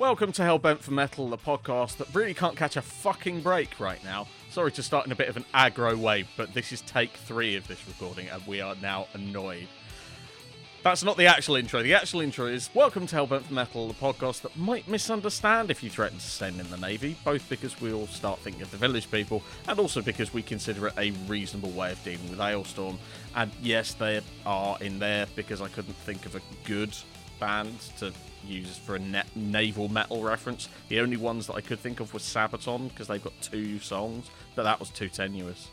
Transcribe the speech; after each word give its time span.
Welcome 0.00 0.32
to 0.32 0.42
Hellbent 0.42 0.78
for 0.78 0.92
Metal, 0.92 1.28
the 1.28 1.36
podcast 1.36 1.98
that 1.98 2.14
really 2.14 2.32
can't 2.32 2.56
catch 2.56 2.78
a 2.78 2.80
fucking 2.80 3.42
break 3.42 3.78
right 3.78 4.02
now. 4.02 4.26
Sorry 4.48 4.72
to 4.72 4.82
start 4.82 5.04
in 5.04 5.12
a 5.12 5.14
bit 5.14 5.28
of 5.28 5.36
an 5.36 5.44
aggro 5.52 5.94
way, 5.94 6.24
but 6.38 6.54
this 6.54 6.72
is 6.72 6.80
take 6.80 7.12
three 7.12 7.54
of 7.54 7.68
this 7.68 7.86
recording 7.86 8.26
and 8.30 8.42
we 8.46 8.62
are 8.62 8.74
now 8.76 9.08
annoyed. 9.12 9.68
That's 10.82 11.04
not 11.04 11.18
the 11.18 11.26
actual 11.26 11.56
intro. 11.56 11.82
The 11.82 11.92
actual 11.92 12.22
intro 12.22 12.46
is 12.46 12.70
Welcome 12.72 13.06
to 13.08 13.16
Hellbent 13.16 13.42
for 13.42 13.52
Metal, 13.52 13.88
the 13.88 13.92
podcast 13.92 14.40
that 14.40 14.56
might 14.56 14.88
misunderstand 14.88 15.70
if 15.70 15.82
you 15.82 15.90
threaten 15.90 16.16
to 16.16 16.24
stay 16.24 16.48
in 16.48 16.56
the 16.56 16.78
Navy, 16.78 17.14
both 17.22 17.46
because 17.50 17.78
we 17.78 17.92
all 17.92 18.06
start 18.06 18.38
thinking 18.38 18.62
of 18.62 18.70
the 18.70 18.78
village 18.78 19.10
people 19.10 19.42
and 19.68 19.78
also 19.78 20.00
because 20.00 20.32
we 20.32 20.42
consider 20.42 20.86
it 20.86 20.94
a 20.96 21.10
reasonable 21.28 21.72
way 21.72 21.92
of 21.92 22.02
dealing 22.02 22.30
with 22.30 22.38
Alestorm. 22.38 22.96
And 23.36 23.52
yes, 23.60 23.92
they 23.92 24.22
are 24.46 24.78
in 24.80 24.98
there 24.98 25.26
because 25.36 25.60
I 25.60 25.68
couldn't 25.68 25.96
think 25.96 26.24
of 26.24 26.36
a 26.36 26.40
good 26.64 26.96
band 27.40 27.78
to 27.98 28.12
use 28.46 28.76
for 28.76 28.94
a 28.96 28.98
na- 28.98 29.22
naval 29.34 29.88
metal 29.88 30.22
reference. 30.22 30.68
The 30.88 31.00
only 31.00 31.16
ones 31.16 31.46
that 31.48 31.54
I 31.54 31.60
could 31.60 31.78
think 31.80 32.00
of 32.00 32.12
was 32.14 32.22
Sabaton 32.22 32.88
because 32.90 33.08
they've 33.08 33.22
got 33.22 33.32
two 33.42 33.78
songs, 33.80 34.30
but 34.54 34.62
that 34.62 34.78
was 34.78 34.90
too 34.90 35.08
tenuous. 35.08 35.68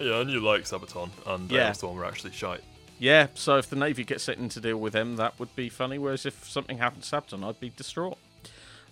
Yeah, 0.00 0.20
and 0.20 0.30
you 0.30 0.40
like 0.40 0.62
Sabaton, 0.62 1.10
and 1.26 1.50
Yeah. 1.50 1.58
yeah. 1.58 1.72
Storm 1.72 1.96
were 1.96 2.04
actually 2.04 2.32
shite. 2.32 2.62
Yeah, 3.00 3.28
so 3.34 3.58
if 3.58 3.70
the 3.70 3.76
Navy 3.76 4.02
gets 4.04 4.24
sitting 4.24 4.48
to 4.48 4.60
deal 4.60 4.76
with 4.78 4.92
them, 4.92 5.16
that 5.16 5.38
would 5.38 5.54
be 5.54 5.68
funny. 5.68 5.98
Whereas 5.98 6.26
if 6.26 6.48
something 6.48 6.78
happened 6.78 7.04
to 7.04 7.08
Sabaton, 7.16 7.44
I'd 7.48 7.60
be 7.60 7.70
distraught. 7.70 8.18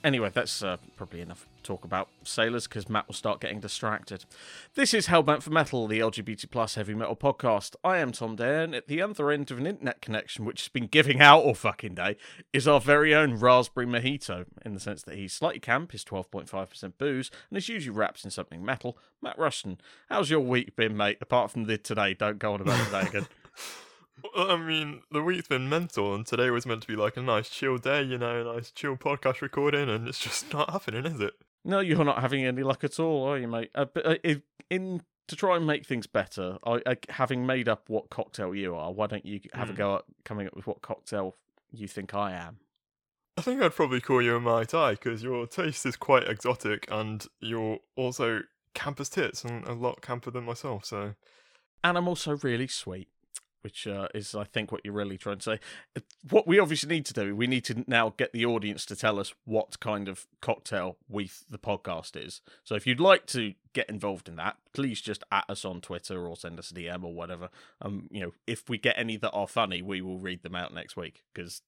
Anyway, 0.07 0.31
that's 0.33 0.63
uh, 0.63 0.77
probably 0.95 1.21
enough 1.21 1.49
talk 1.65 1.85
about 1.85 2.09
sailors 2.23 2.69
because 2.69 2.89
Matt 2.89 3.09
will 3.09 3.15
start 3.15 3.41
getting 3.41 3.59
distracted. 3.59 4.25
This 4.77 4.95
is 4.95 5.09
Hellbent 5.09 5.43
for 5.43 5.51
Metal, 5.51 5.89
the 5.89 5.99
LGBT 5.99 6.49
plus 6.49 6.77
heavy 6.77 6.95
metal 6.95 7.17
podcast. 7.17 7.75
I 7.83 7.99
am 7.99 8.13
Tom 8.13 8.37
and 8.39 8.73
at 8.73 8.87
the 8.87 9.03
other 9.03 9.33
end 9.33 9.51
of 9.51 9.59
an 9.59 9.67
internet 9.67 10.01
connection, 10.01 10.45
which 10.45 10.61
has 10.61 10.69
been 10.69 10.87
giving 10.87 11.21
out 11.21 11.43
all 11.43 11.55
fucking 11.55 11.97
day, 11.97 12.17
is 12.53 12.69
our 12.69 12.81
very 12.81 13.17
own 13.17 13.41
Raspberry 13.41 13.85
Mojito, 13.85 14.45
in 14.65 14.75
the 14.75 14.81
sense 14.81 15.03
that 15.03 15.17
he's 15.17 15.33
slightly 15.33 15.59
camp, 15.59 15.93
is 15.93 16.05
12.5% 16.05 16.93
booze, 16.99 17.33
and 17.51 17.59
is 17.59 17.69
usually 17.69 17.97
wrapped 17.97 18.25
in 18.25 18.31
something 18.31 18.65
metal. 18.65 18.97
Matt 19.21 19.37
Rushton, 19.37 19.81
how's 20.09 20.31
your 20.31 20.39
week 20.39 20.77
been, 20.77 20.97
mate? 20.97 21.19
Apart 21.21 21.51
from 21.51 21.65
the 21.65 21.79
today, 21.79 22.15
don't 22.15 22.39
go 22.39 22.55
on 22.55 22.61
about 22.61 22.85
today 22.87 23.09
again. 23.09 23.27
Well, 24.23 24.51
I 24.51 24.57
mean, 24.57 25.03
the 25.11 25.23
week's 25.23 25.49
been 25.49 25.69
mental, 25.69 26.15
and 26.15 26.27
today 26.27 26.51
was 26.51 26.67
meant 26.67 26.83
to 26.83 26.89
be 26.89 26.97
like 26.97 27.17
a 27.17 27.23
nice 27.23 27.49
chill 27.51 27.79
day, 27.79 28.03
you 28.03 28.19
know, 28.19 28.41
a 28.41 28.57
nice 28.57 28.71
chill 28.71 28.97
podcast 28.97 29.41
recording, 29.41 29.89
and 29.89 30.09
it's 30.09 30.19
just 30.19 30.53
not 30.53 30.71
happening, 30.71 31.05
is 31.07 31.21
it? 31.21 31.35
No, 31.65 31.81
you're 31.81 32.05
not 32.05 32.21
having 32.21 32.45
any 32.45 32.63
luck 32.63 32.85
at 32.85 32.99
all, 33.01 33.25
are 33.25 33.39
you, 33.39 33.49
mate? 33.49 33.71
Uh, 33.75 33.87
but 33.87 34.07
uh, 34.07 34.15
if, 34.23 34.41
in 34.71 35.03
to 35.29 35.35
try 35.37 35.57
and 35.57 35.67
make 35.67 35.85
things 35.85 36.07
better, 36.07 36.59
I, 36.65 36.81
I, 36.87 36.97
having 37.09 37.45
made 37.45 37.69
up 37.69 37.89
what 37.89 38.11
cocktail 38.11 38.55
you 38.55 38.75
are, 38.77 38.93
why 38.93 39.09
don't 39.09 39.27
you 39.27 39.41
have 39.53 39.71
a 39.71 39.73
Mm. 39.73 39.77
go 39.77 39.97
at 39.97 40.05
coming 40.25 40.47
up 40.47 40.55
with 40.55 40.67
what 40.69 40.83
cocktail 40.83 41.35
you 41.73 41.89
think 41.89 42.15
I 42.15 42.33
am? 42.33 42.59
I 43.37 43.43
think 43.43 43.61
I'd 43.61 43.75
probably 43.75 44.01
call 44.01 44.23
you 44.23 44.37
a 44.37 44.41
Mai 44.41 44.65
Tai, 44.65 44.93
because 44.93 45.23
your 45.23 45.47
taste 45.47 45.85
is 45.85 45.97
quite 45.97 46.29
exotic, 46.29 46.87
and 46.91 47.27
you're 47.41 47.81
also 47.97 48.43
camp 48.75 49.01
as 49.01 49.09
tits, 49.09 49.45
and 49.45 49.67
a 49.67 49.73
lot 49.75 50.01
camper 50.01 50.31
than 50.31 50.45
myself, 50.45 50.85
so. 50.85 51.15
And 51.83 51.99
I'm 51.99 52.07
also 52.09 52.37
really 52.39 52.69
sweet, 52.69 53.09
which 53.67 53.85
uh, 53.89 54.07
is, 54.15 54.33
I 54.33 54.45
think, 54.45 54.71
what 54.71 54.83
you're 54.85 54.95
really 54.95 55.19
trying 55.19 55.39
to 55.39 55.43
say. 55.43 55.61
What 56.31 56.47
we 56.47 56.61
obviously 56.61 56.89
need 56.89 57.05
to 57.07 57.13
do, 57.13 57.35
we 57.35 57.49
need 57.49 57.65
to 57.65 57.85
now 57.89 58.15
get 58.17 58.33
the 58.33 58.47
audience 58.47 58.87
to 58.87 58.95
tell 58.95 59.19
us 59.19 59.35
what 59.45 59.81
kind 59.81 60.07
of 60.07 60.25
cocktail 60.41 60.99
we 61.09 61.25
th- 61.25 61.41
the 61.51 61.59
podcast 61.59 62.15
is. 62.15 62.43
So 62.63 62.77
if 62.77 62.87
you'd 62.87 63.01
like 63.01 63.27
to 63.27 63.55
get 63.73 63.91
involved 63.91 64.29
in 64.29 64.37
that, 64.37 64.59
please 64.73 65.01
just 65.01 65.25
at 65.33 65.47
us 65.49 65.65
on 65.65 65.81
Twitter 65.81 66.29
or 66.29 66.37
send 66.37 66.61
us 66.61 66.71
a 66.71 66.75
DM 66.75 67.03
or 67.03 67.13
whatever. 67.13 67.49
Um, 67.83 68.07
you 68.09 68.21
know, 68.21 68.35
if 68.47 68.69
we 68.69 68.79
get 68.79 68.97
any 68.97 69.17
that 69.17 69.33
are 69.33 69.49
funny, 69.49 69.83
we 69.83 70.01
will 70.01 70.21
read 70.21 70.45
them 70.45 70.55
out 70.55 70.73
next 70.73 70.97
week 70.97 71.25
because. 71.35 71.63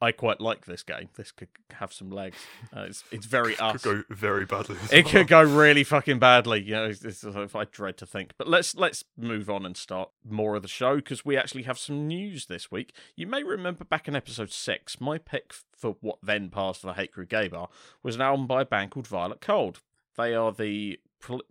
I 0.00 0.12
quite 0.12 0.40
like 0.40 0.66
this 0.66 0.82
game. 0.82 1.08
This 1.16 1.32
could 1.32 1.48
have 1.72 1.92
some 1.92 2.10
legs. 2.10 2.36
Uh, 2.74 2.80
it's 2.82 3.02
it's 3.10 3.26
very 3.26 3.56
us. 3.58 3.82
Could 3.82 4.06
go 4.08 4.14
very 4.14 4.44
badly. 4.44 4.76
It 4.92 5.06
well. 5.06 5.12
could 5.12 5.28
go 5.28 5.42
really 5.42 5.84
fucking 5.84 6.18
badly, 6.18 6.62
you 6.62 6.74
know. 6.74 6.84
It's, 6.86 7.04
it's, 7.04 7.24
if 7.24 7.56
I 7.56 7.64
dread 7.64 7.96
to 7.98 8.06
think, 8.06 8.32
but 8.36 8.46
let's 8.46 8.74
let's 8.74 9.04
move 9.16 9.48
on 9.48 9.64
and 9.64 9.76
start 9.76 10.10
more 10.28 10.56
of 10.56 10.62
the 10.62 10.68
show 10.68 10.96
because 10.96 11.24
we 11.24 11.36
actually 11.36 11.62
have 11.62 11.78
some 11.78 12.06
news 12.06 12.46
this 12.46 12.70
week. 12.70 12.94
You 13.16 13.26
may 13.26 13.42
remember 13.42 13.84
back 13.84 14.06
in 14.06 14.14
episode 14.14 14.50
six, 14.50 15.00
my 15.00 15.16
pick 15.16 15.54
for 15.74 15.96
what 16.00 16.18
then 16.22 16.50
passed 16.50 16.82
for 16.82 16.88
the 16.88 16.94
Hate 16.94 17.12
Crew 17.12 17.26
Gay 17.26 17.48
Bar 17.48 17.68
was 18.02 18.16
an 18.16 18.22
album 18.22 18.46
by 18.46 18.62
a 18.62 18.66
band 18.66 18.90
called 18.90 19.06
Violet 19.06 19.40
Cold. 19.40 19.80
They 20.16 20.34
are 20.34 20.52
the 20.52 20.98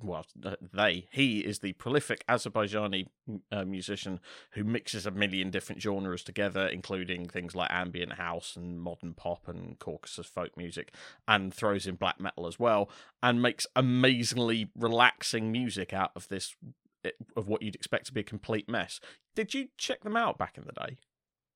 well, 0.02 0.26
they 0.74 1.08
he 1.12 1.40
is 1.40 1.60
the 1.60 1.74
prolific 1.74 2.26
Azerbaijani 2.28 3.08
uh, 3.52 3.66
musician 3.66 4.20
who 4.52 4.64
mixes 4.64 5.06
a 5.06 5.12
million 5.12 5.52
different 5.52 5.82
genres 5.82 6.24
together, 6.24 6.68
including 6.68 7.28
things 7.28 7.56
like 7.56 7.72
ambient 7.72 8.14
house 8.14 8.56
and 8.56 8.80
modern 8.82 9.14
pop 9.14 9.48
and 9.48 9.78
Caucasus 9.80 10.28
folk 10.28 10.56
music, 10.58 10.94
and 11.28 11.54
throws 11.54 11.88
in 11.88 11.96
black 11.96 12.20
metal 12.20 12.48
as 12.48 12.60
well, 12.60 12.90
and 13.22 13.42
makes 13.42 13.68
amazingly 13.76 14.70
relaxing 14.76 15.52
music 15.52 15.94
out 15.94 16.12
of 16.16 16.28
this 16.28 16.56
eh, 17.04 17.12
of 17.36 17.48
what 17.48 17.62
you'd 17.62 17.76
expect 17.76 18.06
to 18.08 18.14
be 18.14 18.22
a 18.22 18.24
complete 18.24 18.70
mess. 18.70 19.00
Did 19.36 19.54
you 19.54 19.70
check 19.78 20.04
them 20.04 20.18
out 20.18 20.38
back 20.38 20.58
in 20.58 20.66
the 20.66 20.72
day? 20.72 20.98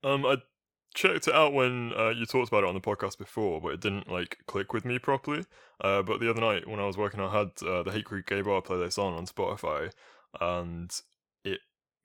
Um, 0.04 0.26
I 0.26 0.38
checked 0.94 1.28
it 1.28 1.34
out 1.34 1.54
when 1.54 1.94
uh, 1.98 2.10
you 2.10 2.26
talked 2.26 2.50
about 2.50 2.64
it 2.64 2.68
on 2.68 2.74
the 2.74 2.82
podcast 2.82 3.18
before, 3.18 3.62
but 3.62 3.74
it 3.74 3.82
didn't 3.82 4.10
like 4.12 4.40
click 4.48 4.74
with 4.74 4.86
me 4.86 5.00
properly. 5.00 5.46
Uh, 5.82 6.02
but 6.02 6.20
the 6.20 6.30
other 6.30 6.42
night 6.42 6.68
when 6.68 6.80
I 6.80 6.86
was 6.86 6.98
working, 6.98 7.20
I 7.20 7.32
had 7.32 7.52
uh, 7.66 7.84
the 7.84 7.92
Hate 7.92 8.06
Crew 8.06 8.24
Gay 8.24 8.42
Bar 8.42 8.62
playlist 8.62 8.98
on 8.98 9.14
on 9.14 9.26
Spotify, 9.26 9.92
and 10.40 10.92
it 11.44 11.60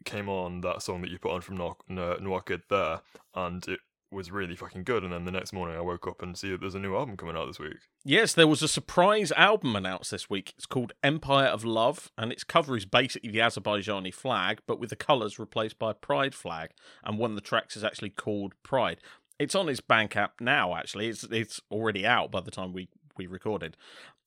came 0.05 0.29
on 0.29 0.61
that 0.61 0.83
song 0.83 1.03
that 1.03 1.11
you 1.11 1.19
put 1.19 1.33
on 1.33 1.41
from 1.41 1.57
Noir 1.57 2.43
Kid 2.43 2.63
there, 2.69 3.01
and 3.35 3.67
it 3.69 3.81
was 4.15 4.31
really 4.31 4.57
fucking 4.57 4.85
good. 4.85 5.05
And 5.05 5.13
then 5.13 5.25
the 5.25 5.31
next 5.31 5.53
morning, 5.53 5.77
I 5.77 5.81
woke 5.81 6.07
up 6.07 6.23
and 6.23 6.37
see 6.37 6.51
that 6.51 6.61
there's 6.61 6.75
a 6.75 6.81
new 6.81 6.97
album 6.97 7.17
coming 7.17 7.37
out 7.37 7.47
this 7.47 7.59
week. 7.59 7.77
Yes, 8.05 8.33
there 8.33 8.49
was 8.49 8.63
a 8.63 8.69
surprise 8.69 9.33
album 9.33 9.77
announced 9.77 10.11
this 10.11 10.31
week. 10.31 10.55
It's 10.57 10.67
called 10.67 10.93
Empire 11.03 11.47
of 11.47 11.65
Love, 11.65 12.11
and 12.17 12.33
its 12.33 12.45
cover 12.45 12.77
is 12.77 12.87
basically 12.87 13.31
the 13.31 13.39
Azerbaijani 13.39 14.15
flag, 14.15 14.61
but 14.67 14.79
with 14.79 14.91
the 14.91 14.97
colours 14.97 15.39
replaced 15.39 15.79
by 15.79 15.93
pride 15.93 16.35
flag. 16.35 16.71
And 17.05 17.19
one 17.19 17.33
of 17.33 17.35
the 17.37 17.43
tracks 17.43 17.77
is 17.77 17.85
actually 17.85 18.11
called 18.11 18.55
Pride. 18.63 18.99
It's 19.39 19.55
on 19.55 19.69
its 19.69 19.81
Bandcamp 19.81 20.31
now. 20.41 20.75
Actually, 20.77 21.09
it's 21.09 21.25
it's 21.25 21.61
already 21.71 22.07
out 22.07 22.31
by 22.31 22.41
the 22.41 22.51
time 22.51 22.73
we 22.73 22.89
we 23.17 23.27
recorded. 23.27 23.77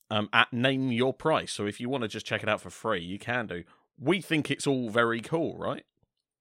Um, 0.09 0.29
at 0.31 0.53
name 0.53 0.91
your 0.91 1.13
price. 1.13 1.51
So 1.51 1.65
if 1.65 1.81
you 1.81 1.89
want 1.89 2.03
to 2.03 2.07
just 2.07 2.25
check 2.25 2.41
it 2.41 2.49
out 2.49 2.61
for 2.61 2.69
free, 2.69 3.01
you 3.01 3.19
can 3.19 3.47
do. 3.47 3.63
We 3.99 4.21
think 4.21 4.49
it's 4.49 4.67
all 4.67 4.89
very 4.89 5.19
cool, 5.21 5.57
right? 5.57 5.83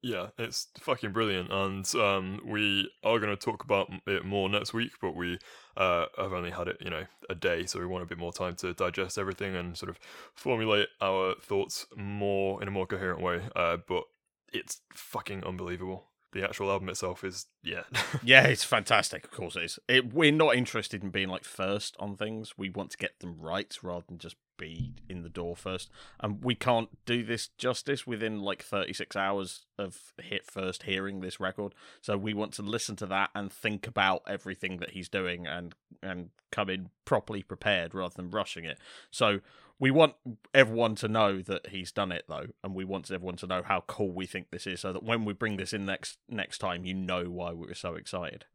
Yeah, 0.06 0.28
it's 0.38 0.68
fucking 0.78 1.10
brilliant, 1.10 1.50
and 1.50 1.94
um, 1.96 2.40
we 2.46 2.88
are 3.02 3.18
going 3.18 3.36
to 3.36 3.44
talk 3.44 3.64
about 3.64 3.90
it 4.06 4.24
more 4.24 4.48
next 4.48 4.72
week. 4.72 4.92
But 5.00 5.16
we 5.16 5.36
uh, 5.76 6.06
have 6.16 6.32
only 6.32 6.52
had 6.52 6.68
it, 6.68 6.76
you 6.80 6.90
know, 6.90 7.06
a 7.28 7.34
day, 7.34 7.66
so 7.66 7.80
we 7.80 7.86
want 7.86 8.04
a 8.04 8.06
bit 8.06 8.16
more 8.16 8.32
time 8.32 8.54
to 8.56 8.72
digest 8.72 9.18
everything 9.18 9.56
and 9.56 9.76
sort 9.76 9.90
of 9.90 9.98
formulate 10.32 10.86
our 11.00 11.34
thoughts 11.42 11.86
more 11.96 12.62
in 12.62 12.68
a 12.68 12.70
more 12.70 12.86
coherent 12.86 13.20
way. 13.20 13.40
Uh, 13.56 13.78
but 13.88 14.04
it's 14.52 14.80
fucking 14.94 15.42
unbelievable. 15.42 16.04
The 16.32 16.44
actual 16.44 16.70
album 16.70 16.88
itself 16.88 17.24
is, 17.24 17.46
yeah, 17.64 17.82
Yeah, 18.22 18.44
it's 18.44 18.62
fantastic. 18.62 19.24
Of 19.24 19.32
course, 19.32 19.56
it 19.56 19.64
is. 19.64 19.78
It, 19.88 20.14
we're 20.14 20.30
not 20.30 20.54
interested 20.54 21.02
in 21.02 21.10
being 21.10 21.30
like 21.30 21.44
first 21.44 21.96
on 21.98 22.16
things. 22.16 22.54
We 22.56 22.70
want 22.70 22.92
to 22.92 22.96
get 22.96 23.18
them 23.18 23.36
right 23.40 23.76
rather 23.82 24.04
than 24.06 24.18
just 24.18 24.36
be 24.56 24.94
in 25.08 25.22
the 25.22 25.28
door 25.28 25.56
first. 25.56 25.90
And 26.20 26.42
we 26.42 26.54
can't 26.54 26.88
do 27.04 27.24
this 27.24 27.48
justice 27.58 28.06
within 28.06 28.40
like 28.40 28.62
36 28.62 29.16
hours 29.16 29.66
of 29.78 30.12
hit 30.20 30.50
first 30.50 30.84
hearing 30.84 31.20
this 31.20 31.40
record. 31.40 31.74
So 32.00 32.16
we 32.16 32.34
want 32.34 32.52
to 32.54 32.62
listen 32.62 32.96
to 32.96 33.06
that 33.06 33.30
and 33.34 33.52
think 33.52 33.86
about 33.86 34.22
everything 34.26 34.78
that 34.78 34.90
he's 34.90 35.08
doing 35.08 35.46
and 35.46 35.74
and 36.02 36.30
come 36.50 36.70
in 36.70 36.90
properly 37.04 37.42
prepared 37.42 37.94
rather 37.94 38.14
than 38.14 38.30
rushing 38.30 38.64
it. 38.64 38.78
So 39.10 39.40
we 39.78 39.90
want 39.90 40.14
everyone 40.54 40.94
to 40.96 41.08
know 41.08 41.42
that 41.42 41.68
he's 41.68 41.92
done 41.92 42.12
it 42.12 42.24
though, 42.28 42.46
and 42.64 42.74
we 42.74 42.84
want 42.84 43.10
everyone 43.10 43.36
to 43.36 43.46
know 43.46 43.62
how 43.62 43.84
cool 43.86 44.10
we 44.10 44.26
think 44.26 44.50
this 44.50 44.66
is, 44.66 44.80
so 44.80 44.92
that 44.92 45.02
when 45.02 45.24
we 45.24 45.32
bring 45.32 45.56
this 45.56 45.72
in 45.72 45.84
next 45.84 46.18
next 46.28 46.58
time, 46.58 46.84
you 46.84 46.94
know 46.94 47.24
why 47.24 47.52
we 47.52 47.66
were 47.66 47.74
so 47.74 47.94
excited. 47.94 48.46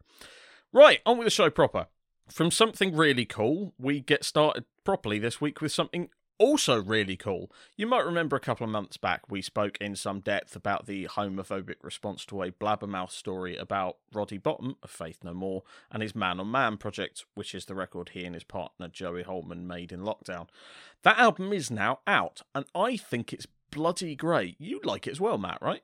Right, 0.74 1.02
on 1.06 1.18
with 1.18 1.26
the 1.26 1.32
show 1.32 1.50
proper. 1.50 1.88
From 2.30 2.50
something 2.50 2.96
really 2.96 3.26
cool, 3.26 3.74
we 3.78 4.00
get 4.00 4.24
started 4.24 4.64
properly 4.84 5.20
this 5.20 5.40
week 5.42 5.62
with 5.62 5.72
something 5.72 6.10
also 6.42 6.82
really 6.82 7.16
cool. 7.16 7.52
You 7.78 7.86
might 7.86 8.04
remember 8.04 8.36
a 8.36 8.40
couple 8.40 8.64
of 8.64 8.72
months 8.72 8.98
back 8.98 9.30
we 9.30 9.44
spoke 9.44 9.78
in 9.80 9.96
some 9.96 10.22
depth 10.22 10.56
about 10.56 10.88
the 10.88 11.06
homophobic 11.06 11.76
response 11.84 12.26
to 12.26 12.42
a 12.42 12.52
blabbermouth 12.52 13.12
story 13.12 13.56
about 13.56 13.98
Roddy 14.12 14.40
Bottom 14.40 14.76
of 14.82 14.90
Faith 14.90 15.20
No 15.24 15.36
More 15.36 15.62
and 15.92 16.02
his 16.02 16.16
Man 16.16 16.40
on 16.40 16.50
Man 16.50 16.78
project, 16.78 17.26
which 17.36 17.54
is 17.54 17.66
the 17.66 17.76
record 17.76 18.10
he 18.14 18.26
and 18.26 18.34
his 18.34 18.44
partner 18.44 18.88
Joey 18.88 19.22
Holman 19.22 19.68
made 19.68 19.92
in 19.92 20.02
lockdown. 20.02 20.48
That 21.04 21.20
album 21.20 21.54
is 21.54 21.70
now 21.70 22.00
out, 22.08 22.42
and 22.56 22.66
I 22.74 22.98
think 22.98 23.32
it's 23.34 23.46
bloody 23.70 24.16
great. 24.16 24.56
You 24.60 24.82
like 24.84 25.06
it 25.06 25.12
as 25.12 25.22
well, 25.22 25.38
Matt, 25.38 25.60
right? 25.62 25.84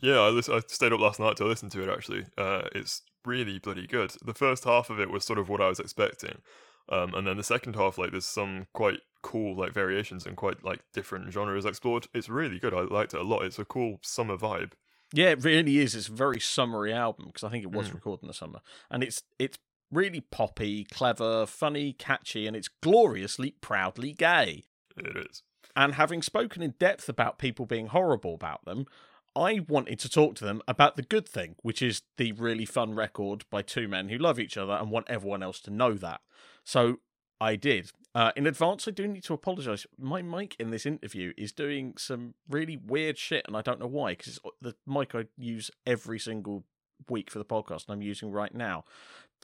yeah. 0.00 0.18
I, 0.18 0.30
lis- 0.30 0.48
I 0.48 0.58
stayed 0.66 0.92
up 0.92 0.98
last 1.00 1.20
night 1.20 1.36
to 1.36 1.44
listen 1.44 1.70
to 1.70 1.82
it. 1.82 1.88
Actually, 1.88 2.26
uh, 2.36 2.62
it's 2.74 3.02
really 3.24 3.60
bloody 3.60 3.86
good. 3.86 4.12
The 4.24 4.34
first 4.34 4.64
half 4.64 4.90
of 4.90 4.98
it 4.98 5.10
was 5.10 5.24
sort 5.24 5.38
of 5.38 5.48
what 5.48 5.60
I 5.60 5.68
was 5.68 5.78
expecting, 5.78 6.38
um, 6.88 7.14
and 7.14 7.26
then 7.26 7.36
the 7.36 7.42
second 7.42 7.76
half, 7.76 7.98
like, 7.98 8.10
there's 8.10 8.24
some 8.24 8.66
quite 8.72 9.00
cool 9.22 9.54
like 9.56 9.72
variations 9.72 10.26
and 10.26 10.36
quite 10.36 10.64
like 10.64 10.80
different 10.92 11.32
genres 11.32 11.64
explored. 11.64 12.08
It's 12.12 12.28
really 12.28 12.58
good. 12.58 12.74
I 12.74 12.80
liked 12.80 13.14
it 13.14 13.20
a 13.20 13.22
lot. 13.22 13.44
It's 13.44 13.58
a 13.58 13.64
cool 13.64 13.98
summer 14.02 14.36
vibe. 14.36 14.72
Yeah, 15.12 15.28
it 15.30 15.44
really 15.44 15.78
is. 15.78 15.94
It's 15.94 16.08
a 16.08 16.12
very 16.12 16.40
summery 16.40 16.92
album 16.92 17.26
because 17.26 17.44
I 17.44 17.50
think 17.50 17.62
it 17.62 17.70
was 17.70 17.88
Mm. 17.90 17.94
recorded 17.94 18.22
in 18.24 18.28
the 18.28 18.34
summer, 18.34 18.60
and 18.90 19.02
it's 19.04 19.22
it's 19.38 19.58
really 19.90 20.20
poppy, 20.22 20.84
clever, 20.84 21.44
funny, 21.46 21.92
catchy, 21.92 22.46
and 22.46 22.56
it's 22.56 22.68
gloriously, 22.68 23.52
proudly 23.60 24.12
gay. 24.12 24.64
It 24.96 25.16
is. 25.16 25.42
And 25.76 25.94
having 25.94 26.22
spoken 26.22 26.62
in 26.62 26.74
depth 26.78 27.08
about 27.08 27.38
people 27.38 27.66
being 27.66 27.88
horrible 27.88 28.34
about 28.34 28.64
them, 28.64 28.86
I 29.34 29.60
wanted 29.66 29.98
to 30.00 30.08
talk 30.08 30.34
to 30.36 30.44
them 30.44 30.62
about 30.68 30.96
the 30.96 31.02
good 31.02 31.28
thing, 31.28 31.56
which 31.62 31.80
is 31.80 32.02
the 32.16 32.32
really 32.32 32.66
fun 32.66 32.94
record 32.94 33.44
by 33.50 33.62
two 33.62 33.88
men 33.88 34.08
who 34.08 34.18
love 34.18 34.38
each 34.38 34.56
other 34.56 34.72
and 34.72 34.90
want 34.90 35.08
everyone 35.08 35.42
else 35.42 35.60
to 35.60 35.70
know 35.70 35.94
that. 35.94 36.20
So 36.64 36.98
I 37.40 37.56
did. 37.56 37.90
Uh, 38.14 38.30
in 38.36 38.46
advance, 38.46 38.86
I 38.86 38.90
do 38.90 39.08
need 39.08 39.24
to 39.24 39.34
apologise. 39.34 39.86
My 39.98 40.22
mic 40.22 40.54
in 40.58 40.70
this 40.70 40.84
interview 40.84 41.32
is 41.36 41.50
doing 41.50 41.94
some 41.96 42.34
really 42.48 42.76
weird 42.76 43.16
shit, 43.16 43.44
and 43.46 43.56
I 43.56 43.62
don't 43.62 43.80
know 43.80 43.86
why, 43.86 44.12
because 44.12 44.38
it's 44.38 44.40
the 44.60 44.74
mic 44.86 45.14
I 45.14 45.24
use 45.36 45.70
every 45.86 46.18
single 46.18 46.64
week 47.08 47.30
for 47.30 47.38
the 47.38 47.44
podcast, 47.44 47.88
and 47.88 47.94
I'm 47.94 48.02
using 48.02 48.30
right 48.30 48.54
now. 48.54 48.84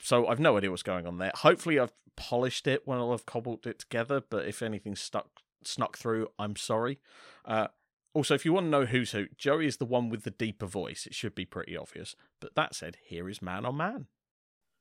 So 0.01 0.29
I've 0.29 0.39
no 0.39 0.57
idea 0.57 0.71
what's 0.71 0.83
going 0.83 1.07
on 1.07 1.19
there. 1.19 1.33
Hopefully, 1.35 1.81
I've 1.81 1.93
polished 2.17 2.67
it 2.67 2.83
when 2.87 2.99
have 2.99 3.27
cobbled 3.27 3.67
it 3.67 3.79
together, 3.79 4.23
but 4.29 4.47
if 4.47 4.63
anything 4.63 4.95
stuck 4.95 5.29
snuck 5.65 5.97
through, 5.97 6.29
I'm 6.39 6.57
sorry. 6.57 7.01
Uh, 7.45 7.69
also, 8.15 8.35
if 8.35 8.45
you 8.45 8.53
want 8.53 8.67
to 8.67 8.71
know 8.71 8.85
who's 8.87 9.13
who, 9.13 9.27
Joey 9.37 9.67
is 9.67 9.77
the 9.77 9.85
one 9.85 10.09
with 10.09 10.25
the 10.25 10.31
deeper 10.31 10.67
voice. 10.67 11.07
It 11.07 11.15
should 11.15 11.35
be 11.35 11.45
pretty 11.45 11.77
obvious. 11.77 12.17
But 12.41 12.55
that 12.55 12.75
said, 12.75 12.97
here 13.05 13.29
is 13.29 13.43
Man 13.43 13.65
on 13.65 13.77
Man. 13.77 14.07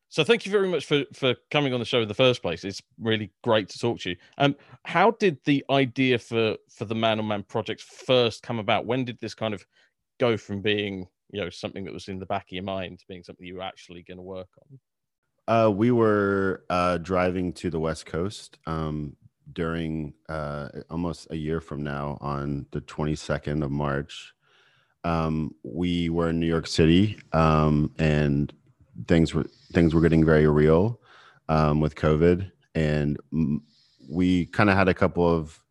So 0.10 0.24
thank 0.24 0.46
you 0.46 0.52
very 0.52 0.70
much 0.70 0.86
for 0.86 1.04
for 1.14 1.36
coming 1.52 1.74
on 1.74 1.80
the 1.80 1.86
show 1.86 2.02
in 2.02 2.08
the 2.08 2.14
first 2.14 2.42
place. 2.42 2.64
It's 2.64 2.82
really 3.00 3.32
great 3.44 3.68
to 3.70 3.80
talk 3.80 4.00
to 4.02 4.12
you. 4.12 4.16
Um, 4.38 4.56
how 4.86 5.12
did 5.12 5.38
the 5.44 5.66
idea 5.70 6.18
for 6.18 6.56
for 6.70 6.86
the 6.86 6.96
Man 6.96 7.20
on 7.20 7.28
Man 7.28 7.44
project 7.44 7.82
first 7.82 8.42
come 8.42 8.60
about? 8.60 8.86
When 8.86 9.04
did 9.04 9.20
this 9.20 9.36
kind 9.36 9.54
of 9.54 9.66
go 10.20 10.38
from 10.38 10.62
being 10.62 11.08
you 11.32 11.42
know 11.42 11.50
something 11.50 11.84
that 11.84 11.94
was 11.94 12.08
in 12.08 12.20
the 12.20 12.26
back 12.26 12.44
of 12.44 12.52
your 12.54 12.64
mind 12.64 13.00
to 13.00 13.06
being 13.08 13.24
something 13.24 13.46
you 13.46 13.56
were 13.56 13.62
actually 13.62 14.04
going 14.04 14.18
to 14.18 14.24
work 14.24 14.50
on? 14.62 14.80
Uh, 15.48 15.70
we 15.70 15.92
were 15.92 16.64
uh, 16.70 16.98
driving 16.98 17.52
to 17.54 17.70
the 17.70 17.80
West 17.80 18.06
Coast 18.06 18.60
um, 18.66 19.16
during 19.54 20.14
uh, 20.30 20.70
almost 20.90 21.28
a 21.32 21.36
year 21.36 21.62
from 21.62 21.84
now 21.84 22.18
on 22.22 22.66
the 22.72 22.82
22nd 22.82 23.64
of 23.64 23.72
March. 23.72 24.34
Um, 25.04 25.56
we 25.64 26.10
were 26.10 26.30
in 26.30 26.40
New 26.40 26.48
York 26.48 26.68
City 26.68 27.18
um, 27.32 27.92
and 27.98 28.54
things 29.08 29.34
were 29.34 29.46
things 29.72 29.94
were 29.94 30.02
getting 30.02 30.26
very 30.26 30.48
real 30.48 31.00
um, 31.50 31.80
with 31.80 31.96
COVID, 31.96 32.52
and 32.76 33.18
we 34.10 34.48
kind 34.48 34.70
of 34.70 34.76
had 34.76 34.90
a 34.90 34.94
couple 34.94 35.28
of 35.28 35.62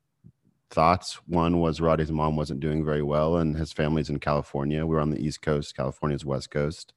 thoughts. 0.71 1.15
One 1.27 1.61
was 1.61 1.81
Roddy's 1.81 2.13
mom 2.13 2.37
wasn't 2.37 2.61
doing 2.61 2.85
very 2.85 3.03
well, 3.03 3.37
and 3.39 3.57
his 3.57 3.73
family's 3.73 4.11
in 4.11 4.21
California. 4.21 4.87
We 4.87 4.95
were 4.95 5.01
on 5.01 5.11
the 5.11 5.25
East 5.25 5.43
Coast, 5.43 5.77
California's 5.77 6.25
West 6.25 6.51
Coast, 6.51 6.93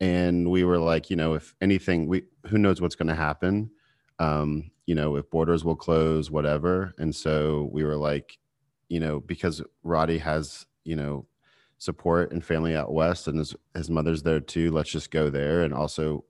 and 0.00 0.50
we 0.50 0.64
were 0.64 0.78
like, 0.78 1.10
you 1.10 1.16
know, 1.16 1.34
if 1.34 1.54
anything, 1.60 2.06
we 2.06 2.22
who 2.46 2.58
knows 2.58 2.80
what's 2.80 2.96
going 2.96 3.08
to 3.08 3.14
happen 3.14 3.70
um, 4.18 4.70
you 4.88 4.94
know, 4.94 5.16
if 5.16 5.28
borders 5.28 5.66
will 5.66 5.76
close, 5.76 6.30
whatever. 6.30 6.94
And 6.96 7.14
so 7.14 7.68
we 7.74 7.84
were 7.84 7.94
like, 7.94 8.38
you 8.88 9.00
know, 9.00 9.20
because 9.20 9.60
Roddy 9.82 10.16
has, 10.16 10.64
you 10.84 10.96
know, 10.96 11.26
support 11.76 12.32
and 12.32 12.42
family 12.42 12.74
out 12.74 12.90
west 12.90 13.28
and 13.28 13.38
his, 13.38 13.54
his 13.74 13.90
mother's 13.90 14.22
there 14.22 14.40
too, 14.40 14.70
let's 14.70 14.90
just 14.90 15.10
go 15.10 15.28
there. 15.28 15.60
And 15.60 15.74
also, 15.74 16.24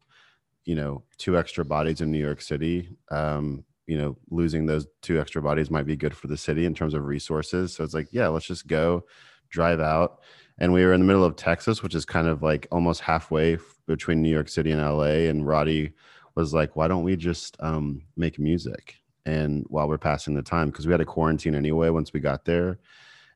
you 0.65 0.75
know, 0.75 1.05
two 1.19 1.39
extra 1.39 1.65
bodies 1.65 2.01
in 2.01 2.11
New 2.11 2.19
York 2.19 2.41
City. 2.41 2.97
Um, 3.13 3.65
you 3.87 3.97
know, 3.97 4.19
losing 4.29 4.67
those 4.67 4.89
two 5.03 5.21
extra 5.21 5.41
bodies 5.41 5.71
might 5.71 5.87
be 5.87 5.97
good 5.97 6.17
for 6.17 6.27
the 6.27 6.37
city 6.37 6.65
in 6.65 6.75
terms 6.75 6.95
of 6.95 7.05
resources. 7.05 7.77
So 7.77 7.85
it's 7.85 7.95
like, 7.95 8.09
yeah, 8.11 8.27
let's 8.27 8.47
just 8.47 8.67
go 8.67 9.05
drive 9.51 9.79
out. 9.79 10.23
And 10.59 10.73
we 10.73 10.85
were 10.85 10.95
in 10.95 11.01
the 11.01 11.07
middle 11.07 11.25
of 11.25 11.37
Texas, 11.37 11.81
which 11.81 11.95
is 11.95 12.05
kind 12.05 12.27
of 12.27 12.43
like 12.43 12.67
almost 12.73 13.03
halfway 13.03 13.57
between 13.87 14.21
New 14.21 14.33
York 14.33 14.49
City 14.49 14.73
and 14.73 14.83
LA. 14.83 15.29
And 15.31 15.47
Roddy 15.47 15.93
was 16.39 16.55
like, 16.55 16.77
why 16.77 16.87
don't 16.87 17.03
we 17.03 17.17
just 17.17 17.57
um, 17.61 18.03
make 18.17 18.39
music? 18.39 18.95
And 19.27 19.67
while 19.69 19.89
we're 19.89 19.99
passing 19.99 20.35
the 20.35 20.43
time, 20.43 20.71
because 20.71 20.87
we 20.87 20.93
had 20.93 21.01
a 21.01 21.05
quarantine 21.05 21.55
anyway 21.55 21.91
once 21.91 22.13
we 22.13 22.21
got 22.21 22.45
there. 22.45 22.79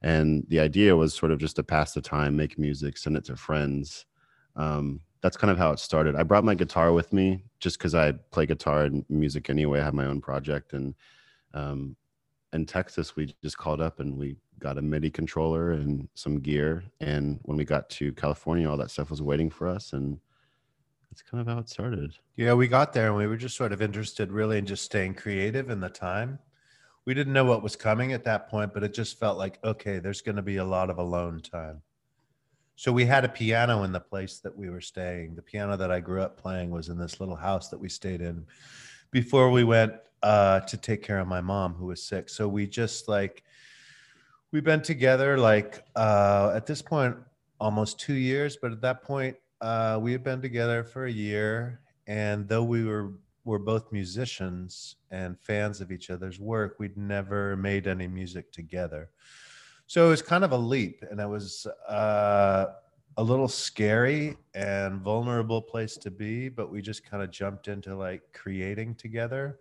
And 0.03 0.45
the 0.49 0.61
idea 0.61 0.95
was 0.97 1.13
sort 1.13 1.33
of 1.33 1.39
just 1.39 1.57
to 1.57 1.65
pass 1.65 1.93
the 1.93 2.01
time, 2.01 2.37
make 2.37 2.59
music, 2.59 2.97
send 2.97 3.17
it 3.17 3.25
to 3.25 3.37
friends. 3.37 4.07
Um, 4.57 5.01
that's 5.21 5.37
kind 5.37 5.51
of 5.51 5.59
how 5.59 5.73
it 5.73 5.81
started. 5.81 6.15
I 6.15 6.23
brought 6.23 6.45
my 6.45 6.55
guitar 6.55 6.93
with 6.93 7.13
me 7.13 7.43
just 7.59 7.79
because 7.79 7.95
I 7.95 8.13
play 8.31 8.47
guitar 8.47 8.85
and 8.85 9.05
music 9.09 9.51
anyway. 9.51 9.81
I 9.81 9.85
have 9.85 9.95
my 9.95 10.07
own 10.07 10.21
project. 10.21 10.73
And 10.73 10.95
um, 11.55 11.97
in 12.53 12.67
Texas, 12.67 13.17
we 13.17 13.35
just 13.43 13.59
called 13.59 13.81
up 13.81 14.01
and 14.01 14.17
we 14.17 14.37
got 14.61 14.79
a 14.79 14.83
MIDI 14.83 15.11
controller 15.11 15.73
and 15.73 16.09
some 16.15 16.41
gear. 16.41 16.85
And 17.01 17.41
when 17.43 17.57
we 17.57 17.65
got 17.65 17.91
to 17.91 18.13
California, 18.13 18.69
all 18.69 18.77
that 18.77 18.91
stuff 18.93 19.11
was 19.11 19.23
waiting 19.23 19.51
for 19.51 19.67
us. 19.69 19.93
And 19.93 20.19
that's 21.13 21.21
kind 21.21 21.43
of 21.43 21.47
how 21.47 21.59
it 21.61 21.69
started. 21.69 22.15
Yeah, 22.37 22.55
we 22.55 22.67
got 22.67 22.95
there 22.95 23.09
and 23.09 23.17
we 23.17 23.27
were 23.27 23.37
just 23.37 23.55
sort 23.55 23.75
of 23.75 23.83
interested 23.83 24.33
really 24.33 24.57
in 24.57 24.65
just 24.65 24.83
staying 24.83 25.13
creative 25.13 25.69
in 25.69 25.79
the 25.79 25.91
time. 25.91 26.39
We 27.05 27.13
didn't 27.13 27.35
know 27.35 27.45
what 27.45 27.63
was 27.63 27.77
coming 27.77 28.15
at 28.15 28.25
that 28.25 28.49
point, 28.49 28.73
but 28.73 28.83
it 28.83 28.95
just 28.95 29.21
felt 29.21 29.37
like, 29.37 29.59
okay, 29.63 29.99
there's 29.99 30.23
going 30.23 30.37
to 30.37 30.43
be 30.43 30.57
a 30.57 30.65
lot 30.65 30.89
of 30.89 30.97
alone 30.97 31.43
time. 31.43 31.83
So 32.77 32.91
we 32.91 33.05
had 33.05 33.27
a 33.27 33.29
piano 33.29 33.83
in 33.83 33.93
the 33.93 34.01
place 34.01 34.39
that 34.39 34.57
we 34.57 34.71
were 34.71 34.81
staying. 34.81 35.35
The 35.35 35.43
piano 35.43 35.77
that 35.77 35.91
I 35.91 36.01
grew 36.01 36.23
up 36.23 36.41
playing 36.41 36.71
was 36.71 36.89
in 36.89 36.97
this 36.97 37.21
little 37.21 37.37
house 37.37 37.69
that 37.69 37.79
we 37.79 37.91
stayed 37.91 38.23
in 38.23 38.47
before 39.11 39.51
we 39.51 39.65
went 39.65 39.93
uh, 40.23 40.61
to 40.61 40.79
take 40.79 41.03
care 41.03 41.19
of 41.19 41.29
my 41.29 41.43
mom 41.43 41.75
who 41.75 41.85
was 41.85 42.03
sick. 42.03 42.31
So 42.31 42.49
we 42.49 42.67
just 42.67 43.07
like, 43.07 43.43
we've 44.51 44.65
been 44.65 44.81
together 44.81 45.37
like 45.37 45.85
uh, 45.95 46.53
at 46.55 46.65
this 46.65 46.81
point 46.81 47.17
almost 47.61 48.01
two 48.01 48.15
years, 48.15 48.57
but 48.57 48.73
at 48.73 48.81
that 48.81 49.03
point 49.03 49.37
uh, 49.63 49.99
we 50.03 50.13
had 50.13 50.25
been 50.25 50.43
together 50.43 50.83
for 50.83 51.07
a 51.07 51.13
year, 51.13 51.81
and 52.07 52.49
though 52.49 52.65
we 52.65 52.85
were 52.85 53.13
were 53.45 53.59
both 53.59 53.91
musicians 53.91 54.97
and 55.11 55.39
fans 55.41 55.81
of 55.81 55.91
each 55.91 56.11
other's 56.11 56.39
work, 56.39 56.77
we'd 56.79 56.97
never 56.97 57.57
made 57.57 57.89
any 57.89 58.07
music 58.07 58.53
together. 58.53 59.11
So 59.87 60.07
it 60.07 60.11
was 60.11 60.23
kind 60.23 60.45
of 60.45 60.53
a 60.53 60.57
leap, 60.57 61.03
and 61.11 61.21
it 61.21 61.27
was 61.27 61.67
uh, 61.89 62.67
a 63.17 63.23
little 63.23 63.49
scary 63.49 64.37
and 64.55 65.01
vulnerable 65.01 65.61
place 65.63 65.97
to 65.99 66.11
be. 66.11 66.49
But 66.49 66.71
we 66.71 66.83
just 66.83 67.05
kind 67.05 67.23
of 67.23 67.31
jumped 67.31 67.69
into 67.69 67.95
like 67.97 68.23
creating 68.33 68.97
together, 68.97 69.61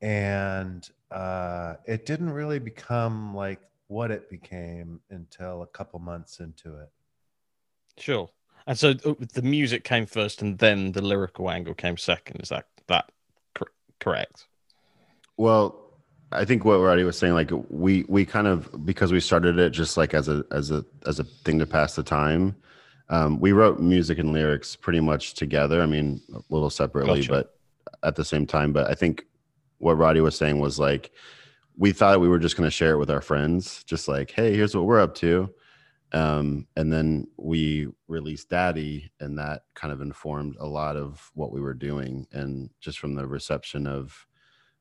and 0.00 0.88
uh, 1.10 1.74
it 1.86 2.06
didn't 2.06 2.30
really 2.30 2.58
become 2.58 3.34
like 3.34 3.60
what 3.86 4.10
it 4.10 4.30
became 4.30 5.00
until 5.10 5.62
a 5.62 5.66
couple 5.66 5.98
months 5.98 6.40
into 6.40 6.76
it. 6.76 6.90
Sure. 7.98 8.28
And 8.66 8.78
so 8.78 8.90
uh, 9.04 9.14
the 9.34 9.42
music 9.42 9.84
came 9.84 10.06
first, 10.06 10.42
and 10.42 10.58
then 10.58 10.92
the 10.92 11.02
lyrical 11.02 11.50
angle 11.50 11.74
came 11.74 11.96
second. 11.96 12.40
Is 12.40 12.50
that 12.50 12.66
that 12.86 13.10
cor- 13.54 13.72
correct? 13.98 14.46
Well, 15.36 15.76
I 16.32 16.44
think 16.44 16.64
what 16.64 16.78
Roddy 16.78 17.04
was 17.04 17.18
saying, 17.18 17.34
like 17.34 17.50
we 17.68 18.04
we 18.08 18.24
kind 18.24 18.46
of 18.46 18.84
because 18.84 19.12
we 19.12 19.20
started 19.20 19.58
it 19.58 19.70
just 19.70 19.96
like 19.96 20.14
as 20.14 20.28
a 20.28 20.44
as 20.50 20.70
a 20.70 20.84
as 21.06 21.18
a 21.18 21.24
thing 21.24 21.58
to 21.58 21.66
pass 21.66 21.96
the 21.96 22.02
time. 22.02 22.56
Um, 23.08 23.40
we 23.40 23.50
wrote 23.50 23.80
music 23.80 24.18
and 24.18 24.32
lyrics 24.32 24.76
pretty 24.76 25.00
much 25.00 25.34
together. 25.34 25.82
I 25.82 25.86
mean, 25.86 26.20
a 26.32 26.40
little 26.48 26.70
separately, 26.70 27.22
gotcha. 27.22 27.30
but 27.30 27.58
at 28.04 28.14
the 28.14 28.24
same 28.24 28.46
time. 28.46 28.72
But 28.72 28.88
I 28.88 28.94
think 28.94 29.24
what 29.78 29.98
Roddy 29.98 30.20
was 30.20 30.36
saying 30.36 30.60
was 30.60 30.78
like 30.78 31.10
we 31.76 31.92
thought 31.92 32.20
we 32.20 32.28
were 32.28 32.38
just 32.38 32.56
going 32.56 32.66
to 32.66 32.70
share 32.70 32.92
it 32.92 32.98
with 32.98 33.10
our 33.10 33.22
friends, 33.22 33.82
just 33.84 34.06
like, 34.06 34.30
hey, 34.30 34.54
here's 34.54 34.76
what 34.76 34.84
we're 34.84 35.00
up 35.00 35.14
to 35.16 35.52
um, 36.12 36.66
and 36.76 36.92
then 36.92 37.28
we 37.36 37.88
released 38.08 38.50
daddy 38.50 39.12
and 39.20 39.38
that 39.38 39.62
kind 39.74 39.92
of 39.92 40.00
informed 40.00 40.56
a 40.58 40.66
lot 40.66 40.96
of 40.96 41.30
what 41.34 41.52
we 41.52 41.60
were 41.60 41.74
doing. 41.74 42.26
And 42.32 42.70
just 42.80 42.98
from 42.98 43.14
the 43.14 43.26
reception 43.26 43.86
of 43.86 44.26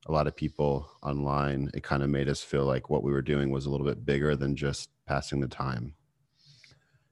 a 0.08 0.12
lot 0.12 0.28
of 0.28 0.36
people 0.36 0.90
online 1.04 1.70
it 1.74 1.84
kind 1.84 2.04
of 2.04 2.10
made 2.10 2.30
us 2.30 2.42
feel 2.42 2.66
like 2.66 2.90
what 2.90 3.04
we 3.04 3.12
were 3.12 3.22
doing 3.22 3.52
was 3.52 3.66
a 3.66 3.70
little 3.70 3.86
bit 3.86 4.06
bigger 4.06 4.36
than 4.36 4.56
just 4.56 4.90
passing 5.06 5.40
the 5.40 5.48
time. 5.48 5.94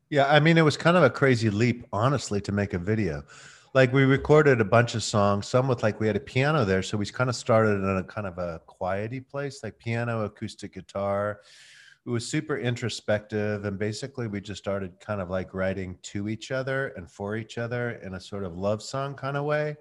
Yeah 0.09 0.25
i 0.27 0.39
mean 0.39 0.57
it 0.57 0.61
was 0.61 0.77
kind 0.77 0.95
of 0.97 1.03
a 1.03 1.09
crazy 1.09 1.49
leap 1.49 1.85
honestly 1.91 2.41
to 2.41 2.51
make 2.51 2.73
a 2.73 2.79
video. 2.79 3.23
Like 3.73 3.93
we 3.93 4.05
recorded 4.05 4.61
a 4.61 4.65
bunch 4.65 4.95
of 4.95 5.03
songs 5.03 5.47
some 5.47 5.67
with 5.67 5.83
like 5.83 5.99
we 5.99 6.07
had 6.07 6.15
a 6.15 6.21
piano 6.21 6.65
there 6.65 6.81
so 6.81 6.97
we 6.97 7.05
kind 7.05 7.29
of 7.29 7.35
started 7.35 7.83
in 7.83 7.97
a 7.97 8.03
kind 8.03 8.25
of 8.25 8.37
a 8.37 8.61
quiety 8.65 9.19
place 9.19 9.61
like 9.63 9.77
piano 9.77 10.23
acoustic 10.23 10.73
guitar 10.73 11.41
it 12.07 12.09
was 12.09 12.25
super 12.25 12.57
introspective 12.57 13.65
and 13.65 13.77
basically 13.77 14.27
we 14.27 14.39
just 14.39 14.63
started 14.63 14.97
kind 15.01 15.19
of 15.19 15.29
like 15.29 15.53
writing 15.53 15.97
to 16.03 16.29
each 16.29 16.51
other 16.51 16.93
and 16.95 17.11
for 17.11 17.35
each 17.35 17.57
other 17.57 17.99
in 18.01 18.13
a 18.13 18.19
sort 18.19 18.45
of 18.45 18.57
love 18.57 18.81
song 18.81 19.13
kind 19.13 19.35
of 19.35 19.43
way. 19.43 19.75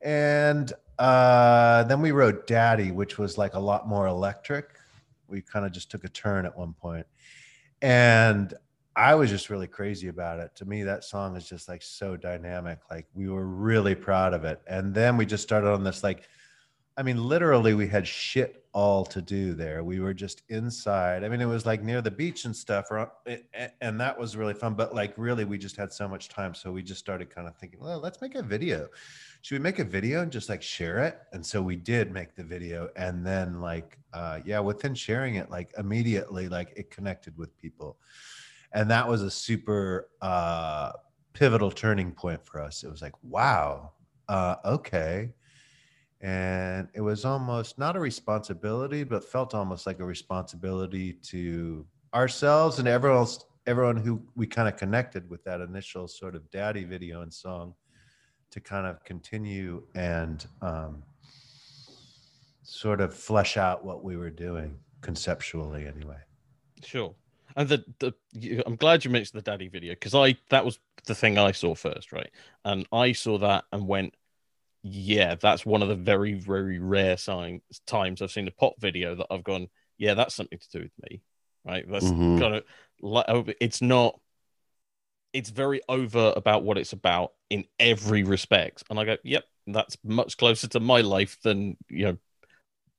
And 0.00 0.72
uh, 0.98 1.84
then 1.84 2.00
we 2.00 2.12
wrote 2.12 2.46
daddy 2.46 2.92
which 2.92 3.18
was 3.18 3.36
like 3.36 3.52
a 3.52 3.60
lot 3.60 3.86
more 3.86 4.06
electric. 4.06 4.78
We 5.28 5.42
kind 5.42 5.66
of 5.66 5.72
just 5.72 5.90
took 5.90 6.04
a 6.04 6.08
turn 6.08 6.46
at 6.46 6.56
one 6.56 6.72
point. 6.72 7.06
And 7.82 8.54
i 8.96 9.14
was 9.14 9.28
just 9.28 9.50
really 9.50 9.66
crazy 9.66 10.08
about 10.08 10.40
it. 10.40 10.54
To 10.54 10.64
me 10.64 10.82
that 10.84 11.04
song 11.04 11.36
is 11.36 11.46
just 11.46 11.68
like 11.68 11.82
so 11.82 12.16
dynamic. 12.16 12.78
Like 12.90 13.06
we 13.12 13.28
were 13.28 13.46
really 13.46 13.94
proud 13.94 14.32
of 14.32 14.44
it. 14.44 14.62
And 14.66 14.94
then 14.94 15.18
we 15.18 15.26
just 15.26 15.42
started 15.42 15.68
on 15.68 15.84
this 15.84 16.02
like 16.02 16.26
I 16.96 17.02
mean, 17.02 17.22
literally, 17.22 17.74
we 17.74 17.88
had 17.88 18.06
shit 18.06 18.64
all 18.72 19.04
to 19.06 19.20
do 19.20 19.54
there. 19.54 19.82
We 19.82 19.98
were 19.98 20.14
just 20.14 20.42
inside. 20.48 21.24
I 21.24 21.28
mean, 21.28 21.40
it 21.40 21.46
was 21.46 21.66
like 21.66 21.82
near 21.82 22.00
the 22.00 22.10
beach 22.10 22.44
and 22.44 22.54
stuff, 22.54 22.86
and 23.80 24.00
that 24.00 24.18
was 24.18 24.36
really 24.36 24.54
fun. 24.54 24.74
But 24.74 24.94
like, 24.94 25.12
really, 25.16 25.44
we 25.44 25.58
just 25.58 25.76
had 25.76 25.92
so 25.92 26.06
much 26.06 26.28
time, 26.28 26.54
so 26.54 26.70
we 26.70 26.82
just 26.82 27.00
started 27.00 27.30
kind 27.30 27.48
of 27.48 27.56
thinking, 27.56 27.80
well, 27.80 27.98
let's 27.98 28.20
make 28.20 28.36
a 28.36 28.42
video. 28.42 28.88
Should 29.42 29.58
we 29.58 29.62
make 29.62 29.80
a 29.80 29.84
video 29.84 30.22
and 30.22 30.30
just 30.30 30.48
like 30.48 30.62
share 30.62 31.00
it? 31.04 31.18
And 31.32 31.44
so 31.44 31.60
we 31.60 31.74
did 31.74 32.12
make 32.12 32.36
the 32.36 32.44
video, 32.44 32.88
and 32.94 33.26
then 33.26 33.60
like, 33.60 33.98
uh, 34.12 34.38
yeah, 34.44 34.60
within 34.60 34.94
sharing 34.94 35.34
it, 35.34 35.50
like 35.50 35.72
immediately, 35.76 36.48
like 36.48 36.72
it 36.76 36.90
connected 36.90 37.36
with 37.36 37.56
people, 37.58 37.98
and 38.72 38.88
that 38.90 39.08
was 39.08 39.22
a 39.22 39.30
super 39.30 40.10
uh, 40.22 40.92
pivotal 41.32 41.72
turning 41.72 42.12
point 42.12 42.44
for 42.46 42.60
us. 42.60 42.84
It 42.84 42.90
was 42.90 43.02
like, 43.02 43.14
wow, 43.24 43.92
uh, 44.28 44.56
okay 44.64 45.30
and 46.24 46.88
it 46.94 47.02
was 47.02 47.26
almost 47.26 47.78
not 47.78 47.96
a 47.96 48.00
responsibility 48.00 49.04
but 49.04 49.22
felt 49.22 49.54
almost 49.54 49.86
like 49.86 50.00
a 50.00 50.04
responsibility 50.04 51.12
to 51.12 51.86
ourselves 52.14 52.78
and 52.78 52.88
everyone 52.88 53.18
else 53.18 53.44
everyone 53.66 53.96
who 53.96 54.20
we 54.34 54.46
kind 54.46 54.66
of 54.66 54.76
connected 54.76 55.28
with 55.28 55.44
that 55.44 55.60
initial 55.60 56.08
sort 56.08 56.34
of 56.34 56.50
daddy 56.50 56.82
video 56.82 57.20
and 57.20 57.32
song 57.32 57.74
to 58.50 58.58
kind 58.58 58.86
of 58.86 59.04
continue 59.04 59.82
and 59.94 60.46
um, 60.62 61.02
sort 62.62 63.00
of 63.00 63.12
flesh 63.14 63.56
out 63.56 63.84
what 63.84 64.02
we 64.02 64.16
were 64.16 64.30
doing 64.30 64.78
conceptually 65.02 65.86
anyway. 65.86 66.18
Sure. 66.82 67.14
And 67.56 67.68
the, 67.68 67.84
the 67.98 68.62
i'm 68.66 68.76
glad 68.76 69.04
you 69.04 69.10
mentioned 69.10 69.38
the 69.38 69.50
daddy 69.50 69.68
video 69.68 69.92
because 69.92 70.14
i 70.14 70.36
that 70.50 70.64
was 70.64 70.78
the 71.06 71.14
thing 71.14 71.38
i 71.38 71.52
saw 71.52 71.74
first 71.74 72.12
right? 72.12 72.30
And 72.64 72.86
i 72.92 73.12
saw 73.12 73.38
that 73.38 73.64
and 73.72 73.86
went 73.86 74.14
yeah, 74.86 75.34
that's 75.36 75.64
one 75.64 75.80
of 75.80 75.88
the 75.88 75.94
very, 75.94 76.34
very 76.34 76.78
rare 76.78 77.16
signs, 77.16 77.62
times 77.86 78.20
I've 78.20 78.30
seen 78.30 78.46
a 78.46 78.50
pop 78.50 78.74
video 78.78 79.14
that 79.14 79.26
I've 79.30 79.42
gone, 79.42 79.68
yeah, 79.96 80.12
that's 80.12 80.34
something 80.34 80.58
to 80.58 80.68
do 80.70 80.82
with 80.82 81.10
me, 81.10 81.22
right? 81.64 81.90
That's 81.90 82.04
mm-hmm. 82.04 82.38
kind 82.38 82.54
of 82.56 82.64
like 83.00 83.24
oh, 83.28 83.46
it's 83.60 83.80
not. 83.80 84.20
It's 85.32 85.48
very 85.48 85.80
over 85.88 86.34
about 86.36 86.62
what 86.64 86.78
it's 86.78 86.92
about 86.92 87.32
in 87.48 87.64
every 87.80 88.24
respect, 88.24 88.84
and 88.90 89.00
I 89.00 89.04
go, 89.04 89.16
yep, 89.24 89.44
that's 89.66 89.96
much 90.04 90.36
closer 90.36 90.68
to 90.68 90.80
my 90.80 91.00
life 91.00 91.38
than 91.42 91.78
you 91.88 92.04
know, 92.04 92.16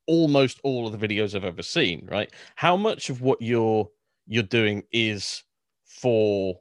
almost 0.07 0.59
all 0.63 0.87
of 0.87 0.99
the 0.99 1.07
videos 1.07 1.35
I've 1.35 1.45
ever 1.45 1.61
seen. 1.61 2.07
Right? 2.11 2.33
How 2.55 2.75
much 2.75 3.11
of 3.11 3.21
what 3.21 3.43
you're 3.43 3.87
you're 4.25 4.41
doing 4.41 4.83
is 4.91 5.43
for 5.85 6.59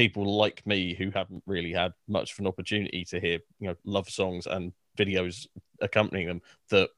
people 0.00 0.24
like 0.24 0.66
me 0.66 0.94
who 0.94 1.10
haven't 1.10 1.42
really 1.46 1.74
had 1.74 1.92
much 2.08 2.32
of 2.32 2.38
an 2.38 2.46
opportunity 2.46 3.04
to 3.04 3.20
hear 3.20 3.38
you 3.58 3.68
know 3.68 3.74
love 3.84 4.08
songs 4.08 4.46
and 4.46 4.72
videos 4.96 5.46
accompanying 5.82 6.26
them 6.26 6.40
that 6.70 6.88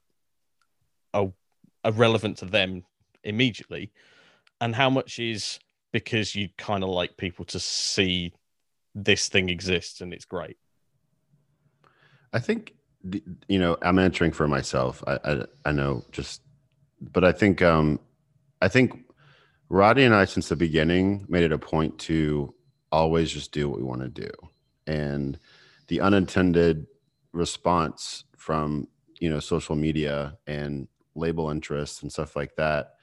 are, 1.13 1.33
are 1.83 1.91
relevant 1.91 2.37
to 2.37 2.45
them 2.45 2.85
immediately. 3.25 3.91
And 4.61 4.73
how 4.73 4.89
much 4.89 5.19
is 5.19 5.59
because 5.91 6.33
you 6.33 6.47
kind 6.57 6.81
of 6.81 6.91
like 6.91 7.17
people 7.17 7.43
to 7.43 7.59
see 7.59 8.31
this 8.95 9.27
thing 9.27 9.49
exists 9.49 9.99
and 9.99 10.13
it's 10.13 10.23
great? 10.23 10.57
I 12.31 12.39
think 12.39 12.73
you 13.49 13.59
know 13.59 13.77
i'm 13.81 13.99
answering 13.99 14.31
for 14.31 14.47
myself. 14.47 15.03
I 15.05 15.19
i, 15.25 15.45
I 15.65 15.71
know 15.73 16.05
just 16.13 16.41
but 17.01 17.25
i 17.25 17.33
think 17.33 17.61
um 17.61 17.99
i 18.61 18.69
think 18.69 18.97
roddy 19.67 20.05
and 20.05 20.15
i 20.15 20.23
since 20.23 20.47
the 20.47 20.55
beginning 20.55 21.25
made 21.27 21.43
it 21.43 21.51
a 21.51 21.57
point 21.57 21.99
to 21.99 22.53
always 22.93 23.31
just 23.31 23.51
do 23.51 23.67
what 23.67 23.79
we 23.79 23.83
want 23.83 24.01
to 24.01 24.07
do. 24.07 24.29
And 24.85 25.39
the 25.87 25.99
unintended 25.99 26.85
response 27.31 28.23
from, 28.37 28.87
you 29.19 29.29
know, 29.29 29.39
social 29.39 29.75
media 29.75 30.37
and 30.45 30.87
label 31.15 31.49
interests 31.49 32.03
and 32.03 32.11
stuff 32.11 32.35
like 32.35 32.55
that, 32.55 32.93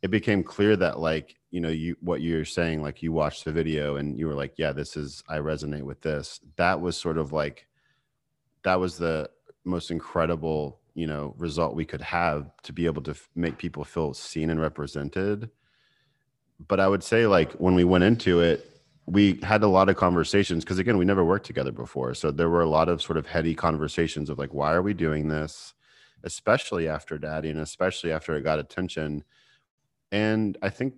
it 0.00 0.10
became 0.10 0.44
clear 0.44 0.76
that 0.76 1.00
like, 1.00 1.36
you 1.50 1.60
know, 1.60 1.68
you 1.68 1.96
what 2.00 2.22
you're 2.22 2.44
saying, 2.44 2.82
like 2.82 3.02
you 3.02 3.12
watched 3.12 3.44
the 3.44 3.52
video 3.52 3.96
and 3.96 4.16
you 4.16 4.26
were 4.26 4.34
like, 4.34 4.54
yeah, 4.58 4.72
this 4.72 4.96
is 4.96 5.22
I 5.28 5.38
resonate 5.38 5.82
with 5.82 6.00
this. 6.02 6.40
That 6.56 6.80
was 6.80 6.96
sort 6.96 7.18
of 7.18 7.32
like 7.32 7.66
that 8.62 8.78
was 8.78 8.96
the 8.96 9.28
most 9.64 9.90
incredible, 9.90 10.80
you 10.94 11.06
know, 11.06 11.34
result 11.36 11.74
we 11.74 11.84
could 11.84 12.00
have 12.00 12.50
to 12.62 12.72
be 12.72 12.86
able 12.86 13.02
to 13.02 13.12
f- 13.12 13.28
make 13.34 13.58
people 13.58 13.84
feel 13.84 14.14
seen 14.14 14.50
and 14.50 14.60
represented. 14.60 15.50
But 16.68 16.78
I 16.78 16.86
would 16.86 17.02
say 17.02 17.26
like 17.26 17.52
when 17.54 17.74
we 17.74 17.84
went 17.84 18.04
into 18.04 18.40
it, 18.40 18.71
we 19.06 19.40
had 19.42 19.62
a 19.62 19.68
lot 19.68 19.88
of 19.88 19.96
conversations 19.96 20.64
because 20.64 20.78
again 20.78 20.96
we 20.96 21.04
never 21.04 21.24
worked 21.24 21.46
together 21.46 21.72
before. 21.72 22.14
So 22.14 22.30
there 22.30 22.48
were 22.48 22.62
a 22.62 22.68
lot 22.68 22.88
of 22.88 23.02
sort 23.02 23.16
of 23.16 23.26
heady 23.26 23.54
conversations 23.54 24.30
of 24.30 24.38
like 24.38 24.54
why 24.54 24.72
are 24.72 24.82
we 24.82 24.94
doing 24.94 25.28
this? 25.28 25.74
Especially 26.22 26.88
after 26.88 27.18
daddy 27.18 27.50
and 27.50 27.60
especially 27.60 28.12
after 28.12 28.36
it 28.36 28.42
got 28.42 28.58
attention. 28.58 29.24
And 30.12 30.56
i 30.62 30.68
think 30.68 30.94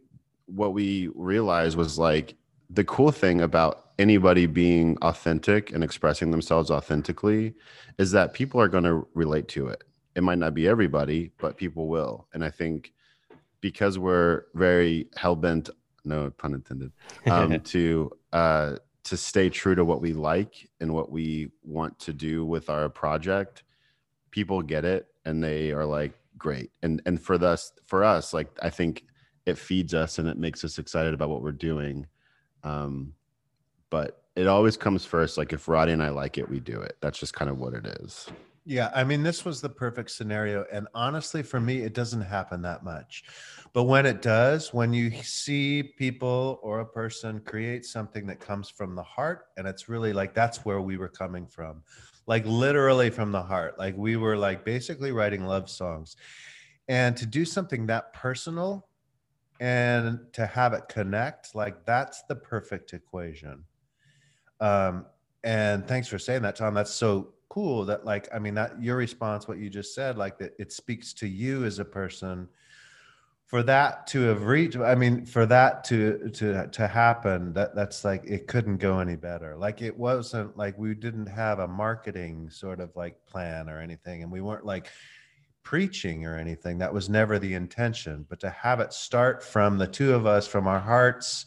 what 0.46 0.74
we 0.74 1.08
realized 1.14 1.76
was 1.76 1.98
like 1.98 2.34
the 2.68 2.84
cool 2.84 3.10
thing 3.10 3.40
about 3.40 3.92
anybody 3.98 4.46
being 4.46 4.98
authentic 5.00 5.72
and 5.72 5.82
expressing 5.84 6.30
themselves 6.30 6.70
authentically 6.70 7.54
is 7.98 8.10
that 8.10 8.34
people 8.34 8.60
are 8.60 8.68
going 8.68 8.84
to 8.84 9.06
relate 9.14 9.46
to 9.48 9.68
it. 9.68 9.84
It 10.16 10.22
might 10.22 10.38
not 10.38 10.52
be 10.52 10.68
everybody 10.68 11.32
but 11.38 11.56
people 11.56 11.88
will. 11.88 12.28
And 12.34 12.44
i 12.44 12.50
think 12.50 12.92
because 13.60 13.98
we're 13.98 14.44
very 14.54 15.08
hell-bent 15.16 15.70
no 16.04 16.30
pun 16.30 16.54
intended, 16.54 16.92
um, 17.26 17.60
to 17.60 18.10
uh, 18.32 18.76
to 19.04 19.16
stay 19.16 19.48
true 19.48 19.74
to 19.74 19.84
what 19.84 20.00
we 20.00 20.12
like 20.12 20.68
and 20.80 20.92
what 20.92 21.10
we 21.10 21.50
want 21.62 21.98
to 22.00 22.12
do 22.12 22.44
with 22.44 22.70
our 22.70 22.88
project. 22.88 23.64
People 24.30 24.62
get 24.62 24.84
it, 24.84 25.06
and 25.24 25.42
they 25.42 25.70
are 25.72 25.84
like, 25.84 26.12
great. 26.38 26.70
And 26.82 27.02
and 27.06 27.20
for 27.20 27.42
us, 27.44 27.72
for 27.84 28.04
us, 28.04 28.32
like 28.34 28.48
I 28.62 28.70
think 28.70 29.04
it 29.46 29.58
feeds 29.58 29.94
us 29.94 30.18
and 30.18 30.28
it 30.28 30.38
makes 30.38 30.64
us 30.64 30.78
excited 30.78 31.14
about 31.14 31.28
what 31.28 31.42
we're 31.42 31.52
doing. 31.52 32.06
Um, 32.62 33.14
but 33.90 34.22
it 34.36 34.46
always 34.46 34.76
comes 34.76 35.04
first. 35.04 35.36
Like 35.36 35.52
if 35.52 35.68
Roddy 35.68 35.92
and 35.92 36.02
I 36.02 36.08
like 36.08 36.38
it, 36.38 36.48
we 36.48 36.60
do 36.60 36.80
it. 36.80 36.96
That's 37.00 37.18
just 37.18 37.34
kind 37.34 37.50
of 37.50 37.58
what 37.58 37.74
it 37.74 37.86
is. 38.00 38.28
Yeah, 38.66 38.90
I 38.94 39.04
mean, 39.04 39.22
this 39.22 39.44
was 39.44 39.60
the 39.60 39.68
perfect 39.68 40.10
scenario. 40.10 40.64
And 40.72 40.88
honestly, 40.94 41.42
for 41.42 41.60
me, 41.60 41.82
it 41.82 41.92
doesn't 41.92 42.22
happen 42.22 42.62
that 42.62 42.82
much. 42.82 43.24
But 43.74 43.84
when 43.84 44.06
it 44.06 44.22
does, 44.22 44.72
when 44.72 44.94
you 44.94 45.10
see 45.22 45.82
people 45.82 46.60
or 46.62 46.80
a 46.80 46.86
person 46.86 47.40
create 47.40 47.84
something 47.84 48.26
that 48.26 48.40
comes 48.40 48.70
from 48.70 48.94
the 48.94 49.02
heart, 49.02 49.48
and 49.58 49.68
it's 49.68 49.88
really 49.90 50.14
like 50.14 50.32
that's 50.32 50.64
where 50.64 50.80
we 50.80 50.96
were 50.96 51.10
coming 51.10 51.46
from, 51.46 51.82
like 52.26 52.46
literally 52.46 53.10
from 53.10 53.32
the 53.32 53.42
heart. 53.42 53.78
Like 53.78 53.98
we 53.98 54.16
were 54.16 54.36
like 54.36 54.64
basically 54.64 55.12
writing 55.12 55.44
love 55.44 55.68
songs. 55.68 56.16
And 56.88 57.14
to 57.18 57.26
do 57.26 57.44
something 57.44 57.86
that 57.86 58.14
personal 58.14 58.88
and 59.60 60.20
to 60.32 60.46
have 60.46 60.72
it 60.72 60.88
connect, 60.88 61.54
like 61.54 61.84
that's 61.84 62.22
the 62.28 62.36
perfect 62.36 62.94
equation. 62.94 63.64
Um, 64.58 65.04
and 65.42 65.86
thanks 65.86 66.08
for 66.08 66.18
saying 66.18 66.42
that, 66.42 66.56
Tom. 66.56 66.72
That's 66.72 66.90
so 66.90 67.33
cool 67.54 67.84
that 67.84 68.04
like 68.04 68.28
i 68.34 68.38
mean 68.40 68.54
that 68.54 68.82
your 68.82 68.96
response 68.96 69.46
what 69.46 69.58
you 69.58 69.70
just 69.70 69.94
said 69.94 70.18
like 70.18 70.38
that 70.38 70.52
it 70.58 70.72
speaks 70.72 71.12
to 71.12 71.28
you 71.28 71.64
as 71.64 71.78
a 71.78 71.84
person. 71.84 72.48
For 73.46 73.62
that 73.62 74.08
to 74.08 74.22
have 74.22 74.46
reached 74.46 74.76
i 74.78 74.96
mean 74.96 75.24
for 75.24 75.46
that 75.46 75.84
to 75.84 76.30
to 76.30 76.66
to 76.66 76.88
happen 76.88 77.52
that 77.52 77.76
that's 77.76 78.04
like 78.04 78.24
it 78.26 78.48
couldn't 78.48 78.78
go 78.78 78.98
any 78.98 79.14
better. 79.14 79.54
Like 79.56 79.82
it 79.82 79.96
wasn't 79.96 80.56
like 80.56 80.76
we 80.76 80.94
didn't 80.94 81.26
have 81.26 81.60
a 81.60 81.68
marketing 81.68 82.50
sort 82.50 82.80
of 82.80 82.90
like 82.96 83.24
plan 83.26 83.68
or 83.70 83.78
anything 83.78 84.24
and 84.24 84.32
we 84.32 84.40
weren't 84.40 84.66
like 84.66 84.88
preaching 85.62 86.26
or 86.26 86.36
anything. 86.36 86.78
That 86.78 86.92
was 86.92 87.08
never 87.08 87.38
the 87.38 87.54
intention. 87.54 88.26
But 88.28 88.40
to 88.40 88.50
have 88.50 88.80
it 88.80 88.92
start 88.92 89.44
from 89.44 89.78
the 89.78 89.86
two 89.86 90.12
of 90.12 90.26
us 90.26 90.48
from 90.48 90.66
our 90.66 90.80
hearts 90.80 91.46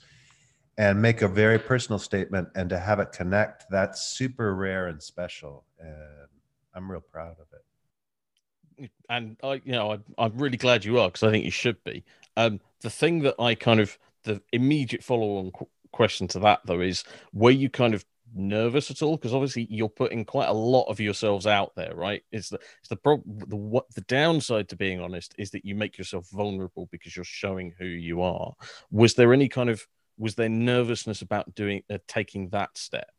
and 0.77 1.01
make 1.01 1.21
a 1.21 1.27
very 1.27 1.59
personal 1.59 1.99
statement 1.99 2.47
and 2.55 2.69
to 2.69 2.79
have 2.79 2.99
it 3.01 3.11
connect 3.11 3.65
that's 3.69 4.03
super 4.17 4.55
rare 4.55 4.87
and 4.87 5.03
special 5.03 5.66
and 5.79 6.29
i'm 6.73 6.89
real 6.89 7.01
proud 7.01 7.35
of 7.39 7.47
it. 7.53 8.91
And 9.09 9.37
i 9.43 9.61
you 9.65 9.71
know 9.71 9.97
I, 10.17 10.25
am 10.25 10.37
really 10.37 10.57
glad 10.57 10.85
you 10.85 10.99
are 10.99 11.09
because 11.09 11.23
i 11.23 11.31
think 11.31 11.45
you 11.45 11.51
should 11.51 11.83
be. 11.83 12.03
Um 12.35 12.59
the 12.81 12.89
thing 12.89 13.21
that 13.21 13.35
i 13.39 13.55
kind 13.55 13.79
of 13.79 13.97
the 14.23 14.41
immediate 14.51 15.03
follow-on 15.03 15.51
qu- 15.51 15.69
question 15.91 16.27
to 16.27 16.39
that 16.39 16.61
though 16.65 16.81
is 16.81 17.03
were 17.33 17.51
you 17.51 17.69
kind 17.69 17.93
of 17.93 18.05
nervous 18.35 18.91
at 18.91 19.01
all? 19.01 19.17
Because 19.17 19.33
obviously 19.33 19.67
you're 19.69 19.89
putting 19.89 20.25
quite 20.25 20.49
a 20.49 20.53
lot 20.53 20.85
of 20.85 20.99
yourselves 20.99 21.47
out 21.47 21.73
there 21.75 21.93
right? 21.95 22.23
It's 22.31 22.49
the 22.49 22.59
it's 22.79 22.89
the 22.89 22.95
problem 22.95 23.39
the 23.47 23.55
what 23.55 23.85
the 23.93 24.01
downside 24.01 24.69
to 24.69 24.75
being 24.75 25.01
honest 25.01 25.33
is 25.37 25.51
that 25.51 25.65
you 25.65 25.75
make 25.75 25.97
yourself 25.97 26.29
vulnerable 26.31 26.87
because 26.91 27.15
you're 27.15 27.25
showing 27.25 27.73
who 27.77 27.85
you 27.85 28.21
are. 28.21 28.53
Was 28.91 29.15
there 29.15 29.33
any 29.33 29.49
kind 29.49 29.69
of 29.69 29.85
was 30.17 30.35
there 30.35 30.49
nervousness 30.49 31.21
about 31.21 31.53
doing 31.55 31.83
uh, 31.89 31.99
taking 32.07 32.49
that 32.49 32.77
step? 32.77 33.09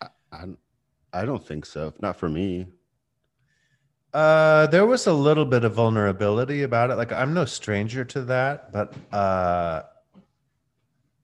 I, 0.00 0.44
I, 1.14 1.22
I 1.22 1.24
don't 1.24 1.46
think 1.46 1.66
so. 1.66 1.94
Not 2.00 2.16
for 2.16 2.28
me. 2.28 2.66
Uh, 4.12 4.68
there 4.68 4.86
was 4.86 5.06
a 5.06 5.12
little 5.12 5.44
bit 5.44 5.64
of 5.64 5.74
vulnerability 5.74 6.62
about 6.62 6.90
it. 6.90 6.96
Like 6.96 7.12
I'm 7.12 7.34
no 7.34 7.44
stranger 7.44 8.04
to 8.04 8.22
that, 8.22 8.72
but 8.72 8.94
uh, 9.12 9.82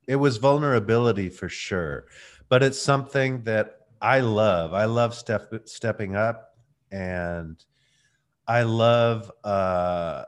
it 0.09 0.17
was 0.17 0.39
vulnerability 0.39 1.29
for 1.29 1.49
sure. 1.49 2.07
But 2.49 2.65
it's 2.65 2.81
something 2.81 3.45
that 3.45 3.87
I 4.03 4.21
love. 4.21 4.75
I 4.75 4.87
love 4.87 5.15
step 5.15 5.53
stepping 5.67 6.17
up 6.17 6.57
and 6.91 7.63
I 8.49 8.63
love 8.63 9.31
uh, 9.45 10.25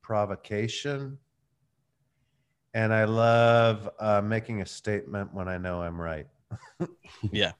provocation, 0.00 1.18
and 2.72 2.94
I 2.94 3.04
love 3.04 3.90
uh, 3.98 4.20
making 4.20 4.62
a 4.62 4.66
statement 4.66 5.34
when 5.34 5.48
I 5.48 5.58
know 5.58 5.82
I'm 5.82 6.00
right. 6.00 6.28
yeah. 7.32 7.52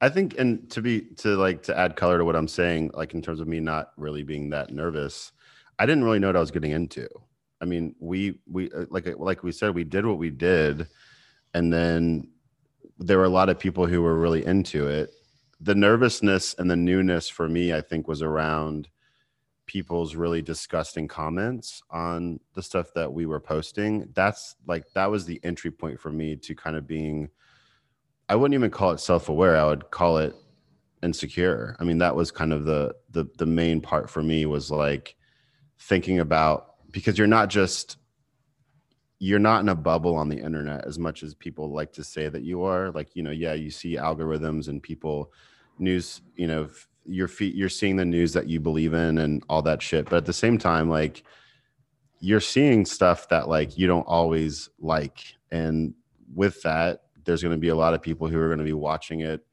I 0.00 0.08
think, 0.08 0.38
and 0.38 0.70
to 0.70 0.80
be 0.80 1.00
to 1.16 1.36
like 1.36 1.62
to 1.64 1.76
add 1.76 1.96
color 1.96 2.18
to 2.18 2.24
what 2.24 2.36
I'm 2.36 2.48
saying, 2.48 2.92
like 2.94 3.14
in 3.14 3.22
terms 3.22 3.40
of 3.40 3.48
me 3.48 3.60
not 3.60 3.92
really 3.96 4.22
being 4.22 4.50
that 4.50 4.72
nervous, 4.72 5.32
I 5.78 5.86
didn't 5.86 6.04
really 6.04 6.18
know 6.18 6.28
what 6.28 6.36
I 6.36 6.40
was 6.40 6.50
getting 6.50 6.70
into. 6.70 7.08
I 7.60 7.64
mean, 7.64 7.94
we 7.98 8.38
we 8.46 8.70
uh, 8.70 8.86
like 8.90 9.08
like 9.18 9.42
we 9.42 9.52
said, 9.52 9.74
we 9.74 9.84
did 9.84 10.06
what 10.06 10.18
we 10.18 10.30
did, 10.30 10.86
and 11.54 11.72
then 11.72 12.28
there 12.98 13.18
were 13.18 13.24
a 13.24 13.28
lot 13.30 13.48
of 13.48 13.58
people 13.58 13.86
who 13.86 14.02
were 14.02 14.18
really 14.18 14.44
into 14.44 14.86
it. 14.86 15.12
The 15.60 15.74
nervousness 15.74 16.54
and 16.58 16.70
the 16.70 16.76
newness 16.76 17.28
for 17.28 17.48
me, 17.48 17.72
I 17.72 17.80
think, 17.80 18.06
was 18.06 18.22
around 18.22 18.88
people's 19.66 20.14
really 20.14 20.40
disgusting 20.40 21.06
comments 21.06 21.82
on 21.90 22.40
the 22.54 22.62
stuff 22.62 22.92
that 22.94 23.12
we 23.12 23.26
were 23.26 23.40
posting. 23.40 24.08
That's 24.14 24.54
like 24.66 24.84
that 24.94 25.10
was 25.10 25.24
the 25.24 25.40
entry 25.42 25.72
point 25.72 25.98
for 26.00 26.10
me 26.10 26.36
to 26.36 26.54
kind 26.54 26.76
of 26.76 26.86
being 26.86 27.28
I 28.28 28.36
wouldn't 28.36 28.54
even 28.54 28.70
call 28.70 28.92
it 28.92 29.00
self-aware. 29.00 29.56
I 29.56 29.64
would 29.64 29.90
call 29.90 30.18
it 30.18 30.34
insecure. 31.02 31.76
I 31.78 31.84
mean, 31.84 31.98
that 31.98 32.14
was 32.14 32.30
kind 32.30 32.52
of 32.52 32.64
the 32.64 32.94
the 33.10 33.26
the 33.38 33.46
main 33.46 33.80
part 33.80 34.10
for 34.10 34.22
me 34.22 34.46
was 34.46 34.70
like 34.70 35.16
thinking 35.78 36.18
about 36.18 36.74
because 36.90 37.16
you're 37.18 37.26
not 37.26 37.48
just 37.48 37.96
you're 39.18 39.38
not 39.38 39.60
in 39.60 39.68
a 39.68 39.74
bubble 39.74 40.14
on 40.14 40.28
the 40.28 40.38
internet 40.38 40.84
as 40.84 40.98
much 40.98 41.22
as 41.22 41.34
people 41.34 41.72
like 41.72 41.92
to 41.92 42.04
say 42.04 42.28
that 42.28 42.42
you 42.42 42.62
are. 42.62 42.90
Like, 42.92 43.16
you 43.16 43.22
know, 43.22 43.32
yeah, 43.32 43.54
you 43.54 43.70
see 43.70 43.96
algorithms 43.96 44.68
and 44.68 44.82
people 44.82 45.32
news, 45.78 46.20
you 46.36 46.46
know, 46.46 46.68
you're 47.04 47.30
you're 47.40 47.68
seeing 47.68 47.96
the 47.96 48.04
news 48.04 48.32
that 48.34 48.46
you 48.46 48.60
believe 48.60 48.94
in 48.94 49.18
and 49.18 49.42
all 49.48 49.62
that 49.62 49.82
shit. 49.82 50.08
But 50.08 50.18
at 50.18 50.26
the 50.26 50.32
same 50.32 50.58
time, 50.58 50.88
like 50.88 51.24
you're 52.20 52.40
seeing 52.40 52.84
stuff 52.84 53.28
that 53.30 53.48
like 53.48 53.78
you 53.78 53.86
don't 53.86 54.06
always 54.06 54.68
like. 54.78 55.24
And 55.50 55.94
with 56.34 56.62
that, 56.62 57.02
there's 57.28 57.42
going 57.42 57.54
to 57.54 57.60
be 57.60 57.68
a 57.68 57.76
lot 57.76 57.92
of 57.92 58.00
people 58.00 58.26
who 58.26 58.40
are 58.40 58.48
going 58.48 58.58
to 58.58 58.64
be 58.64 58.72
watching 58.72 59.20
it, 59.20 59.44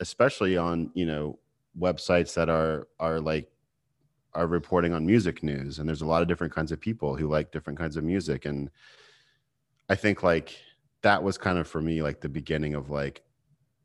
especially 0.00 0.56
on 0.56 0.90
you 0.94 1.06
know 1.06 1.38
websites 1.78 2.34
that 2.34 2.48
are 2.48 2.86
are 3.00 3.20
like 3.20 3.50
are 4.34 4.46
reporting 4.46 4.92
on 4.92 5.06
music 5.06 5.42
news. 5.42 5.78
And 5.78 5.88
there's 5.88 6.02
a 6.02 6.06
lot 6.06 6.20
of 6.20 6.28
different 6.28 6.54
kinds 6.54 6.72
of 6.72 6.78
people 6.78 7.16
who 7.16 7.26
like 7.26 7.50
different 7.50 7.78
kinds 7.78 7.96
of 7.96 8.04
music. 8.04 8.44
And 8.44 8.70
i 9.88 9.94
think 9.94 10.22
like 10.22 10.58
that 11.02 11.22
was 11.22 11.38
kind 11.38 11.58
of 11.58 11.68
for 11.68 11.80
me 11.80 12.02
like 12.02 12.20
the 12.20 12.28
beginning 12.28 12.74
of 12.74 12.90
like 12.90 13.22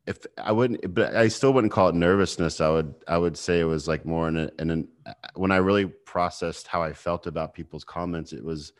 if 0.06 0.18
i 0.36 0.50
wouldn't 0.50 0.92
but 0.92 1.14
i 1.14 1.28
still 1.28 1.52
wouldn't 1.52 1.72
call 1.72 1.88
it 1.88 1.94
nervousness. 1.94 2.60
I 2.60 2.70
would 2.70 2.94
i 3.06 3.16
would 3.16 3.36
say 3.36 3.60
it 3.60 3.64
was 3.64 3.86
like 3.86 4.04
more 4.04 4.28
in 4.28 4.36
an, 4.36 4.50
in 4.58 4.70
an 4.70 4.88
when 5.34 5.52
i 5.52 5.56
really 5.56 5.86
processed 5.86 6.66
how 6.66 6.82
i 6.82 6.92
felt 6.92 7.26
about 7.26 7.54
people's 7.54 7.84
comments 7.84 8.32
it 8.32 8.44
was 8.44 8.72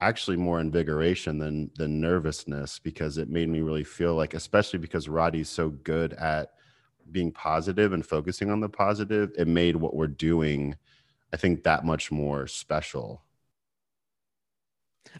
actually 0.00 0.36
more 0.36 0.60
invigoration 0.60 1.38
than 1.38 1.70
than 1.76 2.00
nervousness 2.00 2.78
because 2.78 3.16
it 3.18 3.30
made 3.30 3.48
me 3.48 3.60
really 3.60 3.84
feel 3.84 4.14
like 4.14 4.34
especially 4.34 4.78
because 4.78 5.08
Roddy's 5.08 5.48
so 5.48 5.70
good 5.70 6.12
at 6.14 6.52
being 7.12 7.32
positive 7.32 7.92
and 7.92 8.04
focusing 8.04 8.50
on 8.50 8.60
the 8.60 8.68
positive 8.68 9.32
it 9.38 9.48
made 9.48 9.76
what 9.76 9.94
we're 9.94 10.06
doing 10.06 10.76
I 11.32 11.36
think 11.36 11.64
that 11.64 11.84
much 11.84 12.12
more 12.12 12.46
special. 12.46 13.22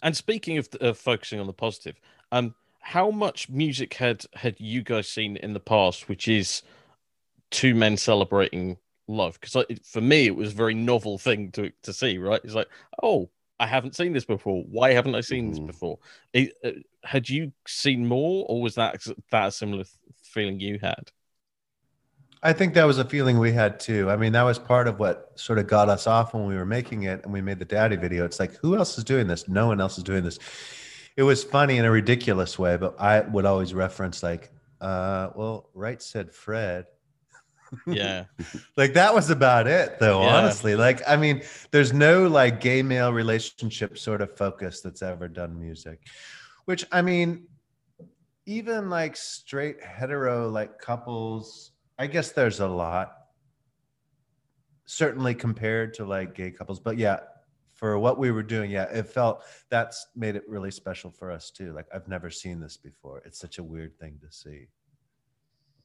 And 0.02 0.16
speaking 0.16 0.58
of, 0.58 0.68
of 0.80 0.98
focusing 0.98 1.40
on 1.40 1.46
the 1.46 1.52
positive, 1.52 1.98
um 2.32 2.54
how 2.80 3.10
much 3.10 3.48
music 3.48 3.94
had 3.94 4.24
had 4.34 4.54
you 4.60 4.82
guys 4.82 5.08
seen 5.08 5.36
in 5.38 5.54
the 5.54 5.60
past 5.60 6.08
which 6.08 6.28
is 6.28 6.62
two 7.50 7.74
men 7.74 7.96
celebrating 7.96 8.76
love 9.08 9.40
because 9.40 9.64
for 9.82 10.00
me 10.00 10.26
it 10.26 10.36
was 10.36 10.52
a 10.52 10.56
very 10.56 10.74
novel 10.74 11.18
thing 11.18 11.50
to 11.50 11.72
to 11.82 11.92
see 11.92 12.18
right 12.18 12.40
it's 12.44 12.54
like 12.54 12.68
oh 13.02 13.28
I 13.58 13.66
haven't 13.66 13.96
seen 13.96 14.12
this 14.12 14.24
before. 14.24 14.62
Why 14.64 14.92
haven't 14.92 15.14
I 15.14 15.20
seen 15.20 15.44
mm-hmm. 15.44 15.66
this 15.66 15.74
before? 15.74 15.98
It, 16.32 16.52
uh, 16.64 16.70
had 17.04 17.28
you 17.28 17.52
seen 17.66 18.06
more, 18.06 18.44
or 18.48 18.60
was 18.60 18.74
that 18.74 19.04
that 19.30 19.48
a 19.48 19.50
similar 19.50 19.84
feeling 20.22 20.60
you 20.60 20.78
had? 20.80 21.10
I 22.42 22.52
think 22.52 22.74
that 22.74 22.84
was 22.84 22.98
a 22.98 23.04
feeling 23.04 23.38
we 23.38 23.52
had 23.52 23.80
too. 23.80 24.10
I 24.10 24.16
mean, 24.16 24.32
that 24.32 24.42
was 24.42 24.58
part 24.58 24.88
of 24.88 24.98
what 24.98 25.32
sort 25.36 25.58
of 25.58 25.66
got 25.66 25.88
us 25.88 26.06
off 26.06 26.34
when 26.34 26.46
we 26.46 26.54
were 26.54 26.66
making 26.66 27.04
it 27.04 27.24
and 27.24 27.32
we 27.32 27.40
made 27.40 27.58
the 27.58 27.64
daddy 27.64 27.96
video. 27.96 28.24
It's 28.24 28.38
like, 28.38 28.54
who 28.56 28.76
else 28.76 28.98
is 28.98 29.04
doing 29.04 29.26
this? 29.26 29.48
No 29.48 29.66
one 29.66 29.80
else 29.80 29.96
is 29.96 30.04
doing 30.04 30.22
this. 30.22 30.38
It 31.16 31.22
was 31.22 31.42
funny 31.42 31.78
in 31.78 31.86
a 31.86 31.90
ridiculous 31.90 32.58
way, 32.58 32.76
but 32.76 33.00
I 33.00 33.20
would 33.20 33.46
always 33.46 33.72
reference 33.72 34.22
like, 34.22 34.50
uh, 34.82 35.30
well, 35.34 35.70
right 35.72 36.00
said 36.00 36.30
Fred 36.30 36.86
yeah. 37.86 38.24
like 38.76 38.94
that 38.94 39.14
was 39.14 39.30
about 39.30 39.66
it 39.66 39.98
though, 39.98 40.22
yeah. 40.22 40.36
honestly. 40.36 40.74
Like, 40.76 41.02
I 41.06 41.16
mean, 41.16 41.42
there's 41.70 41.92
no 41.92 42.26
like 42.26 42.60
gay 42.60 42.82
male 42.82 43.12
relationship 43.12 43.98
sort 43.98 44.20
of 44.20 44.36
focus 44.36 44.80
that's 44.80 45.02
ever 45.02 45.28
done 45.28 45.58
music. 45.58 46.00
Which 46.64 46.84
I 46.92 47.02
mean, 47.02 47.46
even 48.46 48.90
like 48.90 49.16
straight 49.16 49.82
hetero 49.82 50.48
like 50.48 50.78
couples, 50.78 51.72
I 51.98 52.06
guess 52.06 52.32
there's 52.32 52.60
a 52.60 52.68
lot. 52.68 53.12
Certainly 54.86 55.34
compared 55.34 55.94
to 55.94 56.04
like 56.04 56.34
gay 56.34 56.52
couples, 56.52 56.78
but 56.78 56.96
yeah, 56.96 57.20
for 57.74 57.98
what 57.98 58.18
we 58.18 58.30
were 58.30 58.42
doing, 58.42 58.70
yeah, 58.70 58.84
it 58.84 59.06
felt 59.06 59.42
that's 59.68 60.06
made 60.16 60.34
it 60.34 60.44
really 60.48 60.70
special 60.70 61.10
for 61.10 61.30
us 61.30 61.50
too. 61.50 61.72
Like 61.72 61.86
I've 61.94 62.08
never 62.08 62.30
seen 62.30 62.58
this 62.60 62.76
before. 62.76 63.22
It's 63.26 63.38
such 63.38 63.58
a 63.58 63.62
weird 63.62 63.98
thing 63.98 64.18
to 64.22 64.32
see. 64.32 64.68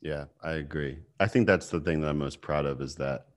Yeah, 0.02 0.26
I 0.44 0.54
agree. 0.54 0.98
I 1.20 1.28
think 1.28 1.46
that's 1.48 1.70
the 1.70 1.80
thing 1.80 2.02
that 2.02 2.10
I'm 2.10 2.18
most 2.18 2.42
proud 2.42 2.66
of 2.66 2.82
is 2.82 2.96
that, 2.96 3.28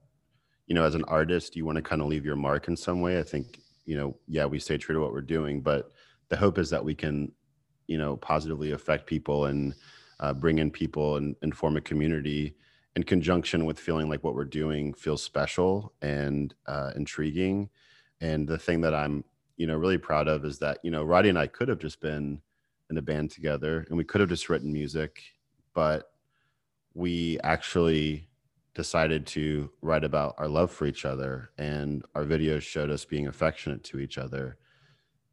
you 0.67 0.75
know, 0.75 0.85
as 0.85 0.95
an 0.95 1.05
artist, 1.05 1.57
you 1.57 1.65
want 1.67 1.77
to 1.77 1.83
kind 1.83 2.01
of 2.01 2.09
leave 2.09 2.25
your 2.25 2.37
mark 2.37 2.69
in 2.69 2.77
some 2.77 3.03
way. 3.03 3.19
I 3.19 3.23
think, 3.23 3.61
you 3.85 3.97
know, 3.97 4.17
yeah, 4.29 4.47
we 4.47 4.59
stay 4.59 4.79
true 4.79 4.95
to 4.95 5.01
what 5.01 5.13
we're 5.13 5.21
doing, 5.21 5.61
but 5.61 5.93
the 6.31 6.37
hope 6.37 6.59
is 6.59 6.71
that 6.71 6.85
we 6.85 6.95
can, 6.95 7.33
you 7.87 7.99
know, 7.99 8.17
positively 8.17 8.73
affect 8.73 9.07
people 9.07 9.47
and 9.47 9.75
uh, 10.21 10.33
bring 10.33 10.59
in 10.59 10.71
people 10.71 11.17
and, 11.17 11.37
and 11.43 11.55
form 11.55 11.77
a 11.77 11.83
community 11.83 12.57
in 12.97 13.03
conjunction 13.03 13.67
with 13.67 13.79
feeling 13.79 14.09
like 14.09 14.25
what 14.25 14.35
we're 14.35 14.45
doing 14.45 14.95
feels 14.95 15.23
special 15.23 15.93
and 16.01 16.55
uh, 16.67 16.93
intriguing. 16.97 17.69
And 18.23 18.49
the 18.49 18.57
thing 18.57 18.81
that 18.83 18.95
I'm, 18.95 19.25
you 19.59 19.67
know, 19.67 19.77
really 19.77 19.99
proud 19.99 20.29
of 20.29 20.47
is 20.47 20.59
that, 20.61 20.79
you 20.83 20.91
know, 20.91 21.05
Roddy 21.05 21.29
and 21.29 21.39
I 21.39 21.47
could 21.47 21.69
have 21.69 21.79
just 21.79 22.01
been 22.01 22.41
in 22.89 22.97
a 22.97 23.03
band 23.03 23.31
together 23.33 23.85
and 23.89 23.99
we 23.99 24.05
could 24.05 24.21
have 24.23 24.31
just 24.31 24.49
written 24.49 24.73
music, 24.73 25.21
but 25.75 26.14
we 26.95 27.39
actually 27.43 28.29
decided 28.75 29.27
to 29.27 29.71
write 29.83 30.05
about 30.05 30.35
our 30.39 30.49
love 30.49 30.71
for 30.71 30.87
each 30.87 31.05
other 31.05 31.51
and 31.59 32.05
our 32.15 32.25
videos 32.25 32.63
showed 32.63 32.91
us 32.91 33.05
being 33.05 33.27
affectionate 33.29 33.85
to 33.85 34.01
each 34.01 34.19
other 34.19 34.57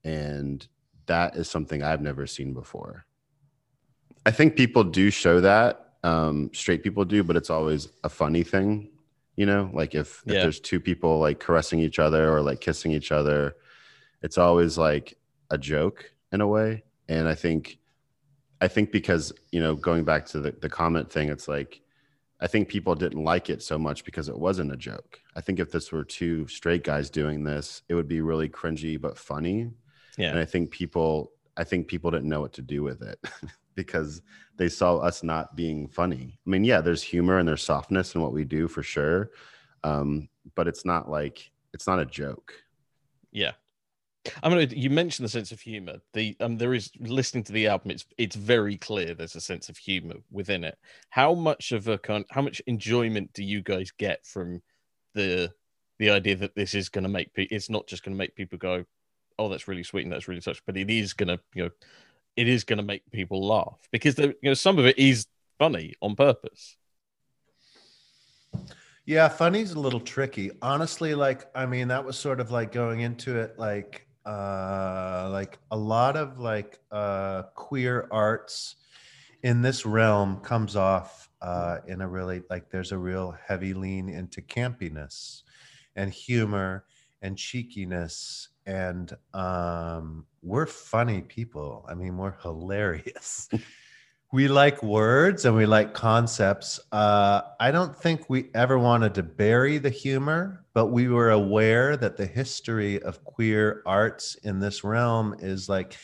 and 0.04 0.68
that 1.08 1.36
is 1.36 1.50
something 1.50 1.82
i've 1.82 2.02
never 2.02 2.28
seen 2.28 2.54
before 2.54 3.06
i 4.26 4.32
think 4.32 4.56
people 4.56 4.84
do 4.84 5.10
show 5.10 5.42
that 5.42 5.88
um, 6.04 6.50
straight 6.52 6.82
people 6.82 7.06
do 7.06 7.24
but 7.24 7.36
it's 7.36 7.52
always 7.52 7.90
a 8.04 8.10
funny 8.10 8.44
thing 8.44 8.90
you 9.36 9.46
know 9.46 9.70
like 9.74 9.94
if, 9.94 10.24
yeah. 10.26 10.36
if 10.36 10.42
there's 10.42 10.60
two 10.60 10.80
people 10.80 11.20
like 11.20 11.40
caressing 11.40 11.80
each 11.80 12.00
other 12.00 12.32
or 12.32 12.42
like 12.42 12.60
kissing 12.60 12.92
each 12.92 13.12
other 13.12 13.56
it's 14.24 14.38
always 14.38 14.78
like 14.78 15.18
a 15.52 15.58
joke 15.58 16.12
in 16.32 16.42
a 16.42 16.48
way 16.48 16.84
and 17.08 17.28
i 17.28 17.36
think 17.36 17.78
I 18.62 18.68
think 18.68 18.92
because 18.92 19.34
you 19.52 19.60
know 19.60 19.76
going 19.76 20.04
back 20.04 20.26
to 20.28 20.40
the, 20.40 20.52
the 20.52 20.70
comment 20.70 21.12
thing, 21.12 21.30
it's 21.30 21.48
like 21.48 21.82
I 22.40 22.48
think 22.48 22.70
people 22.70 22.96
didn't 22.96 23.24
like 23.24 23.50
it 23.50 23.62
so 23.62 23.78
much 23.78 24.06
because 24.06 24.30
it 24.30 24.38
wasn't 24.38 24.72
a 24.72 24.78
joke. 24.78 25.20
I 25.36 25.42
think 25.42 25.60
if 25.60 25.72
this 25.72 25.92
were 25.92 26.04
two 26.04 26.48
straight 26.48 26.84
guys 26.84 27.10
doing 27.10 27.44
this, 27.44 27.84
it 27.90 27.96
would 27.96 28.08
be 28.08 28.22
really 28.22 28.50
cringy 28.50 29.00
but 29.00 29.18
funny. 29.18 29.72
Yeah. 30.18 30.30
And 30.30 30.40
I 30.40 30.46
think 30.46 30.72
people 30.72 31.32
I 31.58 31.64
think 31.64 31.88
people 31.88 32.12
didn't 32.12 32.30
know 32.30 32.42
what 32.42 32.54
to 32.54 32.62
do 32.62 32.82
with 32.82 33.02
it 33.02 33.20
because 33.76 34.22
they 34.58 34.70
saw 34.70 34.98
us 34.98 35.24
not 35.24 35.56
being 35.56 35.88
funny. 35.88 36.40
I 36.46 36.50
mean, 36.50 36.64
yeah, 36.64 36.82
there's 36.82 37.04
humor 37.04 37.38
and 37.38 37.48
there's 37.48 37.64
softness 37.64 38.16
in 38.16 38.22
what 38.22 38.34
we 38.34 38.46
do 38.46 38.68
for 38.68 38.84
sure. 38.84 39.32
Um, 39.84 40.30
but 40.56 40.68
it's 40.68 40.86
not 40.86 41.10
like 41.10 41.52
it's 41.74 41.88
not 41.88 42.00
a 42.00 42.06
joke. 42.06 42.54
Yeah. 43.32 43.52
I 44.44 44.50
mean, 44.50 44.70
you 44.76 44.90
mentioned 44.90 45.26
the 45.26 45.32
sense 45.32 45.52
of 45.52 45.60
humor. 45.60 45.96
The 46.14 46.36
um, 46.40 46.58
there 46.58 46.74
is 46.74 46.92
listening 47.00 47.44
to 47.46 47.52
the 47.52 47.68
album. 47.68 47.92
It's 47.92 48.06
it's 48.18 48.36
very 48.36 48.78
clear 48.78 49.14
there's 49.14 49.36
a 49.36 49.42
sense 49.42 49.68
of 49.68 49.78
humor 49.78 50.16
within 50.30 50.64
it. 50.64 50.78
How 51.10 51.34
much 51.34 51.72
of 51.72 51.88
a 51.88 51.98
kind, 51.98 52.24
how 52.30 52.42
much 52.42 52.62
enjoyment 52.68 53.34
do 53.34 53.44
you 53.44 53.62
guys 53.62 53.92
get 53.98 54.26
from 54.26 54.62
the 55.16 55.52
the 55.98 56.12
idea 56.12 56.36
that 56.36 56.56
this 56.56 56.76
is 56.76 56.90
going 56.90 57.04
to 57.04 57.10
make 57.10 57.34
people? 57.34 57.56
It's 57.56 57.70
not 57.70 57.88
just 57.88 58.04
going 58.04 58.14
to 58.14 58.18
make 58.18 58.36
people 58.36 58.60
go, 58.60 58.86
"Oh, 59.40 59.50
that's 59.50 59.68
really 59.68 59.84
sweet 59.84 60.04
and 60.04 60.14
that's 60.14 60.28
really 60.28 60.42
touching," 60.42 60.64
but 60.68 60.78
it 60.78 60.92
is 60.92 61.14
going 61.14 61.30
to, 61.30 61.40
you 61.56 61.64
know, 61.64 61.72
it 62.36 62.48
is 62.48 62.64
going 62.64 62.78
to 62.78 62.84
make 62.84 63.10
people 63.12 63.46
laugh 63.46 63.80
because 63.92 64.20
you 64.20 64.36
know 64.44 64.54
some 64.54 64.78
of 64.78 64.86
it 64.86 65.00
is 65.00 65.26
funny 65.58 65.96
on 66.00 66.16
purpose. 66.16 66.78
Yeah, 69.06 69.30
funny's 69.30 69.72
a 69.72 69.80
little 69.80 70.00
tricky. 70.00 70.52
Honestly, 70.62 71.16
like 71.16 71.50
I 71.56 71.66
mean, 71.66 71.88
that 71.88 72.06
was 72.06 72.20
sort 72.20 72.40
of 72.40 72.52
like 72.52 72.72
going 72.72 73.02
into 73.02 73.40
it 73.40 73.58
like 73.58 74.08
uh 74.26 75.30
like 75.32 75.60
a 75.72 75.78
lot 75.78 76.16
of 76.16 76.40
like 76.40 76.80
uh 76.92 77.44
queer 77.56 78.08
arts 78.12 78.76
in 79.44 79.62
this 79.62 79.86
realm 79.86 80.40
comes 80.42 80.76
off 80.76 81.30
uh, 81.42 81.78
in 81.88 82.02
a 82.02 82.08
really 82.08 82.44
like 82.50 82.70
there's 82.70 82.92
a 82.92 82.98
real 82.98 83.36
heavy 83.48 83.74
lean 83.74 84.08
into 84.10 84.42
campiness 84.42 85.42
and 85.96 86.12
humor 86.12 86.86
and 87.24 87.38
cheekiness 87.38 88.50
and 88.66 89.14
um, 89.34 90.26
we're 90.42 90.66
funny 90.66 91.22
people. 91.22 91.86
I 91.90 91.96
mean, 91.96 92.18
we're 92.18 92.40
hilarious. 92.42 93.50
we 94.34 94.48
like 94.48 94.82
words 94.82 95.46
and 95.46 95.56
we 95.56 95.66
like 95.66 95.94
concepts. 95.94 96.80
Uh, 96.92 97.42
I 97.60 97.72
don't 97.72 97.96
think 97.96 98.30
we 98.30 98.50
ever 98.54 98.80
wanted 98.80 99.14
to 99.16 99.24
bury 99.24 99.78
the 99.78 99.90
humor, 99.90 100.64
but 100.74 100.88
we 100.88 101.10
were 101.10 101.32
aware 101.32 101.98
that 101.98 102.16
the 102.16 102.26
history 102.26 103.02
of 103.04 103.24
queer 103.26 103.82
arts 103.86 104.36
in 104.44 104.60
this 104.60 104.84
realm 104.84 105.36
is 105.40 105.68
like 105.68 105.98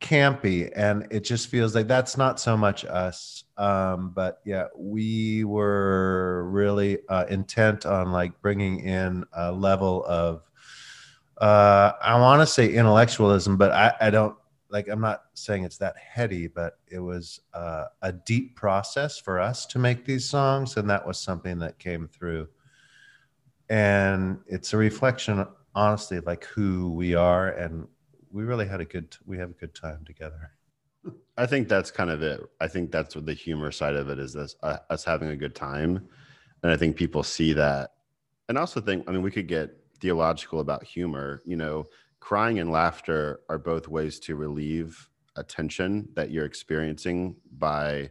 campy 0.00 0.70
and 0.76 1.06
it 1.10 1.24
just 1.24 1.48
feels 1.48 1.74
like 1.74 1.88
that's 1.88 2.16
not 2.16 2.38
so 2.38 2.56
much 2.56 2.84
us 2.84 3.42
um, 3.56 4.10
but 4.10 4.40
yeah 4.44 4.66
we 4.76 5.42
were 5.44 6.48
really 6.50 6.98
uh, 7.08 7.24
intent 7.28 7.84
on 7.84 8.12
like 8.12 8.40
bringing 8.40 8.78
in 8.80 9.24
a 9.32 9.50
level 9.50 10.04
of 10.04 10.42
uh, 11.38 11.92
i 12.00 12.18
want 12.20 12.40
to 12.40 12.46
say 12.46 12.72
intellectualism 12.72 13.56
but 13.56 13.72
I, 13.72 13.92
I 14.02 14.10
don't 14.10 14.36
like 14.70 14.88
i'm 14.88 15.00
not 15.00 15.24
saying 15.34 15.64
it's 15.64 15.78
that 15.78 15.96
heady 15.96 16.46
but 16.46 16.78
it 16.88 16.98
was 16.98 17.40
uh, 17.54 17.86
a 18.02 18.12
deep 18.12 18.56
process 18.56 19.18
for 19.18 19.38
us 19.38 19.66
to 19.66 19.78
make 19.78 20.04
these 20.04 20.28
songs 20.28 20.76
and 20.76 20.88
that 20.88 21.06
was 21.06 21.18
something 21.18 21.58
that 21.58 21.78
came 21.78 22.08
through 22.08 22.48
and 23.68 24.38
it's 24.46 24.72
a 24.72 24.76
reflection 24.76 25.46
honestly 25.74 26.20
like 26.20 26.44
who 26.44 26.90
we 26.92 27.14
are 27.14 27.50
and 27.50 27.86
we 28.30 28.44
really 28.44 28.66
had 28.66 28.80
a 28.80 28.84
good 28.84 29.16
we 29.26 29.38
have 29.38 29.50
a 29.50 29.54
good 29.54 29.74
time 29.74 30.04
together 30.04 30.52
I 31.36 31.46
think 31.46 31.68
that's 31.68 31.90
kind 31.90 32.10
of 32.10 32.22
it. 32.22 32.40
I 32.60 32.66
think 32.66 32.90
that's 32.90 33.14
what 33.14 33.24
the 33.24 33.32
humor 33.32 33.70
side 33.70 33.94
of 33.94 34.08
it 34.08 34.18
is 34.18 34.32
this 34.32 34.56
uh, 34.62 34.78
us 34.90 35.04
having 35.04 35.28
a 35.28 35.36
good 35.36 35.54
time. 35.54 36.08
And 36.62 36.72
I 36.72 36.76
think 36.76 36.96
people 36.96 37.22
see 37.22 37.52
that. 37.52 37.92
And 38.48 38.58
also 38.58 38.80
think, 38.80 39.08
I 39.08 39.12
mean, 39.12 39.22
we 39.22 39.30
could 39.30 39.46
get 39.46 39.70
theological 40.00 40.58
about 40.58 40.82
humor. 40.82 41.42
You 41.46 41.56
know, 41.56 41.86
crying 42.20 42.58
and 42.58 42.70
laughter 42.70 43.40
are 43.48 43.58
both 43.58 43.88
ways 43.88 44.18
to 44.20 44.36
relieve 44.36 45.08
a 45.36 45.42
tension 45.42 46.08
that 46.14 46.30
you're 46.30 46.44
experiencing 46.44 47.36
by 47.58 48.10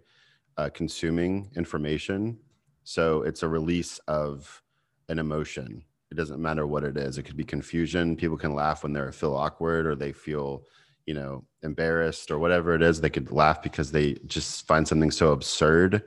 uh, 0.57 0.69
consuming 0.73 1.51
information. 1.55 2.37
So 2.83 3.21
it's 3.23 3.43
a 3.43 3.47
release 3.47 3.99
of 4.07 4.61
an 5.09 5.19
emotion. 5.19 5.83
It 6.09 6.15
doesn't 6.15 6.41
matter 6.41 6.65
what 6.65 6.83
it 6.83 6.97
is. 6.97 7.17
It 7.17 7.23
could 7.23 7.37
be 7.37 7.43
confusion. 7.43 8.15
People 8.15 8.37
can 8.37 8.55
laugh 8.55 8.83
when 8.83 8.93
they 8.93 9.11
feel 9.11 9.35
awkward 9.35 9.85
or 9.85 9.95
they 9.95 10.13
feel 10.13 10.63
you 11.07 11.13
know 11.13 11.43
embarrassed 11.63 12.29
or 12.29 12.37
whatever 12.37 12.75
it 12.75 12.83
is 12.83 13.01
they 13.01 13.09
could 13.09 13.31
laugh 13.31 13.63
because 13.63 13.91
they 13.91 14.13
just 14.27 14.67
find 14.67 14.87
something 14.87 15.09
so 15.09 15.31
absurd 15.31 16.03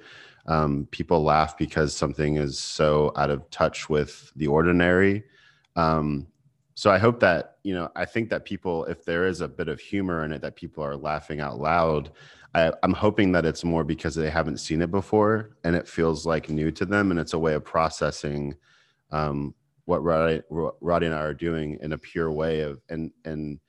um, 0.46 0.86
people 0.90 1.22
laugh 1.22 1.58
because 1.58 1.94
something 1.94 2.36
is 2.36 2.58
so 2.58 3.12
out 3.16 3.30
of 3.30 3.48
touch 3.50 3.88
with 3.88 4.30
the 4.36 4.46
ordinary 4.46 5.24
um, 5.74 6.26
so 6.80 6.90
i 6.90 6.96
hope 6.96 7.20
that 7.20 7.58
you 7.62 7.74
know 7.74 7.90
i 7.94 8.06
think 8.06 8.30
that 8.30 8.46
people 8.46 8.86
if 8.86 9.04
there 9.04 9.26
is 9.26 9.42
a 9.42 9.48
bit 9.48 9.68
of 9.68 9.78
humor 9.78 10.24
in 10.24 10.32
it 10.32 10.40
that 10.40 10.56
people 10.56 10.82
are 10.82 10.96
laughing 10.96 11.38
out 11.38 11.60
loud 11.60 12.10
I, 12.54 12.72
i'm 12.82 12.94
hoping 12.94 13.32
that 13.32 13.44
it's 13.44 13.64
more 13.64 13.84
because 13.84 14.14
they 14.14 14.30
haven't 14.30 14.60
seen 14.60 14.80
it 14.80 14.90
before 14.90 15.58
and 15.62 15.76
it 15.76 15.86
feels 15.86 16.24
like 16.24 16.48
new 16.48 16.70
to 16.70 16.86
them 16.86 17.10
and 17.10 17.20
it's 17.20 17.34
a 17.34 17.38
way 17.38 17.52
of 17.52 17.66
processing 17.66 18.56
um, 19.10 19.54
what 19.84 20.02
Roddy, 20.02 20.40
Roddy 20.48 21.06
and 21.06 21.14
I 21.14 21.20
are 21.20 21.34
doing 21.34 21.76
in 21.82 21.92
a 21.92 21.98
pure 21.98 22.32
way 22.32 22.60
of 22.60 22.80
and 22.88 23.10
and 23.26 23.60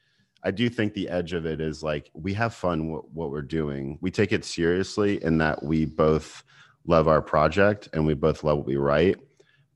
I 0.43 0.52
do 0.52 0.69
think 0.69 0.93
the 0.93 1.10
edge 1.10 1.34
of 1.34 1.45
it 1.45 1.60
is 1.60 1.84
like 1.84 2.10
we 2.13 2.34
have 2.36 2.54
fun 2.54 2.80
w- 2.80 3.08
what 3.13 3.30
we're 3.30 3.41
doing. 3.41 3.97
We 4.02 4.10
take 4.10 4.32
it 4.32 4.45
seriously 4.45 5.24
in 5.24 5.38
that 5.39 5.62
we 5.62 5.86
both 5.86 6.43
love 6.86 7.08
our 7.08 7.21
project 7.21 7.89
and 7.93 8.06
we 8.06 8.13
both 8.13 8.43
love 8.43 8.58
what 8.58 8.67
we 8.67 8.76
write, 8.76 9.17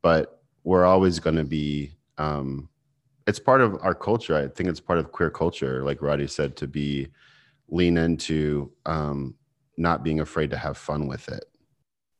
but 0.02 0.42
we're 0.64 0.86
always 0.86 1.20
going 1.20 1.36
to 1.36 1.44
be. 1.44 1.98
Um, 2.18 2.70
it's 3.28 3.40
part 3.40 3.62
of 3.62 3.78
our 3.82 3.96
culture. 3.96 4.36
I 4.36 4.48
think 4.48 4.70
it's 4.70 4.80
part 4.80 5.00
of 5.00 5.12
queer 5.12 5.30
culture, 5.30 5.84
like 5.84 6.02
Roddy 6.02 6.28
said, 6.28 6.56
to 6.58 6.68
be 6.68 7.08
lean 7.70 7.98
into 7.98 8.72
um, 8.86 9.36
not 9.78 10.04
being 10.04 10.20
afraid 10.20 10.52
to 10.52 10.58
have 10.58 10.78
fun 10.78 11.08
with 11.08 11.28
it. 11.30 11.46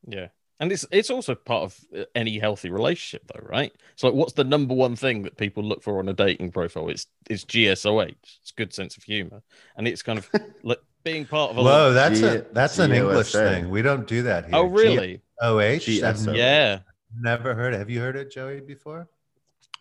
Yeah, 0.06 0.28
and 0.60 0.72
it's 0.72 0.84
it's 0.90 1.10
also 1.10 1.34
part 1.34 1.64
of 1.64 1.80
uh, 1.96 2.04
any 2.14 2.38
healthy 2.38 2.70
relationship, 2.70 3.22
though, 3.32 3.46
right? 3.46 3.72
So, 3.96 4.08
like, 4.08 4.16
what's 4.16 4.32
the 4.32 4.44
number 4.44 4.74
one 4.74 4.96
thing 4.96 5.22
that 5.22 5.36
people 5.36 5.62
look 5.62 5.82
for 5.82 5.98
on 5.98 6.08
a 6.08 6.12
dating 6.12 6.52
profile? 6.52 6.88
It's 6.88 7.06
it's 7.30 7.44
GSOH. 7.44 8.14
It's 8.42 8.52
good 8.56 8.72
sense 8.72 8.96
of 8.96 9.04
humor, 9.04 9.42
and 9.76 9.86
it's 9.86 10.02
kind 10.02 10.18
of 10.18 10.28
like 10.62 10.80
being 11.04 11.24
part 11.24 11.52
of 11.52 11.58
a. 11.58 11.62
Whoa, 11.62 11.92
that's 11.92 12.20
G- 12.20 12.26
a 12.26 12.44
that's 12.52 12.76
G- 12.76 12.82
an 12.82 12.92
English 12.92 13.32
thing. 13.32 13.70
We 13.70 13.82
don't 13.82 14.06
do 14.06 14.22
that 14.22 14.46
here. 14.46 14.56
Oh, 14.56 14.64
really? 14.64 15.22
O 15.40 15.60
H. 15.60 15.88
Yeah. 15.88 16.80
Never 17.18 17.54
heard 17.54 17.72
it. 17.72 17.78
Have 17.78 17.88
you 17.88 18.00
heard 18.00 18.16
it, 18.16 18.30
Joey, 18.30 18.60
before? 18.60 19.08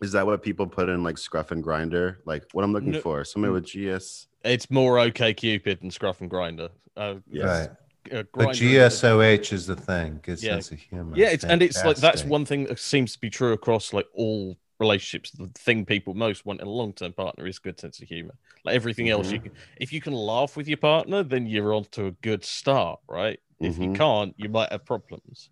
Is 0.02 0.12
that 0.12 0.26
what 0.26 0.44
people 0.44 0.68
put 0.68 0.90
in 0.90 1.04
like 1.04 1.18
Scruff 1.18 1.52
and 1.52 1.64
Grindr? 1.64 2.18
Like 2.26 2.46
what 2.54 2.64
I'm 2.64 2.74
looking 2.74 2.92
no, 2.92 3.02
for? 3.02 3.24
Somebody 3.24 3.54
with 3.54 3.66
GS. 3.66 4.28
It's 4.44 4.70
more 4.70 5.00
OK 5.00 5.34
Cupid 5.34 5.82
and 5.82 5.94
Scruff 5.94 6.22
and 6.22 6.30
Grindr. 6.30 6.70
Uh, 6.96 7.16
yes. 7.30 7.46
Right 7.46 7.78
uh, 8.12 8.24
but 8.34 8.50
GSOH 8.50 9.54
is 9.54 9.66
the 9.66 9.76
thing. 9.76 10.20
Good 10.24 10.42
yeah. 10.42 10.54
sense 10.54 10.72
of 10.72 10.80
humor. 10.80 11.14
Yeah, 11.16 11.30
it's, 11.30 11.44
and 11.44 11.62
it's 11.62 11.84
like 11.84 11.98
that's 11.98 12.24
one 12.24 12.46
thing 12.46 12.66
that 12.66 12.80
seems 12.80 13.14
to 13.14 13.20
be 13.20 13.30
true 13.30 13.54
across 13.54 13.94
like 13.94 14.08
all 14.14 14.58
relationships. 14.80 15.32
The 15.32 15.48
thing 15.56 15.86
people 15.86 16.14
most 16.14 16.46
want 16.46 16.62
in 16.62 16.68
a 16.68 16.72
long 16.72 16.94
term 16.94 17.14
partner 17.14 17.48
is 17.48 17.60
good 17.60 17.80
sense 17.80 18.02
of 18.02 18.08
humor. 18.08 18.36
Like 18.64 18.76
everything 18.76 19.08
mm-hmm. 19.08 19.14
else, 19.14 19.32
you 19.32 19.40
mm-hmm. 19.40 19.48
can, 19.48 19.58
if 19.78 19.94
you 19.94 20.02
can 20.02 20.14
laugh 20.14 20.56
with 20.56 20.68
your 20.68 20.78
partner, 20.78 21.24
then 21.24 21.46
you're 21.46 21.74
on 21.74 21.86
to 21.92 22.08
a 22.08 22.12
good 22.12 22.44
start, 22.44 23.00
right? 23.08 23.40
Mm-hmm. 23.62 23.66
If 23.66 23.78
you 23.78 23.86
mm-hmm. 23.86 23.96
can't, 23.96 24.36
you 24.38 24.50
might 24.50 24.72
have 24.72 24.86
problems. 24.86 25.50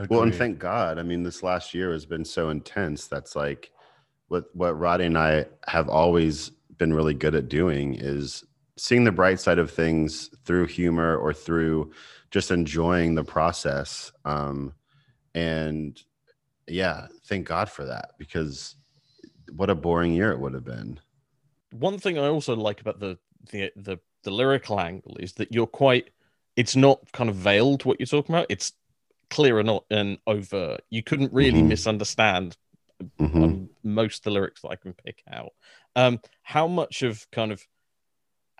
Agreed. 0.00 0.10
Well, 0.10 0.22
and 0.22 0.34
thank 0.34 0.58
God. 0.58 0.98
I 0.98 1.02
mean, 1.02 1.22
this 1.22 1.42
last 1.42 1.74
year 1.74 1.92
has 1.92 2.06
been 2.06 2.24
so 2.24 2.50
intense. 2.50 3.06
That's 3.06 3.36
like 3.36 3.70
what 4.28 4.44
what 4.54 4.78
Roddy 4.78 5.04
and 5.04 5.18
I 5.18 5.46
have 5.66 5.88
always 5.88 6.50
been 6.78 6.94
really 6.94 7.14
good 7.14 7.34
at 7.34 7.48
doing 7.48 7.94
is 7.94 8.44
seeing 8.76 9.04
the 9.04 9.12
bright 9.12 9.38
side 9.38 9.58
of 9.58 9.70
things 9.70 10.30
through 10.46 10.66
humor 10.66 11.16
or 11.16 11.34
through 11.34 11.92
just 12.30 12.50
enjoying 12.50 13.14
the 13.14 13.24
process 13.24 14.10
um, 14.24 14.72
and 15.34 16.02
yeah 16.66 17.06
thank 17.26 17.46
god 17.46 17.68
for 17.68 17.84
that 17.84 18.12
because 18.16 18.76
what 19.52 19.68
a 19.68 19.74
boring 19.74 20.14
year 20.14 20.30
it 20.32 20.38
would 20.38 20.54
have 20.54 20.64
been 20.64 20.98
one 21.72 21.98
thing 21.98 22.18
i 22.18 22.26
also 22.26 22.54
like 22.54 22.80
about 22.80 23.00
the 23.00 23.18
the 23.50 23.70
the, 23.76 23.98
the 24.22 24.30
lyrical 24.30 24.80
angle 24.80 25.16
is 25.18 25.34
that 25.34 25.52
you're 25.52 25.66
quite 25.66 26.10
it's 26.56 26.76
not 26.76 27.00
kind 27.12 27.28
of 27.28 27.36
veiled 27.36 27.84
what 27.84 27.98
you're 27.98 28.06
talking 28.06 28.34
about 28.34 28.46
it's 28.48 28.72
clear 29.30 29.58
and 29.58 29.66
not 29.66 29.84
and 29.90 30.18
overt 30.26 30.82
you 30.90 31.02
couldn't 31.02 31.32
really 31.32 31.60
mm-hmm. 31.60 31.68
misunderstand 31.68 32.56
mm-hmm. 33.18 33.64
most 33.82 34.24
the 34.24 34.30
lyrics 34.30 34.60
that 34.60 34.68
i 34.68 34.76
can 34.76 34.92
pick 34.92 35.22
out 35.32 35.52
um 35.96 36.20
how 36.42 36.66
much 36.66 37.02
of 37.02 37.26
kind 37.30 37.52
of 37.52 37.62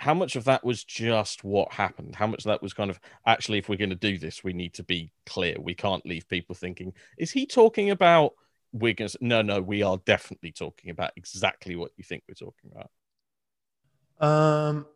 how 0.01 0.15
much 0.15 0.35
of 0.35 0.45
that 0.45 0.65
was 0.65 0.83
just 0.83 1.45
what 1.45 1.71
happened? 1.75 2.17
How 2.17 2.27
much 2.27 2.41
of 2.41 2.45
that 2.49 2.63
was 2.63 2.73
kind 2.73 2.89
of 2.89 2.99
actually, 3.27 3.59
if 3.59 3.69
we're 3.69 3.77
going 3.77 3.91
to 3.91 3.97
do 3.97 4.17
this, 4.17 4.43
we 4.43 4.55
need 4.55 4.73
to 4.75 4.83
be 4.83 5.13
clear. 5.27 5.57
We 5.61 5.75
can't 5.75 6.05
leave 6.07 6.27
people 6.27 6.55
thinking, 6.55 6.95
is 7.19 7.31
he 7.31 7.45
talking 7.45 7.91
about? 7.91 8.33
We're 8.73 8.95
going 8.95 9.11
to 9.11 9.19
no, 9.21 9.43
no. 9.43 9.61
We 9.61 9.83
are 9.83 9.99
definitely 10.07 10.53
talking 10.53 10.91
about 10.91 11.11
exactly 11.17 11.77
what 11.77 11.91
you 11.99 12.05
think 12.05 12.23
we're 12.27 12.35
talking 12.35 12.71
about. 12.73 14.27
Um, 14.27 14.87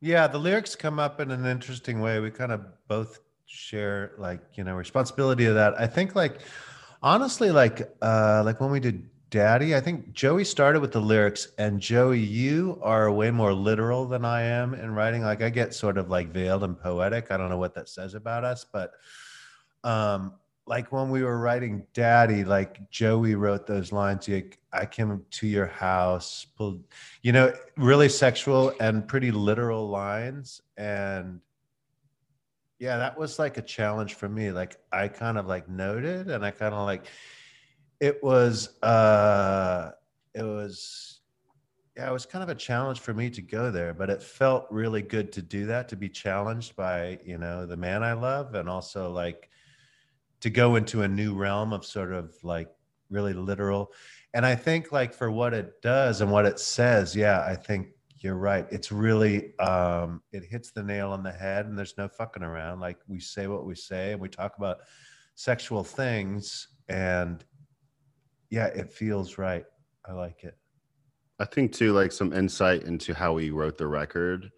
yeah, 0.00 0.28
the 0.28 0.38
lyrics 0.38 0.76
come 0.76 1.00
up 1.00 1.18
in 1.18 1.32
an 1.32 1.44
interesting 1.44 2.00
way. 2.00 2.20
We 2.20 2.30
kind 2.30 2.52
of 2.52 2.66
both 2.86 3.18
share 3.48 4.12
like 4.18 4.40
you 4.54 4.64
know 4.64 4.74
responsibility 4.74 5.46
of 5.46 5.54
that. 5.54 5.80
I 5.80 5.86
think 5.86 6.14
like 6.14 6.40
honestly, 7.02 7.50
like 7.50 7.90
uh, 8.02 8.42
like 8.44 8.60
when 8.60 8.70
we 8.70 8.80
did 8.80 9.08
Daddy. 9.30 9.76
I 9.76 9.80
think 9.80 10.12
Joey 10.12 10.44
started 10.44 10.80
with 10.80 10.92
the 10.92 11.00
lyrics, 11.00 11.48
and 11.58 11.80
Joey, 11.80 12.20
you 12.20 12.78
are 12.82 13.10
way 13.10 13.30
more 13.30 13.52
literal 13.52 14.06
than 14.06 14.24
I 14.24 14.42
am 14.42 14.74
in 14.74 14.94
writing. 14.94 15.22
Like 15.22 15.42
I 15.42 15.50
get 15.50 15.74
sort 15.74 15.98
of 15.98 16.08
like 16.08 16.32
veiled 16.32 16.64
and 16.64 16.78
poetic. 16.78 17.30
I 17.30 17.36
don't 17.36 17.50
know 17.50 17.58
what 17.58 17.74
that 17.74 17.88
says 17.88 18.14
about 18.14 18.44
us, 18.44 18.64
but 18.64 18.92
um, 19.84 20.32
like 20.66 20.92
when 20.92 21.10
we 21.10 21.22
were 21.22 21.38
writing 21.38 21.86
Daddy, 21.92 22.44
like 22.44 22.90
Joey 22.90 23.34
wrote 23.34 23.66
those 23.66 23.92
lines. 23.92 24.28
Like 24.28 24.58
I 24.72 24.86
came 24.86 25.22
to 25.30 25.46
your 25.46 25.66
house, 25.66 26.46
pulled, 26.56 26.84
you 27.22 27.32
know, 27.32 27.52
really 27.76 28.08
sexual 28.08 28.72
and 28.80 29.06
pretty 29.06 29.30
literal 29.30 29.88
lines, 29.90 30.62
and 30.78 31.40
yeah, 32.78 32.98
that 32.98 33.18
was 33.18 33.38
like 33.38 33.56
a 33.56 33.62
challenge 33.62 34.14
for 34.14 34.28
me. 34.28 34.50
Like 34.52 34.76
I 34.92 35.08
kind 35.08 35.38
of 35.38 35.46
like 35.46 35.68
noted, 35.68 36.30
and 36.30 36.44
I 36.44 36.50
kind 36.50 36.74
of 36.74 36.84
like 36.84 37.06
it 38.00 38.22
was 38.22 38.80
uh 38.82 39.90
it 40.34 40.42
was 40.42 41.20
yeah 41.96 42.08
it 42.08 42.12
was 42.12 42.26
kind 42.26 42.42
of 42.42 42.48
a 42.48 42.54
challenge 42.54 43.00
for 43.00 43.12
me 43.12 43.28
to 43.28 43.42
go 43.42 43.70
there 43.70 43.92
but 43.92 44.08
it 44.08 44.22
felt 44.22 44.66
really 44.70 45.02
good 45.02 45.32
to 45.32 45.42
do 45.42 45.66
that 45.66 45.88
to 45.88 45.96
be 45.96 46.08
challenged 46.08 46.76
by 46.76 47.18
you 47.24 47.38
know 47.38 47.66
the 47.66 47.76
man 47.76 48.02
i 48.02 48.12
love 48.12 48.54
and 48.54 48.68
also 48.68 49.10
like 49.10 49.50
to 50.40 50.50
go 50.50 50.76
into 50.76 51.02
a 51.02 51.08
new 51.08 51.34
realm 51.34 51.72
of 51.72 51.84
sort 51.84 52.12
of 52.12 52.32
like 52.44 52.68
really 53.10 53.32
literal 53.32 53.92
and 54.34 54.46
i 54.46 54.54
think 54.54 54.92
like 54.92 55.12
for 55.12 55.30
what 55.30 55.52
it 55.52 55.82
does 55.82 56.20
and 56.20 56.30
what 56.30 56.46
it 56.46 56.60
says 56.60 57.16
yeah 57.16 57.40
i 57.40 57.56
think 57.56 57.88
you're 58.20 58.34
right. 58.34 58.66
It's 58.70 58.90
really 58.90 59.56
um, 59.58 60.22
it 60.32 60.44
hits 60.44 60.70
the 60.70 60.82
nail 60.82 61.10
on 61.10 61.22
the 61.22 61.32
head, 61.32 61.66
and 61.66 61.78
there's 61.78 61.96
no 61.96 62.08
fucking 62.08 62.42
around. 62.42 62.80
Like 62.80 62.98
we 63.06 63.20
say 63.20 63.46
what 63.46 63.64
we 63.64 63.74
say, 63.74 64.12
and 64.12 64.20
we 64.20 64.28
talk 64.28 64.56
about 64.58 64.78
sexual 65.34 65.84
things, 65.84 66.68
and 66.88 67.44
yeah, 68.50 68.66
it 68.66 68.92
feels 68.92 69.38
right. 69.38 69.64
I 70.06 70.12
like 70.12 70.44
it. 70.44 70.56
I 71.38 71.44
think 71.44 71.72
too, 71.72 71.92
like 71.92 72.10
some 72.10 72.32
insight 72.32 72.82
into 72.84 73.14
how 73.14 73.34
we 73.34 73.50
wrote 73.50 73.78
the 73.78 73.86
record 73.86 74.50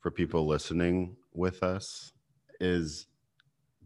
for 0.00 0.10
people 0.10 0.46
listening 0.46 1.16
with 1.32 1.62
us 1.62 2.12
is 2.60 3.06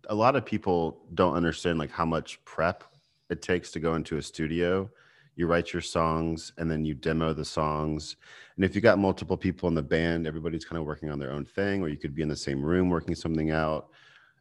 a 0.08 0.14
lot 0.14 0.36
of 0.36 0.46
people 0.46 1.02
don't 1.14 1.34
understand 1.34 1.78
like 1.78 1.90
how 1.90 2.06
much 2.06 2.42
prep 2.44 2.84
it 3.28 3.42
takes 3.42 3.70
to 3.72 3.80
go 3.80 3.94
into 3.94 4.16
a 4.16 4.22
studio. 4.22 4.88
You 5.36 5.46
write 5.46 5.72
your 5.72 5.82
songs 5.82 6.52
and 6.58 6.70
then 6.70 6.84
you 6.84 6.94
demo 6.94 7.32
the 7.32 7.44
songs. 7.44 8.16
And 8.56 8.64
if 8.64 8.74
you 8.74 8.80
got 8.80 8.98
multiple 8.98 9.36
people 9.36 9.68
in 9.68 9.74
the 9.74 9.82
band, 9.82 10.26
everybody's 10.26 10.64
kind 10.64 10.78
of 10.78 10.86
working 10.86 11.10
on 11.10 11.18
their 11.18 11.32
own 11.32 11.44
thing, 11.44 11.82
or 11.82 11.88
you 11.88 11.96
could 11.96 12.14
be 12.14 12.22
in 12.22 12.28
the 12.28 12.36
same 12.36 12.62
room 12.62 12.90
working 12.90 13.14
something 13.14 13.50
out. 13.50 13.88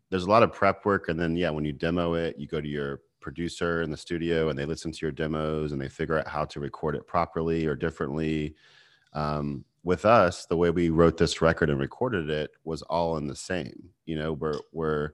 There's 0.09 0.25
a 0.25 0.29
lot 0.29 0.43
of 0.43 0.51
prep 0.51 0.85
work. 0.85 1.09
And 1.09 1.19
then, 1.19 1.35
yeah, 1.35 1.51
when 1.51 1.65
you 1.65 1.71
demo 1.71 2.15
it, 2.15 2.37
you 2.37 2.47
go 2.47 2.59
to 2.59 2.67
your 2.67 3.01
producer 3.21 3.81
in 3.81 3.91
the 3.91 3.97
studio 3.97 4.49
and 4.49 4.57
they 4.57 4.65
listen 4.65 4.91
to 4.91 4.99
your 5.01 5.11
demos 5.11 5.71
and 5.71 5.81
they 5.81 5.89
figure 5.89 6.17
out 6.17 6.27
how 6.27 6.45
to 6.45 6.59
record 6.59 6.95
it 6.95 7.05
properly 7.07 7.65
or 7.65 7.75
differently. 7.75 8.55
Um, 9.13 9.65
with 9.83 10.05
us, 10.05 10.45
the 10.45 10.57
way 10.57 10.69
we 10.71 10.89
wrote 10.89 11.17
this 11.17 11.41
record 11.41 11.69
and 11.69 11.79
recorded 11.79 12.29
it 12.29 12.51
was 12.63 12.81
all 12.83 13.17
in 13.17 13.27
the 13.27 13.35
same. 13.35 13.89
You 14.05 14.17
know, 14.17 14.33
we're 14.33 14.59
we're 14.71 15.11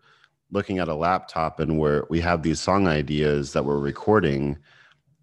looking 0.51 0.79
at 0.79 0.88
a 0.88 0.95
laptop 0.95 1.59
and 1.59 1.79
we're 1.79 2.05
we 2.09 2.19
have 2.21 2.41
these 2.41 2.59
song 2.59 2.88
ideas 2.88 3.53
that 3.53 3.63
we're 3.63 3.79
recording 3.79 4.57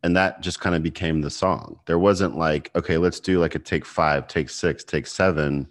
and 0.03 0.17
that 0.17 0.41
just 0.41 0.61
kind 0.61 0.75
of 0.75 0.83
became 0.83 1.21
the 1.21 1.31
song. 1.31 1.79
There 1.87 1.99
wasn't 1.99 2.37
like, 2.37 2.71
okay, 2.75 2.99
let's 2.99 3.21
do 3.21 3.39
like 3.39 3.55
a 3.55 3.59
take 3.59 3.85
five, 3.85 4.27
take 4.27 4.51
six, 4.51 4.83
take 4.83 5.07
seven. 5.07 5.69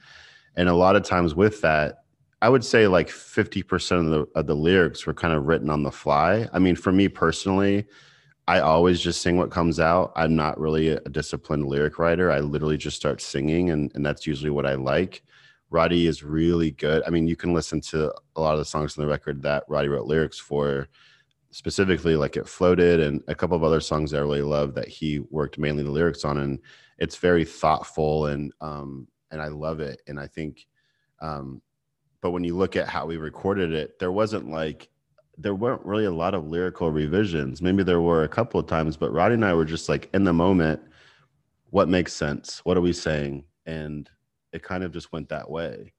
And 0.56 0.70
a 0.70 0.74
lot 0.74 0.96
of 0.96 1.04
times 1.04 1.36
with 1.36 1.62
that, 1.62 2.04
I 2.42 2.50
would 2.50 2.66
say 2.66 2.88
like 2.88 3.10
50% 3.10 3.92
of 4.00 4.06
the, 4.06 4.40
of 4.40 4.48
the 4.48 4.56
lyrics 4.56 5.06
were 5.06 5.14
kind 5.14 5.34
of 5.34 5.46
written 5.46 5.70
on 5.70 5.84
the 5.84 5.92
fly. 5.92 6.48
I 6.54 6.60
mean, 6.60 6.76
for 6.76 6.92
me 6.92 7.08
personally, 7.08 7.86
I 8.48 8.60
always 8.60 9.00
just 9.00 9.22
sing 9.22 9.38
what 9.38 9.52
comes 9.52 9.80
out. 9.80 10.12
I'm 10.16 10.36
not 10.36 10.60
really 10.60 10.90
a 10.90 11.00
disciplined 11.02 11.68
lyric 11.68 12.00
writer. 12.00 12.32
I 12.32 12.40
literally 12.40 12.78
just 12.78 12.98
start 12.98 13.22
singing, 13.22 13.70
and, 13.70 13.92
and 13.94 14.06
that's 14.06 14.26
usually 14.26 14.50
what 14.50 14.66
I 14.66 14.74
like. 14.74 15.24
Roddy 15.70 16.08
is 16.08 16.24
really 16.24 16.72
good. 16.72 17.04
I 17.06 17.12
mean, 17.12 17.28
you 17.28 17.36
can 17.36 17.54
listen 17.54 17.80
to 17.82 18.12
a 18.36 18.42
lot 18.42 18.54
of 18.54 18.60
the 18.60 18.66
songs 18.66 18.98
on 18.98 19.04
the 19.04 19.10
record 19.10 19.44
that 19.44 19.64
Roddy 19.70 19.88
wrote 19.88 20.08
lyrics 20.08 20.40
for, 20.40 20.90
specifically 21.52 22.16
like 22.16 22.38
It 22.38 22.48
Floated 22.48 23.00
and 23.00 23.22
a 23.28 23.36
couple 23.36 23.58
of 23.58 23.64
other 23.64 23.82
songs 23.82 24.14
I 24.14 24.20
really 24.20 24.42
love 24.42 24.74
that 24.76 24.88
he 24.88 25.20
worked 25.30 25.58
mainly 25.58 25.84
the 25.84 25.92
lyrics 25.92 26.26
on. 26.26 26.38
And 26.38 26.60
it's 26.98 27.18
very 27.18 27.46
thoughtful 27.46 28.28
and 28.28 28.54
um 28.62 29.08
and 29.32 29.42
I 29.42 29.48
love 29.48 29.80
it. 29.80 30.02
And 30.08 30.20
I 30.20 30.28
think 30.28 30.66
um 31.22 31.62
but 32.22 32.32
when 32.32 32.44
you 32.44 32.56
look 32.56 32.76
at 32.76 32.88
how 32.88 33.06
we 33.06 33.18
recorded 33.18 33.74
it, 33.74 34.00
there 34.00 34.12
wasn't 34.12 34.50
like 34.50 34.90
there 35.38 35.56
weren't 35.56 35.86
really 35.86 36.06
a 36.06 36.12
lot 36.12 36.34
of 36.34 36.48
lyrical 36.48 36.92
revisions. 36.92 37.62
Maybe 37.62 37.84
there 37.84 38.02
were 38.02 38.24
a 38.24 38.30
couple 38.30 38.60
of 38.60 38.68
times, 38.68 38.96
but 38.96 39.12
Roddy 39.12 39.34
and 39.36 39.46
I 39.46 39.54
were 39.54 39.66
just 39.66 39.90
like 39.90 40.10
in 40.14 40.24
the 40.24 40.34
moment, 40.34 40.82
what 41.70 41.90
makes 41.90 42.14
sense? 42.14 42.60
What 42.64 42.78
are 42.78 42.82
we 42.82 42.94
saying? 42.94 43.46
And 43.66 44.10
it 44.54 44.64
kind 44.64 44.84
of 44.84 44.92
just 44.92 45.12
went 45.12 45.30
that 45.30 45.50
way. 45.50 45.94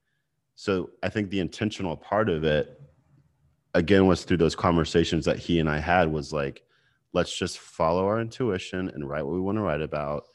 So 0.55 0.91
I 1.01 1.09
think 1.09 1.29
the 1.29 1.39
intentional 1.39 1.97
part 1.97 2.29
of 2.29 2.43
it, 2.43 2.79
again, 3.73 4.05
was 4.07 4.23
through 4.23 4.37
those 4.37 4.55
conversations 4.55 5.25
that 5.25 5.39
he 5.39 5.59
and 5.59 5.69
I 5.69 5.79
had 5.79 6.11
was 6.11 6.31
like, 6.31 6.63
let's 7.13 7.35
just 7.35 7.59
follow 7.59 8.05
our 8.05 8.19
intuition 8.19 8.89
and 8.89 9.07
write 9.07 9.25
what 9.25 9.33
we 9.33 9.41
want 9.41 9.57
to 9.57 9.61
write 9.61 9.81
about. 9.81 10.25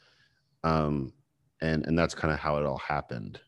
Um, 0.63 1.13
and 1.61 1.85
and 1.85 1.97
that's 1.97 2.15
kind 2.15 2.33
of 2.33 2.39
how 2.39 2.57
it 2.57 2.65
all 2.65 2.77
happened. 2.77 3.39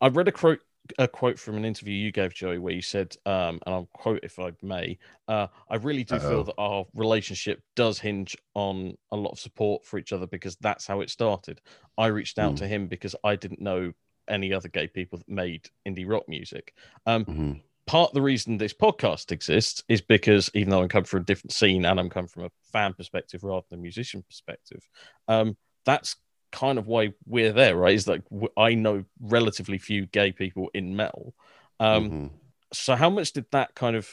I 0.00 0.08
read 0.08 0.28
a 0.28 0.32
quote 0.32 0.60
a 0.98 1.08
quote 1.08 1.38
from 1.38 1.56
an 1.56 1.64
interview 1.64 1.94
you 1.94 2.12
gave, 2.12 2.32
Joey, 2.32 2.58
where 2.58 2.72
you 2.72 2.82
said, 2.82 3.16
um, 3.26 3.58
and 3.66 3.74
I'll 3.74 3.88
quote 3.92 4.20
if 4.22 4.38
I 4.38 4.52
may, 4.62 4.98
uh, 5.28 5.48
I 5.68 5.76
really 5.76 6.04
do 6.04 6.16
Uh-oh. 6.16 6.28
feel 6.28 6.44
that 6.44 6.54
our 6.58 6.86
relationship 6.94 7.60
does 7.74 7.98
hinge 7.98 8.36
on 8.54 8.96
a 9.10 9.16
lot 9.16 9.32
of 9.32 9.40
support 9.40 9.84
for 9.84 9.98
each 9.98 10.12
other 10.12 10.26
because 10.26 10.56
that's 10.56 10.86
how 10.86 11.00
it 11.00 11.10
started. 11.10 11.60
I 11.98 12.06
reached 12.06 12.38
out 12.38 12.54
mm. 12.54 12.58
to 12.58 12.68
him 12.68 12.86
because 12.86 13.16
I 13.24 13.36
didn't 13.36 13.60
know 13.60 13.92
any 14.28 14.52
other 14.52 14.68
gay 14.68 14.86
people 14.86 15.18
that 15.18 15.28
made 15.28 15.68
indie 15.86 16.08
rock 16.08 16.28
music. 16.28 16.74
Um, 17.06 17.24
mm-hmm. 17.24 17.52
Part 17.86 18.10
of 18.10 18.14
the 18.14 18.22
reason 18.22 18.58
this 18.58 18.74
podcast 18.74 19.30
exists 19.30 19.82
is 19.88 20.00
because 20.00 20.50
even 20.54 20.70
though 20.70 20.82
I'm 20.82 20.88
coming 20.88 21.04
from 21.04 21.22
a 21.22 21.24
different 21.24 21.52
scene 21.52 21.84
and 21.84 22.00
I'm 22.00 22.10
coming 22.10 22.28
from 22.28 22.44
a 22.44 22.50
fan 22.72 22.94
perspective 22.94 23.44
rather 23.44 23.66
than 23.70 23.78
a 23.78 23.82
musician 23.82 24.22
perspective, 24.22 24.82
um, 25.28 25.56
that's 25.84 26.16
kind 26.50 26.78
of 26.78 26.86
why 26.86 27.12
we're 27.26 27.52
there, 27.52 27.76
right? 27.76 27.94
Is 27.94 28.08
like 28.08 28.22
I 28.56 28.74
know 28.74 29.04
relatively 29.20 29.78
few 29.78 30.06
gay 30.06 30.32
people 30.32 30.70
in 30.74 30.96
metal. 30.96 31.34
Um, 31.78 32.04
mm-hmm. 32.04 32.26
So 32.72 32.96
how 32.96 33.10
much 33.10 33.32
did 33.32 33.46
that 33.52 33.74
kind 33.74 33.94
of 33.94 34.08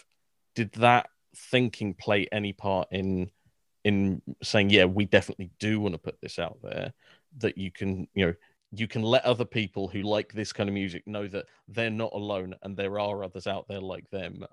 did 0.55 0.73
that 0.73 1.09
thinking 1.35 1.93
play 1.93 2.27
any 2.31 2.53
part 2.53 2.89
in 2.91 3.31
in 3.83 4.21
saying, 4.41 4.69
yeah, 4.69 4.85
we 4.85 5.05
definitely 5.05 5.51
do 5.59 5.79
want 5.79 5.93
to 5.93 5.99
put 5.99 6.21
this 6.21 6.39
out 6.39 6.57
there 6.61 6.93
that 7.39 7.57
you 7.57 7.71
can, 7.71 8.07
you 8.13 8.27
know, 8.27 8.33
you 8.75 8.87
can 8.87 9.01
let 9.01 9.23
other 9.25 9.45
people 9.45 9.87
who 9.87 10.01
like 10.01 10.33
this 10.33 10.51
kind 10.51 10.69
of 10.69 10.73
music 10.73 11.07
know 11.07 11.27
that 11.27 11.45
they're 11.67 11.89
not 11.89 12.11
alone 12.13 12.55
and 12.63 12.75
there 12.75 12.99
are 12.99 13.23
others 13.23 13.47
out 13.47 13.67
there 13.67 13.81
like 13.81 14.09
them. 14.09 14.45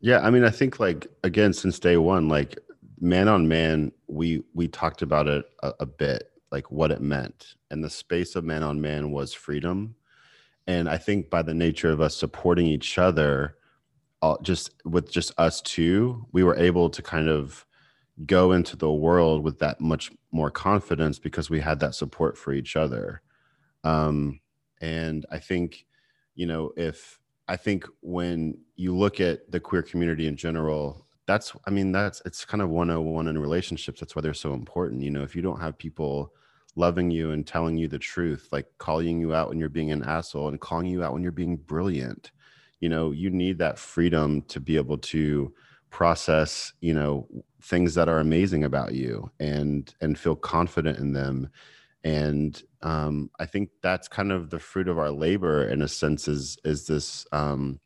Yeah, 0.00 0.20
I 0.20 0.30
mean, 0.30 0.44
I 0.44 0.50
think 0.50 0.80
like 0.80 1.06
again 1.24 1.52
since 1.52 1.78
day 1.78 1.96
one, 1.96 2.28
like 2.28 2.58
man 3.00 3.28
on 3.28 3.48
man, 3.48 3.92
we 4.06 4.42
we 4.54 4.68
talked 4.68 5.02
about 5.02 5.28
it 5.28 5.44
a, 5.62 5.72
a 5.80 5.86
bit 5.86 6.32
like 6.52 6.70
what 6.70 6.92
it 6.92 7.00
meant 7.00 7.54
and 7.70 7.82
the 7.82 7.90
space 7.90 8.36
of 8.36 8.44
man 8.44 8.62
on 8.62 8.80
man 8.80 9.10
was 9.10 9.32
freedom 9.32 9.96
and 10.68 10.88
i 10.88 10.96
think 10.96 11.30
by 11.30 11.42
the 11.42 11.54
nature 11.54 11.90
of 11.90 12.00
us 12.00 12.14
supporting 12.14 12.66
each 12.66 12.98
other 12.98 13.56
uh, 14.20 14.36
just 14.42 14.70
with 14.84 15.10
just 15.10 15.32
us 15.38 15.60
two 15.62 16.24
we 16.30 16.44
were 16.44 16.56
able 16.56 16.88
to 16.88 17.02
kind 17.02 17.28
of 17.28 17.66
go 18.26 18.52
into 18.52 18.76
the 18.76 18.92
world 18.92 19.42
with 19.42 19.58
that 19.58 19.80
much 19.80 20.12
more 20.32 20.50
confidence 20.50 21.18
because 21.18 21.50
we 21.50 21.60
had 21.60 21.80
that 21.80 21.94
support 21.94 22.36
for 22.36 22.52
each 22.52 22.76
other 22.76 23.22
um, 23.84 24.40
and 24.80 25.26
i 25.30 25.38
think 25.38 25.86
you 26.34 26.46
know 26.46 26.72
if 26.76 27.18
i 27.48 27.56
think 27.56 27.86
when 28.00 28.58
you 28.76 28.96
look 28.96 29.20
at 29.20 29.50
the 29.50 29.60
queer 29.60 29.82
community 29.82 30.26
in 30.26 30.36
general 30.36 31.06
that's 31.26 31.52
i 31.66 31.70
mean 31.70 31.92
that's 31.92 32.22
it's 32.24 32.44
kind 32.44 32.62
of 32.62 32.70
101 32.70 33.28
in 33.28 33.38
relationships 33.38 34.00
that's 34.00 34.16
why 34.16 34.22
they're 34.22 34.34
so 34.34 34.54
important 34.54 35.02
you 35.02 35.10
know 35.10 35.22
if 35.22 35.36
you 35.36 35.42
don't 35.42 35.60
have 35.60 35.78
people 35.78 36.32
loving 36.76 37.10
you 37.10 37.32
and 37.32 37.46
telling 37.46 37.76
you 37.76 37.88
the 37.88 37.98
truth, 37.98 38.48
like 38.50 38.66
calling 38.78 39.20
you 39.20 39.34
out 39.34 39.48
when 39.48 39.58
you're 39.58 39.68
being 39.68 39.90
an 39.90 40.02
asshole 40.04 40.48
and 40.48 40.60
calling 40.60 40.86
you 40.86 41.02
out 41.02 41.12
when 41.12 41.22
you're 41.22 41.32
being 41.32 41.56
brilliant. 41.56 42.30
You 42.80 42.88
know, 42.88 43.10
you 43.10 43.30
need 43.30 43.58
that 43.58 43.78
freedom 43.78 44.42
to 44.42 44.60
be 44.60 44.76
able 44.76 44.98
to 44.98 45.52
process, 45.90 46.72
you 46.80 46.94
know, 46.94 47.28
things 47.62 47.94
that 47.94 48.08
are 48.08 48.18
amazing 48.18 48.64
about 48.64 48.92
you 48.94 49.30
and 49.38 49.94
and 50.00 50.18
feel 50.18 50.36
confident 50.36 50.98
in 50.98 51.12
them. 51.12 51.48
And 52.04 52.60
um, 52.82 53.30
I 53.38 53.46
think 53.46 53.70
that's 53.80 54.08
kind 54.08 54.32
of 54.32 54.50
the 54.50 54.58
fruit 54.58 54.88
of 54.88 54.98
our 54.98 55.12
labor 55.12 55.64
in 55.64 55.82
a 55.82 55.88
sense 55.88 56.26
is 56.26 56.58
is 56.64 56.86
this 56.86 57.24
um, 57.32 57.80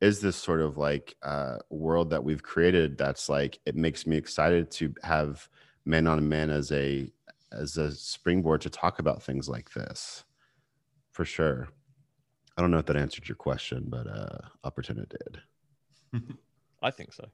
is 0.00 0.20
this 0.20 0.36
sort 0.36 0.60
of 0.60 0.78
like 0.78 1.14
uh, 1.22 1.58
world 1.68 2.10
that 2.10 2.24
we've 2.24 2.42
created 2.42 2.96
that's 2.96 3.28
like 3.28 3.58
it 3.66 3.76
makes 3.76 4.06
me 4.06 4.16
excited 4.16 4.70
to 4.72 4.94
have 5.02 5.48
man 5.84 6.06
on 6.06 6.28
man 6.28 6.48
as 6.50 6.72
a 6.72 7.12
as 7.52 7.76
a 7.76 7.92
springboard 7.92 8.62
to 8.62 8.70
talk 8.70 8.98
about 8.98 9.22
things 9.22 9.48
like 9.48 9.72
this 9.72 10.24
for 11.10 11.24
sure. 11.24 11.68
I 12.56 12.60
don't 12.60 12.70
know 12.70 12.78
if 12.78 12.86
that 12.86 12.96
answered 12.96 13.28
your 13.28 13.36
question 13.36 13.86
but 13.88 14.06
uh 14.06 14.48
i'll 14.64 14.70
pretend 14.70 15.00
it 15.00 15.14
did. 16.12 16.22
I 16.82 16.90
think 16.90 17.12
so 17.12 17.28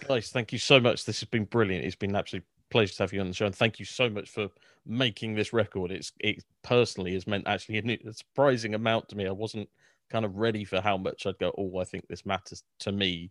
guys 0.00 0.30
thank 0.30 0.52
you 0.52 0.58
so 0.58 0.80
much 0.80 1.04
this 1.04 1.20
has 1.20 1.28
been 1.28 1.44
brilliant 1.44 1.84
it's 1.84 1.96
been 1.96 2.10
an 2.10 2.16
absolute 2.16 2.44
pleasure 2.70 2.94
to 2.94 3.02
have 3.02 3.12
you 3.12 3.20
on 3.20 3.28
the 3.28 3.34
show 3.34 3.46
and 3.46 3.54
thank 3.54 3.78
you 3.78 3.84
so 3.84 4.08
much 4.08 4.28
for 4.28 4.48
making 4.86 5.34
this 5.34 5.52
record 5.52 5.90
it's 5.90 6.12
it 6.20 6.44
personally 6.62 7.14
has 7.14 7.26
meant 7.26 7.46
actually 7.46 7.78
a 7.78 8.12
surprising 8.12 8.74
amount 8.74 9.08
to 9.08 9.16
me 9.16 9.26
i 9.26 9.30
wasn't 9.30 9.68
kind 10.10 10.24
of 10.24 10.36
ready 10.36 10.64
for 10.64 10.80
how 10.80 10.96
much 10.96 11.26
i'd 11.26 11.38
go 11.38 11.52
oh 11.56 11.78
i 11.78 11.84
think 11.84 12.06
this 12.08 12.26
matters 12.26 12.62
to 12.78 12.92
me 12.92 13.30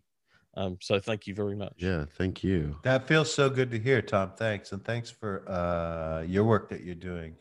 um, 0.56 0.78
so 0.80 1.00
thank 1.00 1.26
you 1.26 1.34
very 1.34 1.56
much. 1.56 1.74
Yeah, 1.78 2.04
thank 2.16 2.44
you. 2.44 2.76
That 2.82 3.08
feels 3.08 3.32
so 3.32 3.50
good 3.50 3.70
to 3.72 3.78
hear, 3.78 4.00
Tom. 4.00 4.32
Thanks. 4.36 4.72
And 4.72 4.84
thanks 4.84 5.10
for 5.10 5.48
uh, 5.50 6.22
your 6.22 6.44
work 6.44 6.68
that 6.68 6.82
you're 6.82 6.94
doing. 6.94 7.34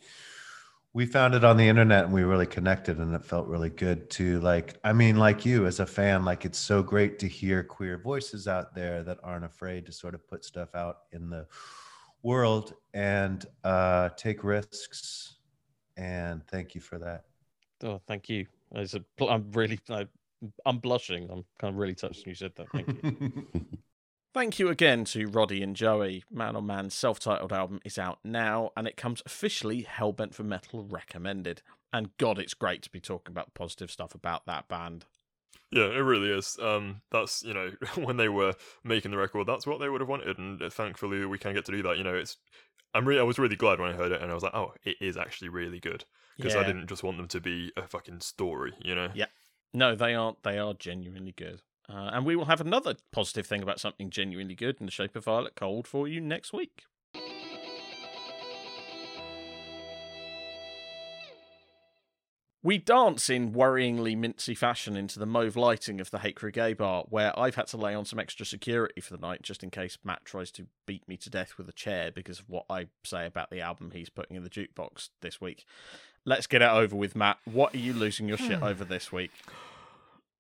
We 0.94 1.06
found 1.08 1.34
it 1.34 1.44
on 1.44 1.58
the 1.58 1.68
internet 1.68 2.06
and 2.06 2.14
we 2.14 2.24
really 2.24 2.46
connected 2.46 3.00
and 3.00 3.16
it 3.16 3.26
felt 3.26 3.48
really 3.48 3.70
good 3.70 4.10
to 4.12 4.40
like, 4.42 4.78
I 4.84 4.94
mean, 4.94 5.18
like 5.18 5.44
you 5.44 5.66
as 5.66 5.80
a 5.80 5.86
fan, 5.86 6.24
like 6.24 6.46
it's 6.46 6.60
so 6.60 6.84
great 6.84 7.18
to 7.20 7.28
hear 7.28 7.64
queer 7.64 7.98
voices 7.98 8.48
out 8.48 8.76
there 8.76 9.02
that 9.04 9.18
aren't 9.24 9.46
afraid 9.46 9.88
to 9.88 9.92
sort 9.92 10.14
of 10.14 10.28
put 10.28 10.46
stuff 10.46 10.76
out 10.76 10.98
in 11.12 11.30
the 11.32 11.48
world 12.22 12.76
and 12.94 13.46
uh, 13.64 14.10
take 14.18 14.44
risks. 14.44 15.38
And 15.98 16.46
thank 16.48 16.76
you 16.76 16.82
for 16.82 17.00
that. 17.00 17.26
Oh, 17.84 18.00
thank 18.08 18.30
you. 18.30 18.46
I'm 19.28 19.52
really, 19.52 19.80
I 19.90 20.08
I'm 20.66 20.78
blushing. 20.78 21.30
I'm 21.30 21.46
kind 21.60 21.74
of 21.74 21.78
really 21.78 21.96
touched 21.96 22.26
when 22.26 22.32
you 22.32 22.36
said 22.36 22.54
that. 22.56 22.70
Thank 22.72 22.88
you. 23.04 23.48
Thank 24.34 24.58
you 24.58 24.70
again 24.70 25.06
to 25.06 25.28
Roddy 25.28 25.62
and 25.62 25.76
Joey. 25.76 26.24
Man 26.32 26.56
on 26.56 26.66
Man's 26.66 26.96
self 26.96 27.20
titled 27.20 27.54
album 27.54 27.80
is 27.86 28.00
out 28.00 28.18
now 28.24 28.72
and 28.76 28.88
it 28.88 28.98
comes 28.98 29.22
officially 29.28 29.84
Hellbent 29.84 30.34
for 30.34 30.44
Metal 30.44 30.84
recommended. 30.84 31.62
And 31.94 32.18
God, 32.18 32.40
it's 32.40 32.56
great 32.56 32.82
to 32.82 32.90
be 32.90 33.00
talking 33.00 33.32
about 33.32 33.54
positive 33.54 33.92
stuff 33.92 34.16
about 34.16 34.48
that 34.48 34.68
band. 34.68 35.06
Yeah, 35.70 35.86
it 35.86 36.00
really 36.00 36.32
is. 36.32 36.58
Um, 36.60 37.02
that's 37.12 37.44
you 37.44 37.54
know 37.54 37.74
when 38.04 38.18
they 38.18 38.28
were 38.28 38.56
making 38.84 39.12
the 39.12 39.18
record, 39.18 39.46
that's 39.46 39.68
what 39.68 39.80
they 39.80 39.88
would 39.88 40.02
have 40.02 40.10
wanted, 40.10 40.40
and 40.40 40.62
uh, 40.62 40.70
thankfully 40.70 41.26
we 41.26 41.38
can 41.38 41.54
get 41.54 41.66
to 41.66 41.72
do 41.72 41.84
that. 41.84 41.98
You 41.98 42.04
know, 42.04 42.16
it's 42.16 42.38
I'm 42.96 43.08
really 43.08 43.20
I 43.20 43.24
was 43.24 43.38
really 43.38 43.56
glad 43.56 43.80
when 43.80 43.92
I 43.92 43.94
heard 43.94 44.12
it, 44.12 44.22
and 44.22 44.32
I 44.32 44.34
was 44.34 44.44
like, 44.44 44.56
oh, 44.56 44.74
it 44.84 44.98
is 45.00 45.16
actually 45.16 45.50
really 45.50 45.80
good 45.80 46.06
because 46.38 46.56
I 46.56 46.64
didn't 46.64 46.88
just 46.88 47.04
want 47.04 47.18
them 47.18 47.28
to 47.28 47.40
be 47.40 47.72
a 47.78 47.88
fucking 47.88 48.22
story. 48.22 48.74
You 48.84 48.96
know. 48.96 49.10
Yeah. 49.14 49.28
No, 49.74 49.96
they 49.96 50.16
aren't. 50.16 50.42
They 50.44 50.58
are 50.58 50.74
genuinely 50.74 51.34
good. 51.34 51.62
Uh, 51.90 52.12
and 52.14 52.26
we 52.26 52.36
will 52.36 52.46
have 52.46 52.62
another 52.62 52.96
positive 53.12 53.46
thing 53.46 53.62
about 53.62 53.80
something 53.80 54.10
genuinely 54.10 54.56
good 54.56 54.78
in 54.80 54.86
the 54.86 54.92
shape 54.92 55.16
of 55.16 55.26
Violet 55.26 55.56
Cold 55.56 55.88
for 55.88 56.08
you 56.08 56.22
next 56.22 56.54
week. 56.54 56.84
We 62.66 62.78
dance 62.78 63.30
in 63.30 63.52
worryingly 63.52 64.18
mincy 64.18 64.58
fashion 64.58 64.96
into 64.96 65.20
the 65.20 65.26
mauve 65.26 65.58
lighting 65.58 66.00
of 66.00 66.12
the 66.12 66.20
Hate 66.20 66.38
Crew 66.38 66.50
Gay 66.50 66.72
Bar, 66.72 67.04
where 67.10 67.38
I've 67.38 67.56
had 67.56 67.68
to 67.68 67.78
lay 67.78 67.94
on 67.94 68.06
some 68.06 68.20
extra 68.20 68.46
security 68.46 69.02
for 69.02 69.12
the 69.12 69.20
night 69.20 69.42
just 69.42 69.64
in 69.64 69.70
case 69.70 69.98
Matt 70.02 70.24
tries 70.24 70.50
to 70.52 70.68
beat 70.86 71.06
me 71.06 71.18
to 71.18 71.30
death 71.30 71.58
with 71.58 71.68
a 71.68 71.74
chair 71.74 72.10
because 72.10 72.40
of 72.40 72.50
what 72.50 72.64
I 72.70 72.88
say 73.04 73.26
about 73.26 73.50
the 73.50 73.60
album 73.60 73.92
he's 73.92 74.08
putting 74.08 74.38
in 74.38 74.46
the 74.46 74.50
jukebox 74.50 75.10
this 75.20 75.42
week. 75.42 75.66
Let's 76.24 76.48
get 76.48 76.62
it 76.62 76.70
over 76.70 76.96
with, 76.96 77.18
Matt. 77.18 77.38
What 77.44 77.76
are 77.76 77.80
you 77.80 77.92
losing 77.92 78.30
your 78.30 78.38
shit 78.38 78.62
over 78.62 78.86
this 78.86 79.12
week? 79.12 79.32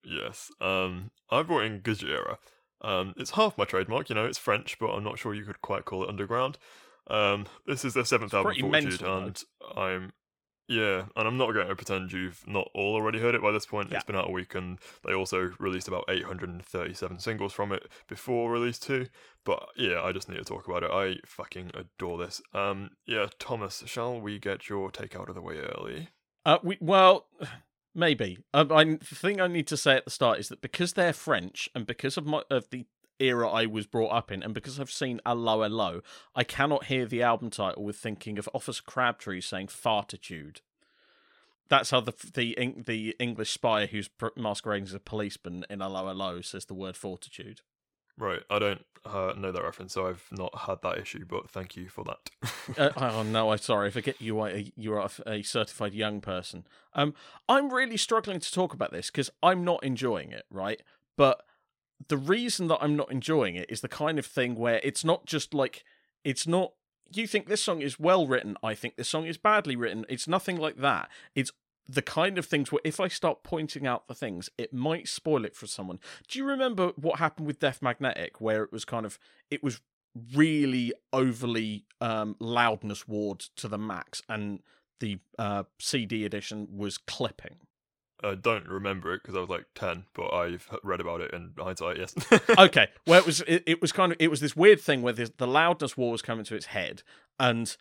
Yes. 0.03 0.51
Um, 0.61 1.11
I 1.29 1.43
brought 1.43 1.65
in 1.65 1.81
Gojira. 1.81 2.37
Um, 2.81 3.13
it's 3.17 3.31
half 3.31 3.57
my 3.57 3.65
trademark, 3.65 4.09
you 4.09 4.15
know, 4.15 4.25
it's 4.25 4.37
French, 4.37 4.77
but 4.77 4.91
I'm 4.91 5.03
not 5.03 5.17
sure 5.17 5.33
you 5.33 5.45
could 5.45 5.61
quite 5.61 5.85
call 5.85 6.03
it 6.03 6.09
underground. 6.09 6.57
Um, 7.07 7.45
this 7.65 7.85
is 7.85 7.93
their 7.93 8.05
seventh 8.05 8.33
album, 8.33 8.53
Fortitude, 8.53 8.71
mental, 8.71 8.97
though. 8.97 9.25
and 9.25 9.43
I'm, 9.75 10.13
yeah, 10.67 11.05
and 11.15 11.27
I'm 11.27 11.37
not 11.37 11.53
going 11.53 11.67
to 11.67 11.75
pretend 11.75 12.11
you've 12.11 12.43
not 12.47 12.69
all 12.73 12.95
already 12.95 13.19
heard 13.19 13.35
it 13.35 13.41
by 13.41 13.51
this 13.51 13.65
point. 13.65 13.89
Yeah. 13.89 13.97
It's 13.97 14.05
been 14.05 14.15
out 14.15 14.29
a 14.29 14.31
week, 14.31 14.55
and 14.55 14.79
they 15.05 15.13
also 15.13 15.51
released 15.59 15.87
about 15.87 16.05
837 16.09 17.19
singles 17.19 17.53
from 17.53 17.71
it 17.71 17.83
before 18.07 18.51
release 18.51 18.79
two. 18.79 19.07
But 19.45 19.67
yeah, 19.77 20.01
I 20.01 20.11
just 20.11 20.29
need 20.29 20.37
to 20.37 20.43
talk 20.43 20.67
about 20.67 20.83
it. 20.83 20.91
I 20.91 21.17
fucking 21.25 21.71
adore 21.73 22.17
this. 22.17 22.41
Um, 22.53 22.91
yeah, 23.05 23.27
Thomas, 23.39 23.83
shall 23.85 24.19
we 24.19 24.39
get 24.39 24.69
your 24.69 24.91
take 24.91 25.15
out 25.15 25.29
of 25.29 25.35
the 25.35 25.41
way 25.41 25.57
early? 25.57 26.09
Uh, 26.45 26.57
we 26.63 26.77
well, 26.81 27.27
maybe. 27.93 28.39
Um, 28.53 28.71
I 28.71 28.83
the 28.83 29.15
thing 29.15 29.41
I 29.41 29.47
need 29.47 29.67
to 29.67 29.77
say 29.77 29.95
at 29.95 30.05
the 30.05 30.11
start 30.11 30.39
is 30.39 30.49
that 30.49 30.61
because 30.61 30.93
they're 30.93 31.13
French 31.13 31.69
and 31.75 31.85
because 31.85 32.17
of 32.17 32.25
my 32.25 32.43
of 32.49 32.69
the 32.69 32.85
era 33.19 33.49
I 33.49 33.65
was 33.65 33.85
brought 33.85 34.11
up 34.11 34.31
in, 34.31 34.43
and 34.43 34.53
because 34.53 34.79
I've 34.79 34.91
seen 34.91 35.21
'Allo 35.25 35.63
'Allo, 35.63 36.01
I 36.35 36.43
cannot 36.43 36.85
hear 36.85 37.05
the 37.05 37.21
album 37.21 37.49
title 37.49 37.83
with 37.83 37.97
thinking 37.97 38.37
of 38.37 38.49
Officer 38.53 38.83
Crabtree 38.83 39.41
saying 39.41 39.67
"fartitude." 39.67 40.61
That's 41.69 41.91
how 41.91 42.01
the 42.01 42.13
the 42.33 42.55
the 42.85 43.15
English 43.19 43.51
spy 43.51 43.85
who's 43.85 44.09
masquerading 44.35 44.87
as 44.87 44.93
a 44.93 44.99
policeman 44.99 45.65
in 45.69 45.81
'Allo 45.81 46.07
'Allo 46.07 46.41
says 46.41 46.65
the 46.65 46.73
word 46.73 46.97
fortitude. 46.97 47.61
Right, 48.17 48.41
I 48.49 48.59
don't 48.59 48.85
uh, 49.05 49.33
know 49.37 49.51
that 49.51 49.63
reference, 49.63 49.93
so 49.93 50.07
I've 50.07 50.25
not 50.31 50.55
had 50.55 50.81
that 50.83 50.97
issue, 50.97 51.25
but 51.27 51.49
thank 51.49 51.75
you 51.75 51.89
for 51.89 52.03
that. 52.03 52.29
uh, 52.77 52.89
oh 52.97 53.23
no, 53.23 53.51
I'm 53.51 53.57
sorry. 53.57 53.87
I 53.87 53.91
forget 53.91 54.21
you 54.21 54.39
are 54.39 54.49
a, 54.49 54.71
you 54.75 54.93
are 54.93 55.09
a, 55.25 55.29
a 55.29 55.41
certified 55.41 55.93
young 55.93 56.21
person. 56.21 56.65
Um, 56.93 57.13
I'm 57.49 57.73
really 57.73 57.97
struggling 57.97 58.39
to 58.39 58.51
talk 58.51 58.73
about 58.73 58.91
this 58.91 59.09
because 59.09 59.29
I'm 59.41 59.63
not 59.63 59.83
enjoying 59.83 60.31
it, 60.31 60.45
right? 60.51 60.81
But 61.17 61.43
the 62.07 62.17
reason 62.17 62.67
that 62.67 62.79
I'm 62.81 62.95
not 62.95 63.11
enjoying 63.11 63.55
it 63.55 63.69
is 63.69 63.81
the 63.81 63.87
kind 63.87 64.19
of 64.19 64.25
thing 64.25 64.55
where 64.55 64.79
it's 64.83 65.03
not 65.03 65.25
just 65.25 65.53
like 65.53 65.83
it's 66.23 66.47
not. 66.47 66.73
You 67.13 67.27
think 67.27 67.47
this 67.47 67.63
song 67.63 67.81
is 67.81 67.99
well 67.99 68.25
written. 68.25 68.57
I 68.63 68.73
think 68.73 68.95
this 68.95 69.09
song 69.09 69.25
is 69.25 69.37
badly 69.37 69.75
written. 69.75 70.05
It's 70.09 70.27
nothing 70.27 70.57
like 70.57 70.77
that. 70.77 71.09
It's 71.35 71.51
the 71.87 72.01
kind 72.01 72.37
of 72.37 72.45
things 72.45 72.71
where 72.71 72.81
if 72.83 72.99
I 72.99 73.07
start 73.07 73.43
pointing 73.43 73.85
out 73.85 74.07
the 74.07 74.15
things, 74.15 74.49
it 74.57 74.73
might 74.73 75.07
spoil 75.07 75.45
it 75.45 75.55
for 75.55 75.67
someone. 75.67 75.99
Do 76.27 76.39
you 76.39 76.45
remember 76.45 76.91
what 76.95 77.19
happened 77.19 77.47
with 77.47 77.59
Death 77.59 77.81
Magnetic, 77.81 78.39
where 78.39 78.63
it 78.63 78.71
was 78.71 78.85
kind 78.85 79.05
of 79.05 79.19
it 79.51 79.63
was 79.63 79.81
really 80.33 80.93
overly 81.11 81.85
um, 81.99 82.35
loudness 82.39 83.07
ward 83.07 83.39
to 83.57 83.67
the 83.67 83.77
max, 83.77 84.21
and 84.29 84.59
the 84.99 85.19
uh, 85.37 85.63
CD 85.79 86.25
edition 86.25 86.67
was 86.71 86.97
clipping. 86.97 87.57
I 88.23 88.35
don't 88.35 88.67
remember 88.67 89.13
it 89.13 89.21
because 89.21 89.35
I 89.35 89.41
was 89.41 89.49
like 89.49 89.65
10, 89.75 90.05
but 90.13 90.33
I've 90.33 90.69
read 90.81 91.01
about 91.01 91.19
it 91.19 91.33
in 91.33 91.51
hindsight, 91.57 91.97
yes. 91.97 92.15
okay, 92.57 92.87
well 93.05 93.19
it 93.19 93.25
was 93.25 93.41
it, 93.41 93.63
it 93.65 93.81
was 93.81 93.91
kind 93.91 94.13
of 94.13 94.17
it 94.19 94.29
was 94.29 94.39
this 94.39 94.55
weird 94.55 94.79
thing 94.79 95.01
where 95.01 95.11
the, 95.11 95.31
the 95.37 95.47
loudness 95.47 95.97
war 95.97 96.11
was 96.11 96.21
coming 96.21 96.45
to 96.45 96.55
its 96.55 96.67
head, 96.67 97.03
and 97.37 97.75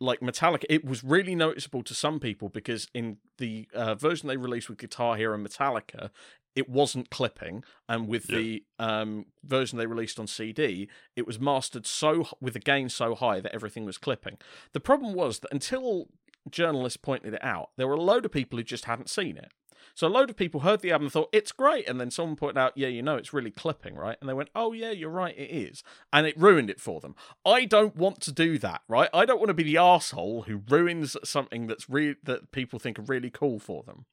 like 0.00 0.20
Metallica, 0.20 0.64
it 0.68 0.84
was 0.84 1.02
really 1.02 1.34
noticeable 1.34 1.82
to 1.84 1.94
some 1.94 2.20
people 2.20 2.48
because 2.48 2.88
in 2.94 3.16
the 3.38 3.68
uh, 3.74 3.94
version 3.94 4.28
they 4.28 4.36
released 4.36 4.68
with 4.68 4.78
Guitar 4.78 5.16
Hero 5.16 5.34
and 5.34 5.46
Metallica, 5.46 6.10
it 6.56 6.68
wasn't 6.68 7.10
clipping, 7.10 7.62
and 7.88 8.08
with 8.08 8.28
Yeah. 8.28 8.38
the 8.38 8.64
um, 8.78 9.26
version 9.44 9.78
they 9.78 9.86
released 9.86 10.18
on 10.18 10.26
CD, 10.26 10.88
it 11.14 11.26
was 11.26 11.38
mastered 11.38 11.86
so 11.86 12.26
with 12.40 12.56
a 12.56 12.60
gain 12.60 12.88
so 12.88 13.14
high 13.14 13.40
that 13.40 13.54
everything 13.54 13.84
was 13.84 13.98
clipping. 13.98 14.36
The 14.72 14.80
problem 14.80 15.14
was 15.14 15.38
that 15.40 15.52
until 15.52 16.08
journalists 16.48 16.96
pointed 16.96 17.34
it 17.34 17.44
out, 17.44 17.70
there 17.76 17.88
were 17.88 17.94
a 17.94 18.00
load 18.00 18.24
of 18.24 18.32
people 18.32 18.58
who 18.58 18.64
just 18.64 18.84
hadn't 18.84 19.10
seen 19.10 19.36
it. 19.36 19.52
So 19.94 20.06
a 20.06 20.08
load 20.08 20.30
of 20.30 20.36
people 20.36 20.60
heard 20.60 20.80
the 20.80 20.92
album 20.92 21.06
and 21.06 21.12
thought 21.12 21.28
it's 21.32 21.52
great, 21.52 21.88
and 21.88 22.00
then 22.00 22.10
someone 22.10 22.36
pointed 22.36 22.58
out, 22.58 22.76
"Yeah, 22.76 22.88
you 22.88 23.02
know, 23.02 23.16
it's 23.16 23.32
really 23.32 23.50
clipping, 23.50 23.96
right?" 23.96 24.16
And 24.20 24.28
they 24.28 24.34
went, 24.34 24.50
"Oh 24.54 24.72
yeah, 24.72 24.90
you're 24.90 25.10
right, 25.10 25.36
it 25.36 25.50
is," 25.50 25.82
and 26.12 26.26
it 26.26 26.38
ruined 26.38 26.70
it 26.70 26.80
for 26.80 27.00
them. 27.00 27.14
I 27.44 27.64
don't 27.64 27.96
want 27.96 28.20
to 28.22 28.32
do 28.32 28.58
that, 28.58 28.82
right? 28.88 29.10
I 29.12 29.24
don't 29.24 29.38
want 29.38 29.48
to 29.48 29.54
be 29.54 29.62
the 29.62 29.78
asshole 29.78 30.42
who 30.42 30.62
ruins 30.68 31.16
something 31.24 31.66
that's 31.66 31.88
re- 31.88 32.16
that 32.22 32.52
people 32.52 32.78
think 32.78 32.98
are 32.98 33.02
really 33.02 33.30
cool 33.30 33.58
for 33.58 33.82
them. 33.82 34.06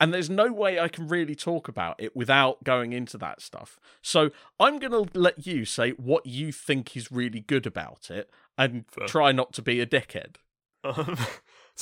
And 0.00 0.12
there's 0.12 0.30
no 0.30 0.52
way 0.52 0.80
I 0.80 0.88
can 0.88 1.06
really 1.06 1.34
talk 1.34 1.68
about 1.68 1.96
it 1.98 2.16
without 2.16 2.64
going 2.64 2.92
into 2.92 3.16
that 3.18 3.40
stuff. 3.40 3.78
So 4.00 4.30
I'm 4.58 4.78
going 4.78 4.92
to 4.92 5.18
let 5.18 5.46
you 5.46 5.64
say 5.64 5.90
what 5.90 6.26
you 6.26 6.50
think 6.50 6.96
is 6.96 7.12
really 7.12 7.40
good 7.40 7.66
about 7.66 8.10
it, 8.10 8.30
and 8.58 8.84
Fair. 8.90 9.06
try 9.06 9.32
not 9.32 9.52
to 9.54 9.62
be 9.62 9.80
a 9.80 9.86
dickhead. 9.86 10.36
um, 10.84 11.16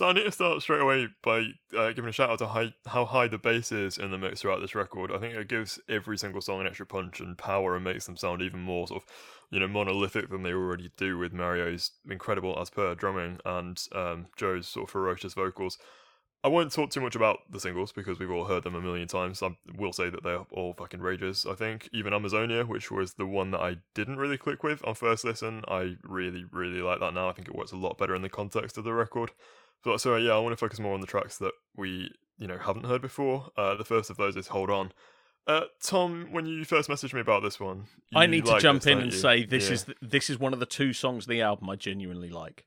so 0.00 0.08
I 0.08 0.14
need 0.14 0.24
to 0.24 0.32
start 0.32 0.62
straight 0.62 0.80
away 0.80 1.08
by 1.22 1.48
uh, 1.76 1.92
giving 1.92 2.08
a 2.08 2.12
shout 2.12 2.30
out 2.30 2.38
to 2.38 2.46
high, 2.46 2.72
how 2.86 3.04
high 3.04 3.28
the 3.28 3.36
bass 3.36 3.70
is 3.70 3.98
in 3.98 4.10
the 4.10 4.16
mix 4.16 4.40
throughout 4.40 4.62
this 4.62 4.74
record. 4.74 5.12
I 5.12 5.18
think 5.18 5.34
it 5.34 5.46
gives 5.46 5.78
every 5.90 6.16
single 6.16 6.40
song 6.40 6.62
an 6.62 6.66
extra 6.66 6.86
punch 6.86 7.20
and 7.20 7.36
power 7.36 7.74
and 7.74 7.84
makes 7.84 8.06
them 8.06 8.16
sound 8.16 8.40
even 8.40 8.60
more 8.60 8.88
sort 8.88 9.02
of, 9.02 9.08
you 9.50 9.60
know, 9.60 9.68
monolithic 9.68 10.30
than 10.30 10.42
they 10.42 10.54
already 10.54 10.90
do 10.96 11.18
with 11.18 11.34
Mario's 11.34 11.90
incredible 12.08 12.58
as 12.58 12.70
per 12.70 12.94
drumming 12.94 13.40
and 13.44 13.78
um, 13.94 14.28
Joe's 14.38 14.68
sort 14.68 14.84
of 14.84 14.90
ferocious 14.90 15.34
vocals. 15.34 15.76
I 16.42 16.48
won't 16.48 16.72
talk 16.72 16.88
too 16.88 17.02
much 17.02 17.14
about 17.14 17.40
the 17.50 17.60
singles 17.60 17.92
because 17.92 18.18
we've 18.18 18.30
all 18.30 18.46
heard 18.46 18.62
them 18.62 18.74
a 18.74 18.80
million 18.80 19.06
times. 19.06 19.42
I 19.42 19.50
will 19.76 19.92
say 19.92 20.08
that 20.08 20.22
they're 20.22 20.46
all 20.50 20.72
fucking 20.72 21.00
rages. 21.00 21.44
I 21.44 21.54
think 21.54 21.90
even 21.92 22.14
Amazonia, 22.14 22.64
which 22.64 22.90
was 22.90 23.12
the 23.12 23.26
one 23.26 23.50
that 23.50 23.60
I 23.60 23.76
didn't 23.94 24.16
really 24.16 24.38
click 24.38 24.62
with 24.62 24.82
on 24.86 24.94
first 24.94 25.26
listen, 25.26 25.62
I 25.68 25.96
really, 26.02 26.46
really 26.50 26.80
like 26.80 27.00
that 27.00 27.12
now. 27.12 27.28
I 27.28 27.34
think 27.34 27.48
it 27.48 27.54
works 27.54 27.72
a 27.72 27.76
lot 27.76 27.98
better 27.98 28.14
in 28.14 28.22
the 28.22 28.30
context 28.30 28.78
of 28.78 28.84
the 28.84 28.94
record. 28.94 29.32
So, 29.84 29.96
so 29.96 30.16
yeah, 30.16 30.32
I 30.32 30.38
want 30.38 30.52
to 30.52 30.56
focus 30.56 30.78
more 30.80 30.94
on 30.94 31.00
the 31.00 31.06
tracks 31.06 31.38
that 31.38 31.52
we, 31.76 32.10
you 32.38 32.46
know, 32.46 32.58
haven't 32.58 32.84
heard 32.86 33.00
before. 33.02 33.50
Uh, 33.56 33.74
the 33.76 33.84
first 33.84 34.10
of 34.10 34.16
those 34.16 34.36
is 34.36 34.48
"Hold 34.48 34.70
On." 34.70 34.92
Uh, 35.46 35.62
Tom, 35.82 36.28
when 36.32 36.44
you 36.46 36.64
first 36.64 36.88
messaged 36.88 37.14
me 37.14 37.20
about 37.20 37.42
this 37.42 37.58
one, 37.58 37.86
I 38.14 38.26
need 38.26 38.44
to 38.44 38.60
jump 38.60 38.82
this, 38.82 38.92
in 38.92 38.98
and 38.98 39.12
you? 39.12 39.18
say 39.18 39.44
this 39.44 39.68
Yeah. 39.68 39.72
is 39.74 39.84
th- 39.84 39.98
this 40.02 40.30
is 40.30 40.38
one 40.38 40.52
of 40.52 40.60
the 40.60 40.66
two 40.66 40.92
songs 40.92 41.24
of 41.24 41.30
the 41.30 41.40
album 41.40 41.68
I 41.70 41.76
genuinely 41.76 42.28
like. 42.30 42.66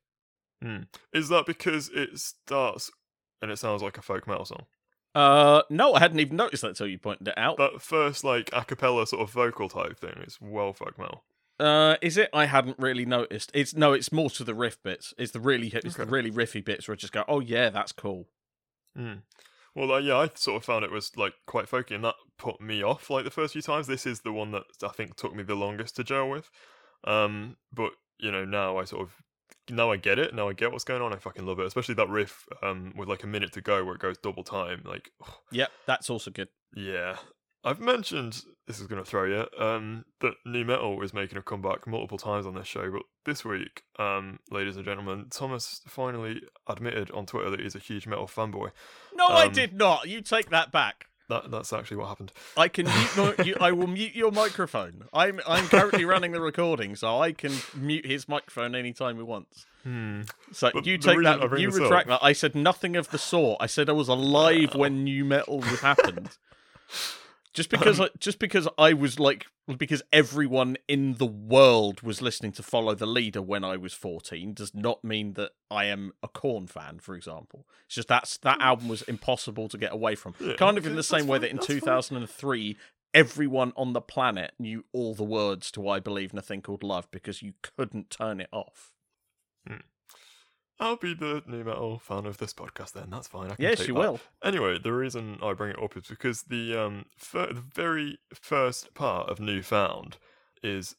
Is 1.13 1.27
that 1.29 1.45
because 1.45 1.89
it 1.93 2.17
starts 2.17 2.89
and 3.41 3.51
it 3.51 3.57
sounds 3.57 3.83
like 3.83 3.97
a 3.97 4.01
folk 4.01 4.27
metal 4.27 4.45
song? 4.45 4.65
Uh, 5.13 5.61
no, 5.69 5.93
I 5.93 5.99
hadn't 5.99 6.19
even 6.21 6.37
noticed 6.37 6.61
that 6.61 6.69
until 6.69 6.87
you 6.87 6.97
pointed 6.97 7.27
it 7.27 7.37
out. 7.37 7.57
That 7.57 7.81
first 7.81 8.23
like 8.23 8.49
a 8.53 8.63
cappella 8.63 9.05
sort 9.05 9.21
of 9.21 9.29
vocal 9.29 9.67
type 9.69 9.99
thing 9.99 10.23
is 10.25 10.39
well 10.41 10.71
folk 10.73 10.97
metal. 10.97 11.25
Uh, 11.63 11.95
is 12.01 12.17
it? 12.17 12.29
I 12.33 12.45
hadn't 12.45 12.77
really 12.77 13.05
noticed. 13.05 13.49
It's 13.53 13.73
no, 13.73 13.93
it's 13.93 14.11
more 14.11 14.29
to 14.31 14.43
the 14.43 14.53
riff 14.53 14.83
bits. 14.83 15.13
It's 15.17 15.31
the 15.31 15.39
really, 15.39 15.67
it's 15.73 15.95
the 15.95 16.05
really 16.05 16.29
riffy 16.31 16.63
bits 16.63 16.87
where 16.87 16.93
I 16.93 16.97
just 16.97 17.13
go, 17.13 17.23
oh 17.27 17.39
yeah, 17.39 17.69
that's 17.69 17.93
cool. 17.93 18.27
Mm. 18.97 19.21
Well, 19.73 19.91
uh, 19.93 19.99
yeah, 19.99 20.17
I 20.17 20.29
sort 20.35 20.57
of 20.57 20.65
found 20.65 20.83
it 20.83 20.91
was 20.91 21.15
like 21.15 21.33
quite 21.47 21.69
folky, 21.69 21.95
and 21.95 22.03
that 22.03 22.15
put 22.37 22.59
me 22.59 22.83
off 22.83 23.09
like 23.09 23.23
the 23.23 23.31
first 23.31 23.53
few 23.53 23.61
times. 23.61 23.87
This 23.87 24.05
is 24.05 24.21
the 24.21 24.33
one 24.33 24.51
that 24.51 24.63
I 24.83 24.89
think 24.89 25.15
took 25.15 25.33
me 25.33 25.43
the 25.43 25.55
longest 25.55 25.95
to 25.95 26.03
gel 26.03 26.29
with. 26.29 26.49
Um, 27.05 27.55
but 27.71 27.93
you 28.19 28.31
know, 28.31 28.43
now 28.43 28.77
I 28.77 28.83
sort 28.83 29.03
of 29.03 29.15
now 29.69 29.89
I 29.89 29.95
get 29.95 30.19
it. 30.19 30.35
Now 30.35 30.49
I 30.49 30.53
get 30.53 30.73
what's 30.73 30.83
going 30.83 31.01
on. 31.01 31.13
I 31.13 31.17
fucking 31.17 31.45
love 31.45 31.59
it, 31.59 31.65
especially 31.65 31.95
that 31.95 32.09
riff 32.09 32.45
um 32.61 32.93
with 32.97 33.07
like 33.07 33.23
a 33.23 33.27
minute 33.27 33.53
to 33.53 33.61
go 33.61 33.85
where 33.85 33.95
it 33.95 34.01
goes 34.01 34.17
double 34.17 34.43
time. 34.43 34.81
Like, 34.85 35.11
Yep, 35.51 35.71
that's 35.87 36.09
also 36.09 36.29
good. 36.29 36.49
yeah. 36.75 37.15
I've 37.63 37.79
mentioned 37.79 38.43
this 38.67 38.79
is 38.79 38.87
going 38.87 39.03
to 39.03 39.09
throw 39.09 39.25
you 39.25 39.45
um 39.63 40.05
that 40.21 40.33
nu 40.45 40.63
metal 40.65 41.01
is 41.01 41.13
making 41.13 41.37
a 41.37 41.41
comeback 41.41 41.85
multiple 41.87 42.17
times 42.17 42.45
on 42.45 42.55
this 42.55 42.67
show, 42.67 42.89
but 42.91 43.03
this 43.25 43.43
week, 43.45 43.83
um, 43.99 44.39
ladies 44.51 44.75
and 44.75 44.83
gentlemen, 44.85 45.27
Thomas 45.29 45.81
finally 45.87 46.41
admitted 46.67 47.09
on 47.11 47.25
Twitter 47.25 47.49
that 47.51 47.59
he's 47.61 47.75
a 47.75 47.79
huge 47.79 48.05
metal 48.07 48.27
fanboy. 48.27 48.71
No, 49.13 49.27
I 49.27 49.45
Um, 49.45 49.51
did 49.53 49.73
not. 49.73 50.07
You 50.09 50.21
take 50.21 50.49
that 50.49 50.71
back. 50.71 51.07
That 51.29 51.51
that's 51.51 51.71
actually 51.71 51.97
what 51.97 52.09
happened. 52.09 52.33
I 52.57 52.67
can 52.67 52.85
mute. 52.85 53.17
No, 53.17 53.33
you, 53.45 53.55
I 53.61 53.71
will 53.71 53.87
mute 53.87 54.13
your 54.13 54.31
microphone. 54.31 55.05
I'm 55.13 55.39
I'm 55.47 55.67
currently 55.69 56.03
running 56.03 56.33
the 56.33 56.41
recording, 56.41 56.97
so 56.97 57.17
I 57.21 57.31
can 57.31 57.53
mute 57.73 58.05
his 58.05 58.27
microphone 58.27 58.75
anytime 58.75 59.15
he 59.15 59.23
wants. 59.23 59.65
Hmm. 59.83 60.23
So 60.51 60.69
But 60.73 60.85
you 60.85 60.97
take 60.97 61.21
that. 61.23 61.57
You 61.57 61.69
retract 61.69 62.09
up- 62.09 62.19
that. 62.21 62.25
I 62.25 62.33
said 62.33 62.55
nothing 62.55 62.97
of 62.97 63.09
the 63.11 63.17
sort. 63.17 63.57
I 63.61 63.67
said 63.67 63.89
I 63.89 63.93
was 63.93 64.09
alive 64.09 64.75
when 64.75 65.05
nu 65.05 65.23
metal 65.23 65.59
was 65.59 65.79
happened. 65.79 66.31
Just 67.53 67.69
because, 67.69 67.99
Um, 67.99 68.07
I, 68.07 68.17
just 68.17 68.39
because 68.39 68.67
I 68.77 68.93
was 68.93 69.19
like, 69.19 69.45
because 69.77 70.01
everyone 70.11 70.77
in 70.87 71.15
the 71.15 71.25
world 71.25 72.01
was 72.01 72.21
listening 72.21 72.51
to 72.53 72.63
Follow 72.63 72.95
the 72.95 73.05
Leader 73.05 73.41
when 73.41 73.63
I 73.63 73.77
was 73.77 73.93
fourteen, 73.93 74.53
does 74.53 74.73
not 74.73 75.03
mean 75.03 75.33
that 75.33 75.51
I 75.69 75.85
am 75.85 76.13
a 76.23 76.27
Korn 76.27 76.65
fan. 76.67 76.99
For 76.99 77.15
example, 77.15 77.67
it's 77.85 77.95
just 77.95 78.07
that's 78.07 78.37
that 78.37 78.59
album 78.59 78.87
was 78.87 79.03
impossible 79.03 79.69
to 79.69 79.77
get 79.77 79.93
away 79.93 80.15
from. 80.15 80.33
Yeah, 80.39 80.55
kind 80.55 80.77
of 80.77 80.87
in 80.87 80.95
the 80.95 81.03
same 81.03 81.27
way 81.27 81.37
that 81.37 81.51
in 81.51 81.59
2003 81.59 82.77
everyone 83.13 83.71
on 83.77 83.93
the 83.93 84.01
planet 84.01 84.53
knew 84.57 84.83
all 84.91 85.13
the 85.13 85.23
words 85.23 85.69
to 85.71 85.87
I 85.87 85.99
Believe 85.99 86.33
in 86.33 86.39
a 86.39 86.41
Thing 86.41 86.63
Called 86.63 86.81
Love 86.81 87.07
because 87.11 87.43
you 87.43 87.53
couldn't 87.61 88.09
turn 88.09 88.41
it 88.41 88.49
off. 88.51 88.91
I'll 90.83 90.97
be 90.97 91.13
the 91.13 91.41
nu 91.47 91.63
metal 91.63 91.97
fan 91.97 92.25
of 92.25 92.39
this 92.39 92.53
podcast 92.53 92.91
then. 92.91 93.09
That's 93.09 93.29
fine. 93.29 93.49
I 93.49 93.55
can 93.55 93.63
Yes, 93.63 93.87
you 93.87 93.93
that. 93.93 93.99
will. 93.99 94.19
Anyway, 94.43 94.77
the 94.77 94.91
reason 94.91 95.39
I 95.41 95.53
bring 95.53 95.71
it 95.71 95.81
up 95.81 95.95
is 95.95 96.07
because 96.07 96.43
the 96.43 96.77
um 96.77 97.05
fir- 97.17 97.53
the 97.53 97.61
very 97.61 98.19
first 98.33 98.93
part 98.93 99.29
of 99.29 99.39
Newfound 99.39 100.17
is 100.61 100.97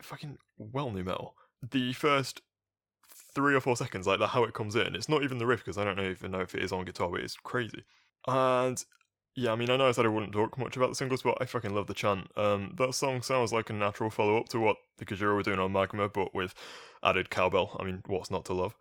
fucking 0.00 0.38
well 0.56 0.90
nu 0.90 1.04
metal. 1.04 1.34
The 1.62 1.92
first 1.92 2.40
three 3.34 3.54
or 3.54 3.60
four 3.60 3.76
seconds, 3.76 4.06
like 4.06 4.20
how 4.20 4.44
it 4.44 4.54
comes 4.54 4.74
in. 4.74 4.94
It's 4.94 5.08
not 5.08 5.22
even 5.22 5.36
the 5.36 5.46
riff 5.46 5.60
because 5.60 5.76
I 5.76 5.84
don't 5.84 6.00
even 6.00 6.30
know 6.30 6.40
if 6.40 6.54
it 6.54 6.62
is 6.62 6.72
on 6.72 6.86
guitar, 6.86 7.10
but 7.10 7.20
it's 7.20 7.36
crazy. 7.36 7.84
And 8.26 8.82
yeah, 9.36 9.52
I 9.52 9.56
mean, 9.56 9.68
I 9.68 9.76
know 9.76 9.88
I 9.88 9.92
said 9.92 10.06
I 10.06 10.08
wouldn't 10.08 10.32
talk 10.32 10.56
much 10.56 10.78
about 10.78 10.88
the 10.88 10.94
singles, 10.96 11.22
but 11.22 11.36
I 11.42 11.44
fucking 11.44 11.74
love 11.74 11.88
the 11.88 11.94
chant. 11.94 12.28
Um, 12.38 12.74
that 12.78 12.94
song 12.94 13.20
sounds 13.20 13.52
like 13.52 13.68
a 13.68 13.74
natural 13.74 14.08
follow 14.08 14.38
up 14.38 14.48
to 14.48 14.60
what 14.60 14.76
the 14.96 15.04
Gojira 15.04 15.34
were 15.34 15.42
doing 15.42 15.58
on 15.58 15.72
Magma, 15.72 16.08
but 16.08 16.34
with 16.34 16.54
added 17.02 17.28
cowbell. 17.28 17.76
I 17.78 17.84
mean, 17.84 18.02
what's 18.06 18.30
not 18.30 18.46
to 18.46 18.54
love? 18.54 18.74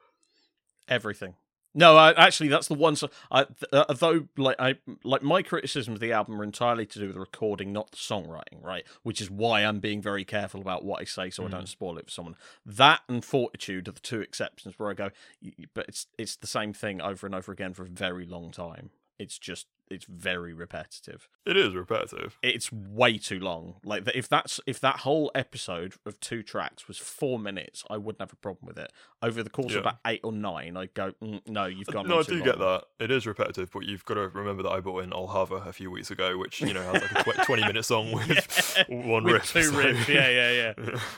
Everything. 0.90 1.36
No, 1.76 1.96
I, 1.96 2.12
actually, 2.14 2.50
that's 2.50 2.68
the 2.68 2.74
one. 2.74 2.96
So, 2.96 3.12
I, 3.30 3.44
th- 3.44 3.66
uh, 3.72 3.94
though, 3.94 4.28
like, 4.38 4.56
I 4.60 4.76
like 5.04 5.22
my 5.22 5.44
criticisms 5.44 5.98
of 5.98 6.00
the 6.00 6.12
album 6.12 6.42
are 6.42 6.44
entirely 6.44 6.88
to 6.88 7.00
do 7.00 7.06
with 7.06 7.14
the 7.14 7.20
recording, 7.20 7.72
not 7.72 7.92
the 7.92 7.98
songwriting, 7.98 8.64
right? 8.64 8.84
Which 9.04 9.22
is 9.22 9.30
why 9.30 9.62
I'm 9.64 9.80
being 9.80 10.02
very 10.02 10.26
careful 10.26 10.62
about 10.62 10.84
what 10.84 11.00
I 11.00 11.04
say, 11.04 11.30
so 11.30 11.44
I 11.44 11.48
Mm. 11.48 11.52
don't 11.52 11.70
spoil 11.70 12.00
it 12.00 12.06
for 12.06 12.12
someone. 12.12 12.36
That 12.66 13.02
and 13.08 13.24
Fortitude 13.24 13.88
are 13.88 13.92
the 13.92 14.00
two 14.00 14.20
exceptions 14.20 14.80
where 14.80 14.90
I 14.90 14.96
go, 14.96 15.12
"Y- 15.44 15.54
y- 15.60 15.66
but 15.76 15.88
it's 15.88 16.08
it's 16.18 16.36
the 16.36 16.48
same 16.48 16.74
thing 16.74 17.02
over 17.02 17.28
and 17.28 17.36
over 17.36 17.52
again 17.52 17.76
for 17.76 17.84
a 17.84 17.88
very 17.88 18.26
long 18.26 18.50
time. 18.50 18.90
It's 19.20 19.38
just 19.38 19.68
it's 19.90 20.06
very 20.06 20.54
repetitive. 20.54 21.28
It 21.46 21.58
is 21.58 21.74
repetitive. 21.74 22.38
It's 22.44 22.72
way 22.72 23.18
too 23.18 23.40
long. 23.40 23.76
Like 23.84 24.08
if 24.14 24.30
that's 24.30 24.60
if 24.68 24.80
that 24.82 24.98
whole 24.98 25.32
episode 25.34 25.96
of 26.06 26.20
two 26.20 26.44
tracks 26.44 26.88
was 26.88 26.98
four 26.98 27.40
minutes, 27.40 27.84
I 27.90 27.98
wouldn't 27.98 28.22
have 28.22 28.32
a 28.34 28.36
problem 28.38 28.68
with 28.68 28.78
it. 28.78 28.92
Over 29.22 29.44
the 29.44 29.50
course 29.50 29.72
Yeah. 29.72 29.80
of 29.80 29.84
about 29.86 29.98
eight 30.06 30.22
or 30.24 30.32
nine, 30.32 30.78
I'd 30.78 30.94
go, 30.94 31.12
mm, 31.24 31.42
no, 31.48 31.66
you've 31.66 31.88
gone. 31.88 32.08
No, 32.08 32.20
I 32.20 32.24
do 32.24 32.42
get 32.44 32.60
that. 32.60 32.84
It 33.00 33.12
is 33.12 33.26
repetitive, 33.26 33.72
but 33.72 33.86
you've 33.86 34.06
got 34.06 34.14
to 34.16 34.30
remember 34.30 34.64
that 34.64 34.70
I 34.72 34.80
bought 34.80 35.04
in 35.04 35.12
Alhava 35.12 35.66
a 35.68 35.74
few 35.74 35.90
weeks 35.92 36.12
ago, 36.12 36.38
which 36.38 36.62
you 36.62 36.74
know 36.74 36.84
has 36.84 37.02
like 37.02 37.28
a 37.28 37.34
tw- 37.34 37.46
twenty 37.46 37.64
minute 37.66 37.84
song 37.86 38.12
with 38.28 38.86
Yeah, 38.90 38.96
one 39.08 39.24
with 39.24 39.34
riff. 39.34 39.52
two 39.54 39.64
so- 39.64 39.74
riffs. 39.74 40.08
Yeah, 40.08 40.30
yeah, 40.30 40.74
yeah. 40.78 41.00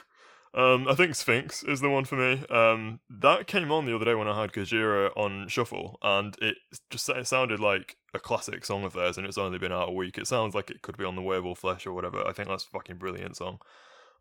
um, 0.54 0.88
I 0.88 0.96
think 0.96 1.16
Sphinx 1.16 1.64
is 1.64 1.80
the 1.80 1.90
one 1.90 2.04
for 2.04 2.16
me. 2.16 2.46
Um, 2.50 3.00
that 3.10 3.48
came 3.48 3.72
on 3.72 3.86
the 3.86 3.96
other 3.96 4.06
day 4.06 4.16
when 4.16 4.28
I 4.28 4.40
had 4.40 4.52
Gojira 4.52 5.12
on 5.16 5.48
shuffle, 5.48 5.98
and 6.02 6.36
it 6.42 6.58
just 6.90 7.08
it 7.08 7.28
sounded 7.28 7.60
like 7.60 7.96
a 8.14 8.20
classic 8.20 8.66
song 8.66 8.84
of 8.84 8.94
theirs, 8.94 9.18
and 9.18 9.26
it's 9.26 9.38
only 9.38 9.58
been 9.58 9.72
out 9.72 9.90
a 9.90 9.94
week. 9.94 10.18
It 10.18 10.28
sounds 10.28 10.54
like 10.54 10.70
it 10.70 10.82
could 10.82 10.98
be 10.98 11.06
on 11.06 11.16
the 11.16 11.22
Way 11.22 11.38
of 11.38 11.46
All 11.46 11.56
Flesh 11.56 11.86
or 11.86 11.94
whatever. 11.94 12.26
I 12.28 12.34
think 12.34 12.50
that's 12.50 12.66
a 12.66 12.70
fucking 12.70 12.98
brilliant 12.98 13.38
song. 13.38 13.60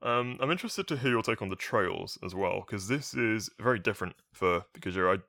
Um, 0.03 0.39
I'm 0.41 0.51
interested 0.51 0.87
to 0.89 0.97
hear 0.97 1.11
your 1.11 1.23
take 1.23 1.43
on 1.43 1.51
the 1.51 1.57
Trails 1.57 2.17
as 2.25 2.35
well, 2.35 2.65
because 2.65 2.87
this 2.87 3.13
is 3.13 3.51
very 3.61 3.81
different 3.81 4.15
for 4.33 4.65
Gojira. 4.79 5.19
I 5.19 5.23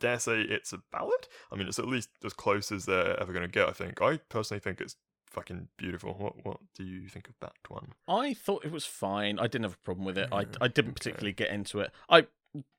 dare 0.00 0.18
say 0.18 0.40
it's 0.40 0.72
a 0.72 0.80
ballad. 0.90 1.28
I 1.52 1.56
mean, 1.56 1.68
it's 1.68 1.78
at 1.78 1.86
least 1.86 2.10
as 2.24 2.32
close 2.32 2.72
as 2.72 2.84
they're 2.84 3.18
ever 3.20 3.32
going 3.32 3.46
to 3.46 3.48
get. 3.48 3.68
I 3.68 3.72
think. 3.72 4.02
I 4.02 4.16
personally 4.28 4.60
think 4.60 4.80
it's 4.80 4.96
fucking 5.30 5.68
beautiful. 5.76 6.14
What 6.14 6.44
What 6.44 6.58
do 6.74 6.84
you 6.84 7.08
think 7.08 7.28
of 7.28 7.34
that 7.40 7.52
one? 7.68 7.92
I 8.06 8.34
thought 8.34 8.64
it 8.64 8.72
was 8.72 8.84
fine. 8.86 9.38
I 9.38 9.46
didn't 9.46 9.64
have 9.64 9.74
a 9.74 9.84
problem 9.84 10.04
with 10.04 10.18
it. 10.18 10.28
I 10.32 10.46
I 10.60 10.68
didn't 10.68 10.90
okay. 10.90 10.92
particularly 10.92 11.32
get 11.32 11.50
into 11.50 11.80
it. 11.80 11.90
I 12.08 12.26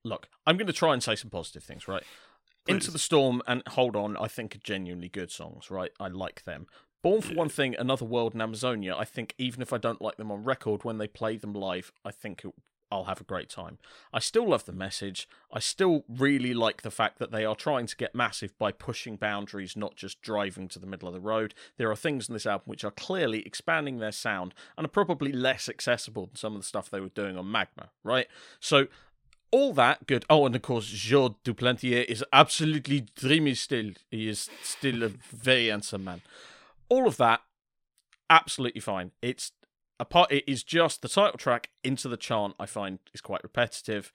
look. 0.03 0.27
I'm 0.45 0.57
going 0.57 0.67
to 0.67 0.73
try 0.73 0.93
and 0.93 1.01
say 1.03 1.15
some 1.15 1.29
positive 1.29 1.63
things, 1.63 1.87
right? 1.87 2.03
Into 2.67 2.91
the 2.91 2.99
Storm 2.99 3.41
and 3.47 3.63
Hold 3.69 3.95
On, 3.95 4.15
I 4.17 4.27
think 4.27 4.55
are 4.55 4.59
genuinely 4.59 5.09
good 5.09 5.31
songs, 5.31 5.71
right? 5.71 5.91
I 5.99 6.07
like 6.07 6.43
them. 6.43 6.67
Born 7.01 7.21
for 7.21 7.31
Yeah. 7.31 7.37
one 7.37 7.49
thing, 7.49 7.75
Another 7.75 8.05
World 8.05 8.33
and 8.33 8.41
Amazonia, 8.41 8.95
I 8.95 9.05
think 9.05 9.33
even 9.37 9.61
if 9.61 9.71
I 9.73 9.77
don't 9.77 10.01
like 10.01 10.17
them 10.17 10.31
on 10.31 10.43
record, 10.43 10.83
when 10.83 10.97
they 10.97 11.07
play 11.07 11.37
them 11.37 11.53
live, 11.53 11.91
I 12.03 12.11
think 12.11 12.43
it, 12.43 12.53
I'll 12.91 13.05
have 13.05 13.21
a 13.21 13.25
great 13.25 13.49
time. 13.49 13.77
I 14.11 14.19
still 14.19 14.49
love 14.49 14.65
the 14.65 14.71
message. 14.71 15.27
I 15.53 15.59
still 15.59 16.03
really 16.09 16.53
like 16.53 16.81
the 16.81 16.91
fact 16.91 17.19
that 17.19 17.31
they 17.31 17.45
are 17.45 17.55
trying 17.55 17.85
to 17.87 17.95
get 17.95 18.15
massive 18.15 18.57
by 18.57 18.71
pushing 18.71 19.15
boundaries, 19.15 19.77
not 19.77 19.95
just 19.95 20.21
driving 20.21 20.67
to 20.69 20.79
the 20.79 20.87
middle 20.87 21.07
of 21.07 21.13
the 21.13 21.19
road. 21.19 21.53
There 21.77 21.91
are 21.91 21.95
things 21.95 22.27
in 22.27 22.33
this 22.33 22.47
album 22.47 22.65
which 22.65 22.83
are 22.83 22.91
clearly 22.91 23.45
expanding 23.45 23.99
their 23.99 24.11
sound 24.11 24.53
and 24.77 24.85
are 24.85 24.89
probably 24.89 25.31
less 25.31 25.69
accessible 25.69 26.27
than 26.27 26.35
some 26.35 26.55
of 26.55 26.61
the 26.61 26.67
stuff 26.67 26.89
they 26.89 26.99
were 26.99 27.09
doing 27.09 27.37
on 27.37 27.51
Magma, 27.51 27.89
right? 28.03 28.27
So 28.59 28.87
all 29.51 29.73
that 29.73 30.07
good. 30.07 30.25
Oh, 30.29 30.45
and 30.45 30.55
of 30.55 30.61
course, 30.61 30.87
Georges 30.87 31.37
Duplantier 31.43 32.05
is 32.05 32.23
absolutely 32.33 33.05
dreamy 33.15 33.55
still. 33.55 33.91
He 34.09 34.27
is 34.27 34.49
still 34.63 35.03
a 35.03 35.09
very 35.09 35.67
handsome 35.67 36.03
man. 36.03 36.21
All 36.87 37.07
of 37.07 37.17
that, 37.17 37.41
absolutely 38.29 38.81
fine. 38.81 39.11
It's 39.21 39.51
a 39.99 40.05
part. 40.05 40.31
It 40.31 40.43
is 40.47 40.63
just 40.63 41.01
the 41.01 41.09
title 41.09 41.37
track 41.37 41.69
into 41.83 42.07
the 42.07 42.17
chant. 42.17 42.55
I 42.59 42.65
find 42.65 42.99
is 43.13 43.21
quite 43.21 43.43
repetitive. 43.43 44.11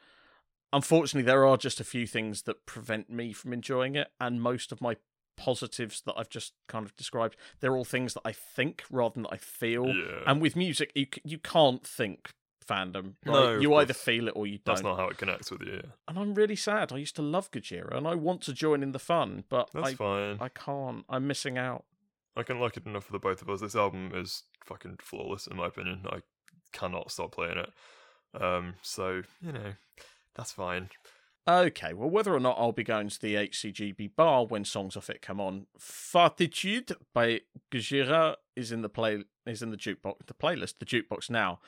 Unfortunately, 0.72 1.22
there 1.26 1.46
are 1.46 1.56
just 1.56 1.78
a 1.80 1.84
few 1.84 2.06
things 2.06 2.42
that 2.42 2.66
prevent 2.66 3.08
me 3.08 3.32
from 3.32 3.52
enjoying 3.52 3.94
it, 3.94 4.08
and 4.20 4.42
most 4.42 4.72
of 4.72 4.80
my 4.80 4.96
positives 5.36 6.00
that 6.06 6.14
I've 6.16 6.28
just 6.28 6.52
kind 6.68 6.84
of 6.86 6.96
described, 6.96 7.36
they're 7.60 7.76
all 7.76 7.84
things 7.84 8.14
that 8.14 8.22
I 8.24 8.32
think 8.32 8.82
rather 8.90 9.14
than 9.14 9.22
that 9.24 9.32
I 9.32 9.36
feel. 9.36 9.86
Yeah. 9.88 10.22
And 10.26 10.40
with 10.40 10.56
music, 10.56 10.90
you 10.94 11.06
you 11.24 11.38
can't 11.38 11.86
think 11.86 12.30
fandom. 12.66 13.14
Right? 13.26 13.32
No, 13.34 13.58
you 13.58 13.74
either 13.74 13.94
feel 13.94 14.26
it 14.28 14.32
or 14.34 14.46
you 14.46 14.58
don't 14.58 14.74
That's 14.76 14.82
not 14.82 14.96
how 14.96 15.08
it 15.08 15.18
connects 15.18 15.50
with 15.50 15.62
you. 15.62 15.82
and 16.08 16.18
I'm 16.18 16.34
really 16.34 16.56
sad. 16.56 16.92
I 16.92 16.96
used 16.96 17.14
to 17.16 17.22
love 17.22 17.50
Gojira, 17.50 17.96
and 17.96 18.08
I 18.08 18.14
want 18.14 18.40
to 18.42 18.52
join 18.52 18.82
in 18.82 18.92
the 18.92 18.98
fun, 18.98 19.44
but 19.48 19.70
That's 19.72 19.88
I 19.88 19.94
fine. 19.94 20.38
I 20.40 20.48
can't. 20.48 21.04
I'm 21.08 21.26
missing 21.26 21.56
out. 21.58 21.84
I 22.36 22.42
can 22.42 22.58
like 22.58 22.76
it 22.76 22.86
enough 22.86 23.04
for 23.04 23.12
the 23.12 23.18
both 23.18 23.42
of 23.42 23.48
us. 23.48 23.60
This 23.60 23.76
album 23.76 24.10
is 24.14 24.42
fucking 24.64 24.98
flawless 25.00 25.46
in 25.46 25.56
my 25.56 25.66
opinion. 25.66 26.02
I 26.06 26.20
cannot 26.72 27.10
stop 27.10 27.32
playing 27.32 27.58
it. 27.58 27.70
Um, 28.40 28.74
so 28.82 29.22
you 29.40 29.52
know, 29.52 29.74
that's 30.34 30.52
fine. 30.52 30.90
Okay, 31.46 31.92
well, 31.92 32.08
whether 32.08 32.34
or 32.34 32.40
not 32.40 32.56
I'll 32.58 32.72
be 32.72 32.82
going 32.84 33.10
to 33.10 33.20
the 33.20 33.34
HCGB 33.34 34.16
bar 34.16 34.46
when 34.46 34.64
songs 34.64 34.96
off 34.96 35.10
it 35.10 35.20
come 35.20 35.40
on, 35.40 35.66
Fortitude 35.78 36.96
by 37.12 37.42
Gojira 37.70 38.36
is 38.56 38.72
in 38.72 38.80
the 38.80 38.88
play 38.88 39.24
is 39.46 39.62
in 39.62 39.70
the 39.70 39.76
jukebox 39.76 40.26
the 40.26 40.34
playlist 40.34 40.78
the 40.78 40.86
jukebox 40.86 41.28
now. 41.28 41.60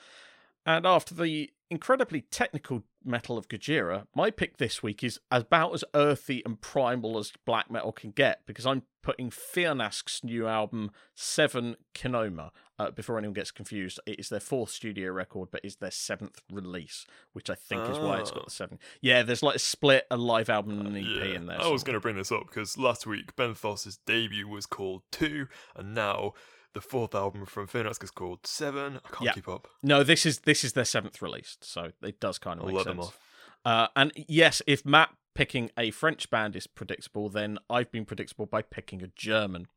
And 0.65 0.87
after 0.87 1.15
the 1.15 1.51
incredibly 1.71 2.21
technical 2.23 2.85
metal 3.05 3.37
of 3.39 3.49
Gojira, 3.49 4.07
my 4.15 4.31
pick 4.31 4.57
this 4.59 4.83
week 4.83 5.03
is 5.03 5.19
about 5.31 5.75
as 5.75 5.85
earthy 5.95 6.43
and 6.45 6.61
primal 6.61 7.19
as 7.19 7.33
black 7.45 7.71
metal 7.71 7.93
can 7.93 8.11
get 8.11 8.41
because 8.47 8.67
I'm 8.67 8.83
putting 9.03 9.31
Fyrnask's 9.31 10.23
new 10.25 10.47
album 10.47 10.91
Seven 11.15 11.77
Kenoma. 11.95 12.51
Uh, 12.79 12.91
before 12.91 13.17
anyone 13.19 13.33
gets 13.33 13.51
confused, 13.51 13.99
it 14.07 14.19
is 14.21 14.29
their 14.29 14.41
fourth 14.41 14.71
studio 14.71 15.11
record, 15.11 15.49
but 15.51 15.65
is 15.65 15.77
their 15.77 15.91
seventh 15.91 16.41
release, 16.53 17.07
which 17.33 17.49
I 17.49 17.55
think 17.55 17.89
is 17.89 17.99
why 17.99 18.19
it's 18.21 18.31
got 18.31 18.43
Ah. 18.43 18.45
the 18.47 18.51
seven. 18.51 18.79
Yeah, 19.01 19.23
there's 19.23 19.43
like 19.43 19.57
a 19.57 19.61
split, 19.61 20.05
a 20.11 20.17
live 20.17 20.51
album, 20.51 20.79
and 20.81 20.89
an 20.89 20.97
EP 20.97 21.29
Yeah, 21.29 21.35
in 21.37 21.47
there. 21.47 21.61
I 21.61 21.69
was 21.69 21.83
going 21.85 21.95
to 21.95 22.01
bring 22.01 22.17
this 22.17 22.31
up 22.33 22.43
because 22.49 22.77
last 22.77 23.07
week 23.07 23.35
Ben 23.35 23.55
Foss's 23.55 23.97
debut 24.07 24.47
was 24.47 24.67
called 24.67 25.03
Two, 25.11 25.47
and 25.75 25.95
now 25.95 26.35
the 26.77 26.83
fourth 26.83 27.15
album 27.15 27.47
from 27.47 27.67
Fyrnask 27.67 28.05
is 28.05 28.11
called 28.11 28.47
Seven. 28.47 29.01
I 29.03 29.09
can't 29.09 29.23
Yeah. 29.23 29.33
keep 29.33 29.49
up. 29.49 29.67
No, 29.83 30.03
this 30.05 30.27
is 30.27 30.41
this 30.41 30.63
is 30.63 30.75
their 30.75 30.85
seventh 30.85 31.23
release, 31.23 31.57
so 31.63 31.93
it 32.03 32.21
does 32.21 32.39
kind 32.39 32.61
of 32.61 32.67
I'll 32.67 32.73
make 32.75 32.85
sense. 32.85 32.87
them 32.97 33.01
off. 33.01 33.19
Uh, 33.65 33.89
and 33.97 34.13
yes, 34.29 34.61
if 34.67 34.85
Matt 34.85 35.09
picking 35.35 35.71
a 35.79 35.91
French 35.91 36.29
band 36.29 36.55
is 36.55 36.67
predictable, 36.67 37.31
then 37.31 37.59
I've 37.71 37.91
been 37.91 38.05
predictable 38.05 38.45
by 38.45 38.61
picking 38.61 39.03
a 39.03 39.07
German. 39.09 39.69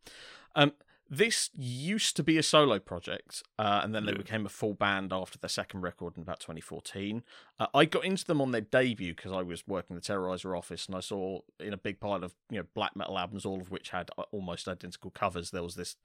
Um, 0.56 0.74
this 1.12 1.50
used 1.56 2.16
to 2.18 2.24
be 2.24 2.38
a 2.38 2.44
solo 2.44 2.78
project, 2.78 3.42
uh, 3.58 3.82
and 3.84 3.96
then 3.96 4.06
they 4.06 4.12
Yeah. 4.12 4.20
became 4.20 4.46
a 4.46 4.50
full 4.50 4.76
band 4.76 5.12
after 5.12 5.40
their 5.40 5.50
second 5.50 5.82
record 5.82 6.16
in 6.16 6.22
about 6.22 6.40
2014. 6.40 7.24
Uh, 7.60 7.66
I 7.74 7.86
got 7.86 8.06
into 8.06 8.24
them 8.26 8.40
on 8.42 8.52
their 8.52 8.62
debut 8.62 9.16
because 9.16 9.32
I 9.32 9.42
was 9.42 9.68
working 9.68 9.96
the 9.96 10.02
Terrorizer 10.04 10.56
office, 10.56 10.86
and 10.86 10.96
I 10.96 11.00
saw 11.00 11.40
in 11.60 11.74
a 11.74 11.78
big 11.78 12.00
pile 12.00 12.24
of 12.24 12.36
you 12.50 12.60
know 12.60 12.68
black 12.76 12.96
metal 12.96 13.18
albums, 13.18 13.44
all 13.46 13.60
of 13.60 13.72
which 13.72 13.90
had 13.90 14.12
uh, 14.18 14.24
almost 14.32 14.68
identical 14.68 15.10
covers. 15.10 15.50
There 15.50 15.64
was 15.64 15.76
this 15.76 15.96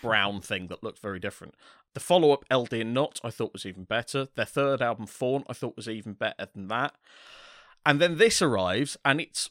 brown 0.00 0.40
thing 0.40 0.68
that 0.68 0.82
looked 0.82 0.98
very 1.00 1.20
different. 1.20 1.54
The 1.92 2.00
follow 2.00 2.32
up, 2.32 2.44
LD 2.50 2.80
and 2.80 2.94
Not, 2.94 3.20
I 3.22 3.30
thought 3.30 3.52
was 3.52 3.66
even 3.66 3.84
better. 3.84 4.28
Their 4.34 4.46
third 4.46 4.80
album, 4.80 5.06
Fórn, 5.06 5.44
I 5.48 5.52
thought 5.52 5.76
was 5.76 5.88
even 5.88 6.14
better 6.14 6.48
than 6.52 6.68
that. 6.68 6.94
And 7.86 8.00
then 8.00 8.16
this 8.16 8.40
arrives, 8.40 8.96
and 9.04 9.20
it's 9.20 9.50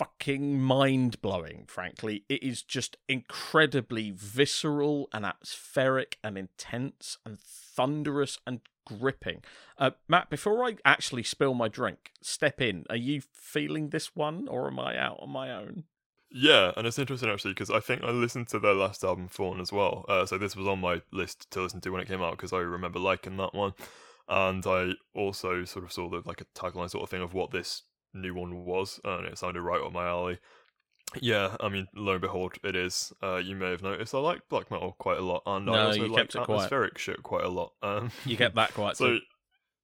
fucking 0.00 0.58
mind 0.58 1.20
blowing, 1.20 1.64
frankly. 1.66 2.24
It 2.26 2.42
is 2.42 2.62
just 2.62 2.96
incredibly 3.06 4.10
visceral 4.10 5.10
and 5.12 5.26
atmospheric 5.26 6.16
and 6.24 6.38
intense 6.38 7.18
and 7.26 7.38
thunderous 7.38 8.38
and 8.46 8.60
gripping. 8.86 9.42
Uh, 9.76 9.90
Matt, 10.08 10.30
before 10.30 10.64
I 10.64 10.76
actually 10.86 11.22
spill 11.22 11.52
my 11.52 11.68
drink, 11.68 12.12
step 12.22 12.62
in. 12.62 12.86
Are 12.88 12.96
you 12.96 13.20
feeling 13.34 13.90
this 13.90 14.16
one 14.16 14.48
or 14.48 14.68
am 14.68 14.80
I 14.80 14.96
out 14.96 15.18
on 15.20 15.28
my 15.28 15.52
own? 15.52 15.84
Yeah, 16.30 16.72
and 16.78 16.86
it's 16.86 16.98
interesting 16.98 17.28
actually 17.28 17.52
because 17.52 17.70
I 17.70 17.80
think 17.80 18.02
I 18.02 18.10
listened 18.10 18.48
to 18.48 18.58
their 18.58 18.72
last 18.72 19.04
album, 19.04 19.28
Fórn, 19.28 19.60
as 19.60 19.70
well. 19.70 20.06
Uh, 20.08 20.24
so 20.24 20.38
this 20.38 20.56
was 20.56 20.66
on 20.66 20.80
my 20.80 21.02
list 21.12 21.50
to 21.50 21.60
listen 21.60 21.82
to 21.82 21.90
when 21.90 22.00
it 22.00 22.08
came 22.08 22.22
out 22.22 22.38
because 22.38 22.54
I 22.54 22.60
remember 22.60 23.00
liking 23.00 23.36
that 23.36 23.52
one, 23.52 23.74
and 24.28 24.64
I 24.66 24.92
also 25.14 25.66
sort 25.66 25.84
of 25.84 25.92
saw 25.92 26.08
the 26.08 26.22
like 26.24 26.40
a 26.40 26.46
tagline 26.58 26.88
sort 26.88 27.02
of 27.02 27.10
thing 27.10 27.20
of 27.20 27.34
what 27.34 27.50
this 27.50 27.82
new 28.14 28.34
one 28.34 28.64
was, 28.64 29.00
and 29.04 29.26
it 29.26 29.38
sounded 29.38 29.62
right 29.62 29.80
up 29.80 29.92
my 29.92 30.06
alley. 30.06 30.38
Yeah, 31.20 31.56
I 31.58 31.68
mean, 31.68 31.88
lo 31.94 32.12
and 32.12 32.20
behold, 32.20 32.54
it 32.62 32.76
is. 32.76 33.12
Uh, 33.22 33.36
you 33.36 33.56
may 33.56 33.70
have 33.70 33.82
noticed 33.82 34.14
I 34.14 34.18
like 34.18 34.42
black 34.48 34.70
metal 34.70 34.94
quite 34.98 35.18
a 35.18 35.22
lot, 35.22 35.42
and 35.46 35.68
I 35.68 35.84
also 35.86 36.06
like 36.06 36.16
kept 36.22 36.34
it 36.36 36.44
quiet. 36.44 36.58
atmospheric 36.58 36.98
shit 36.98 37.22
quite 37.22 37.44
a 37.44 37.48
lot. 37.48 37.72
Um, 37.82 38.10
You 38.24 38.36
get 38.36 38.54
that 38.54 38.72
quite 38.74 38.96
so 38.96 39.14
too. 39.14 39.20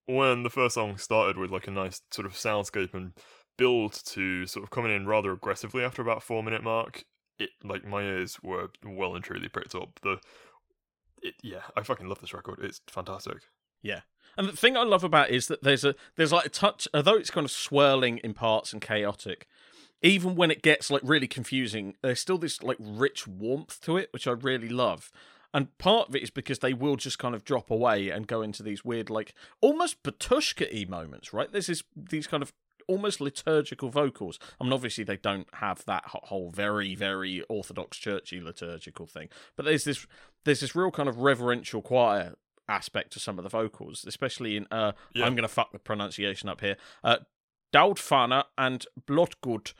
when 0.06 0.44
the 0.44 0.50
first 0.50 0.74
song 0.76 0.98
started 0.98 1.36
with 1.36 1.50
like 1.50 1.66
a 1.66 1.72
nice 1.72 2.00
sort 2.12 2.26
of 2.26 2.34
soundscape 2.34 2.94
and 2.94 3.12
build 3.58 3.94
to 4.04 4.46
sort 4.46 4.62
of 4.62 4.70
coming 4.70 4.94
in 4.94 5.06
rather 5.06 5.32
aggressively 5.32 5.82
after 5.82 6.00
about 6.00 6.22
four 6.22 6.42
minute 6.44 6.62
mark, 6.62 7.04
it 7.40 7.50
like 7.64 7.84
my 7.84 8.02
ears 8.02 8.38
were 8.42 8.68
well 8.84 9.16
and 9.16 9.24
truly 9.24 9.48
pricked 9.48 9.74
up. 9.74 9.98
The 10.02 10.20
it, 11.22 11.34
yeah, 11.42 11.62
I 11.76 11.82
fucking 11.82 12.06
love 12.08 12.20
this 12.20 12.34
record. 12.34 12.60
It's 12.62 12.80
fantastic. 12.88 13.38
And 14.36 14.48
the 14.48 14.56
thing 14.56 14.76
I 14.76 14.82
love 14.82 15.04
about 15.04 15.30
it 15.30 15.34
is 15.34 15.48
that 15.48 15.62
there's 15.62 15.84
a 15.84 15.94
there's 16.16 16.32
like 16.32 16.46
a 16.46 16.50
touch, 16.50 16.86
although 16.92 17.16
it's 17.16 17.30
kind 17.30 17.44
of 17.44 17.50
swirling 17.50 18.18
in 18.18 18.34
parts 18.34 18.72
and 18.72 18.82
chaotic. 18.82 19.46
Even 20.02 20.36
when 20.36 20.50
it 20.50 20.62
gets 20.62 20.90
like 20.90 21.02
really 21.04 21.26
confusing, 21.26 21.94
there's 22.02 22.20
still 22.20 22.38
this 22.38 22.62
like 22.62 22.76
rich 22.80 23.26
warmth 23.26 23.80
to 23.82 23.96
it, 23.96 24.12
which 24.12 24.26
I 24.26 24.32
really 24.32 24.68
love. 24.68 25.10
And 25.54 25.76
part 25.78 26.08
of 26.08 26.16
it 26.16 26.22
is 26.22 26.30
because 26.30 26.58
they 26.58 26.74
will 26.74 26.96
just 26.96 27.18
kind 27.18 27.34
of 27.34 27.44
drop 27.44 27.70
away 27.70 28.10
and 28.10 28.26
go 28.26 28.42
into 28.42 28.62
these 28.62 28.84
weird, 28.84 29.08
like 29.08 29.32
almost 29.62 30.02
Batushka 30.02 30.68
y 30.72 30.84
moments, 30.86 31.32
right? 31.32 31.50
There's 31.50 31.68
this 31.68 31.82
these 31.96 32.26
kind 32.26 32.42
of 32.42 32.52
almost 32.88 33.20
liturgical 33.20 33.88
vocals. 33.88 34.38
I 34.60 34.64
mean, 34.64 34.72
obviously 34.72 35.04
they 35.04 35.16
don't 35.16 35.48
have 35.54 35.84
that 35.86 36.04
whole 36.06 36.50
very, 36.50 36.94
very 36.94 37.42
orthodox 37.48 37.96
churchy 37.96 38.40
liturgical 38.40 39.06
thing, 39.06 39.28
but 39.56 39.64
there's 39.64 39.84
this 39.84 40.06
there's 40.44 40.60
this 40.60 40.76
real 40.76 40.90
kind 40.90 41.08
of 41.08 41.18
reverential 41.18 41.82
choir 41.82 42.34
aspect 42.68 43.12
to 43.12 43.20
some 43.20 43.38
of 43.38 43.42
the 43.42 43.48
vocals, 43.48 44.04
especially 44.06 44.56
in 44.56 44.66
uh 44.70 44.92
Yeah. 45.14 45.26
I'm 45.26 45.34
gonna 45.34 45.48
fuck 45.48 45.72
the 45.72 45.78
pronunciation 45.78 46.48
up 46.48 46.60
here. 46.60 46.76
Uh 47.04 47.18
Daudfana 47.72 48.44
and 48.56 48.86
Blotgood. 49.06 49.72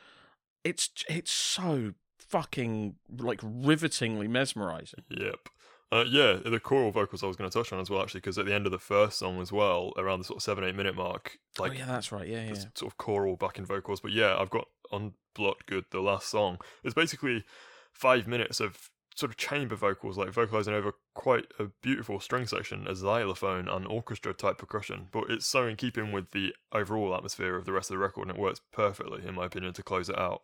It's 0.63 0.89
it's 1.09 1.31
so 1.31 1.93
fucking 2.19 2.95
like 3.17 3.39
rivetingly 3.43 4.27
mesmerizing. 4.27 5.03
Yep. 5.09 5.49
Uh, 5.89 6.03
yeah, 6.05 6.33
the 6.33 6.59
choral 6.59 6.91
vocals 6.91 7.23
I 7.23 7.27
was 7.27 7.37
going 7.37 7.49
to 7.49 7.57
touch 7.57 7.71
on 7.71 7.79
as 7.79 7.89
well, 7.89 8.01
actually, 8.01 8.19
because 8.19 8.37
at 8.37 8.45
the 8.45 8.53
end 8.53 8.65
of 8.65 8.73
the 8.73 8.77
first 8.77 9.19
song 9.19 9.39
as 9.39 9.53
well, 9.53 9.93
around 9.97 10.19
the 10.19 10.25
sort 10.25 10.39
of 10.39 10.43
seven 10.43 10.65
eight 10.65 10.75
minute 10.75 10.95
mark, 10.97 11.37
like 11.57 11.71
oh 11.71 11.75
yeah, 11.75 11.85
that's 11.85 12.11
right. 12.11 12.27
Yeah, 12.27 12.43
yeah. 12.43 12.55
sort 12.75 12.91
of 12.91 12.97
choral 12.97 13.37
backing 13.37 13.65
vocals. 13.65 14.01
But 14.01 14.11
yeah, 14.11 14.35
I've 14.37 14.49
got 14.49 14.67
on 14.91 15.13
Blood 15.33 15.65
Good, 15.65 15.85
the 15.91 16.01
last 16.01 16.27
song. 16.27 16.57
It's 16.83 16.93
basically 16.93 17.45
five 17.93 18.27
minutes 18.27 18.59
of 18.59 18.89
sort 19.17 19.31
of 19.31 19.37
chamber 19.37 19.75
vocals, 19.75 20.15
like 20.15 20.29
vocalizing 20.29 20.75
over 20.75 20.93
quite 21.15 21.47
a 21.57 21.65
beautiful 21.81 22.19
string 22.19 22.45
section, 22.45 22.87
a 22.87 22.93
xylophone 22.93 23.67
and 23.67 23.87
orchestra 23.87 24.31
type 24.31 24.59
percussion. 24.59 25.07
But 25.11 25.25
it's 25.29 25.47
so 25.47 25.65
in 25.65 25.75
keeping 25.75 26.11
with 26.11 26.31
the 26.31 26.53
overall 26.71 27.15
atmosphere 27.15 27.55
of 27.55 27.65
the 27.65 27.71
rest 27.71 27.89
of 27.89 27.95
the 27.95 27.99
record, 27.99 28.27
and 28.27 28.37
it 28.37 28.41
works 28.41 28.61
perfectly, 28.71 29.27
in 29.27 29.33
my 29.33 29.45
opinion, 29.45 29.73
to 29.73 29.83
close 29.83 30.07
it 30.07 30.19
out. 30.19 30.41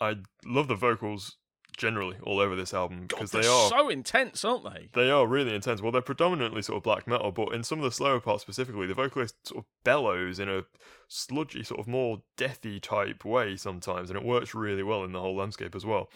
I 0.00 0.18
love 0.44 0.68
the 0.68 0.76
vocals 0.76 1.38
generally 1.76 2.16
all 2.22 2.40
over 2.40 2.56
this 2.56 2.74
album 2.74 3.06
because 3.06 3.30
they 3.30 3.46
are 3.46 3.68
so 3.68 3.88
intense, 3.88 4.44
aren't 4.44 4.64
they? 4.64 4.88
they 4.92 5.10
are 5.10 5.26
really 5.26 5.54
intense. 5.54 5.80
Well, 5.80 5.92
they're 5.92 6.02
predominantly 6.02 6.62
sort 6.62 6.76
of 6.76 6.82
black 6.82 7.06
metal, 7.06 7.32
but 7.32 7.54
in 7.54 7.62
some 7.62 7.78
of 7.78 7.84
the 7.84 7.92
slower 7.92 8.20
parts 8.20 8.42
specifically, 8.42 8.86
the 8.86 8.94
vocalist 8.94 9.34
sort 9.48 9.64
of 9.64 9.64
bellows 9.84 10.38
in 10.38 10.48
a 10.48 10.64
sludgy, 11.08 11.62
sort 11.62 11.80
of 11.80 11.88
more 11.88 12.22
deathy 12.36 12.80
type 12.80 13.24
way 13.24 13.56
sometimes, 13.56 14.10
and 14.10 14.18
it 14.18 14.24
works 14.24 14.54
really 14.54 14.82
well 14.82 15.04
in 15.04 15.12
the 15.12 15.20
whole 15.20 15.36
landscape 15.36 15.74
as 15.74 15.86
well. 15.86 16.10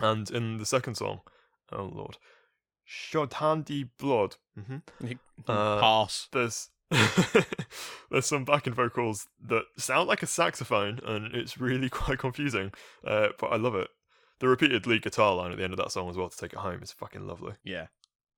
And 0.00 0.30
in 0.30 0.58
the 0.58 0.66
second 0.66 0.96
song, 0.96 1.20
oh 1.72 1.84
lord, 1.92 2.18
Shodhandi 2.86 3.88
Blood, 3.98 4.36
hmm 4.56 4.76
Uh, 5.46 5.80
Pass. 5.80 6.28
there's 6.32 6.70
there's 8.10 8.26
some 8.26 8.44
backing 8.44 8.72
vocals 8.74 9.26
that 9.44 9.64
sound 9.76 10.08
like 10.08 10.22
a 10.22 10.26
saxophone, 10.26 11.00
and 11.04 11.34
it's 11.34 11.58
really 11.58 11.88
quite 11.90 12.18
confusing, 12.18 12.72
uh, 13.04 13.28
but 13.38 13.48
I 13.48 13.56
love 13.56 13.74
it. 13.74 13.88
The 14.38 14.48
repeated 14.48 14.86
lead 14.86 15.02
guitar 15.02 15.34
line 15.34 15.50
at 15.50 15.58
the 15.58 15.64
end 15.64 15.72
of 15.72 15.78
that 15.78 15.90
song 15.92 16.08
as 16.10 16.16
well 16.16 16.28
to 16.28 16.36
take 16.36 16.52
it 16.52 16.58
home 16.58 16.82
is 16.82 16.92
fucking 16.92 17.26
lovely. 17.26 17.54
Yeah, 17.64 17.86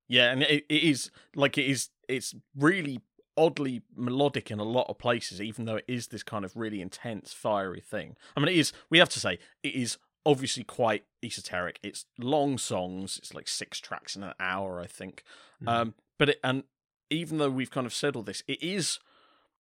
yeah, 0.09 0.30
and 0.30 0.42
it, 0.42 0.64
it 0.68 0.82
is 0.82 1.11
like 1.34 1.59
it 1.59 1.66
is. 1.66 1.90
It's 2.09 2.34
really 2.56 3.00
oddly 3.36 3.82
melodic 3.94 4.50
in 4.50 4.59
a 4.59 4.64
lot 4.64 4.86
of 4.88 4.98
places, 4.98 5.40
even 5.42 5.64
though 5.66 5.76
it 5.76 5.84
is 5.86 6.09
this 6.09 6.22
kind 6.22 6.44
of 6.44 6.56
really 6.56 6.80
intense, 6.80 7.32
fiery 7.32 7.80
thing. 7.80 8.16
I 8.36 8.40
mean, 8.40 8.48
it 8.48 8.56
is. 8.56 8.72
We 8.90 8.98
have 8.98 9.09
to 9.11 9.20
say 9.20 9.38
it 9.62 9.74
is 9.74 9.98
obviously 10.26 10.64
quite 10.64 11.04
esoteric. 11.22 11.78
It's 11.82 12.06
long 12.18 12.58
songs. 12.58 13.18
It's 13.18 13.34
like 13.34 13.48
six 13.48 13.78
tracks 13.80 14.16
in 14.16 14.22
an 14.22 14.34
hour, 14.40 14.80
I 14.80 14.86
think. 14.86 15.24
Mhm. 15.62 15.68
Um, 15.68 15.94
but 16.18 16.30
it 16.30 16.40
and 16.44 16.64
even 17.10 17.38
though 17.38 17.50
we've 17.50 17.70
kind 17.70 17.86
of 17.86 17.94
said 17.94 18.16
all 18.16 18.22
this, 18.22 18.42
it 18.46 18.62
is. 18.62 18.98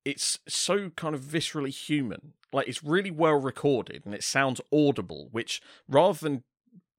It's 0.06 0.40
so 0.48 0.90
kind 0.92 1.14
of 1.14 1.22
viscerally 1.22 1.70
human. 1.70 2.34
Like 2.54 2.68
it's 2.70 2.82
really 2.84 3.12
well 3.12 3.36
recorded 3.36 4.06
and 4.06 4.14
it 4.16 4.24
sounds 4.24 4.62
audible, 4.72 5.28
which 5.32 5.62
rather 5.88 6.18
than 6.18 6.44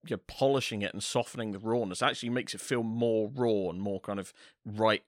you 0.06 0.16
know, 0.16 0.20
polishing 0.26 0.82
it 0.82 0.92
and 0.92 1.02
softening 1.02 1.52
the 1.52 1.58
rawness 1.58 2.02
actually 2.02 2.28
makes 2.30 2.54
it 2.54 2.60
feel 2.60 2.82
more 2.82 3.30
raw 3.34 3.70
and 3.70 3.80
more 3.80 4.00
kind 4.00 4.20
of 4.20 4.32
right 4.64 5.04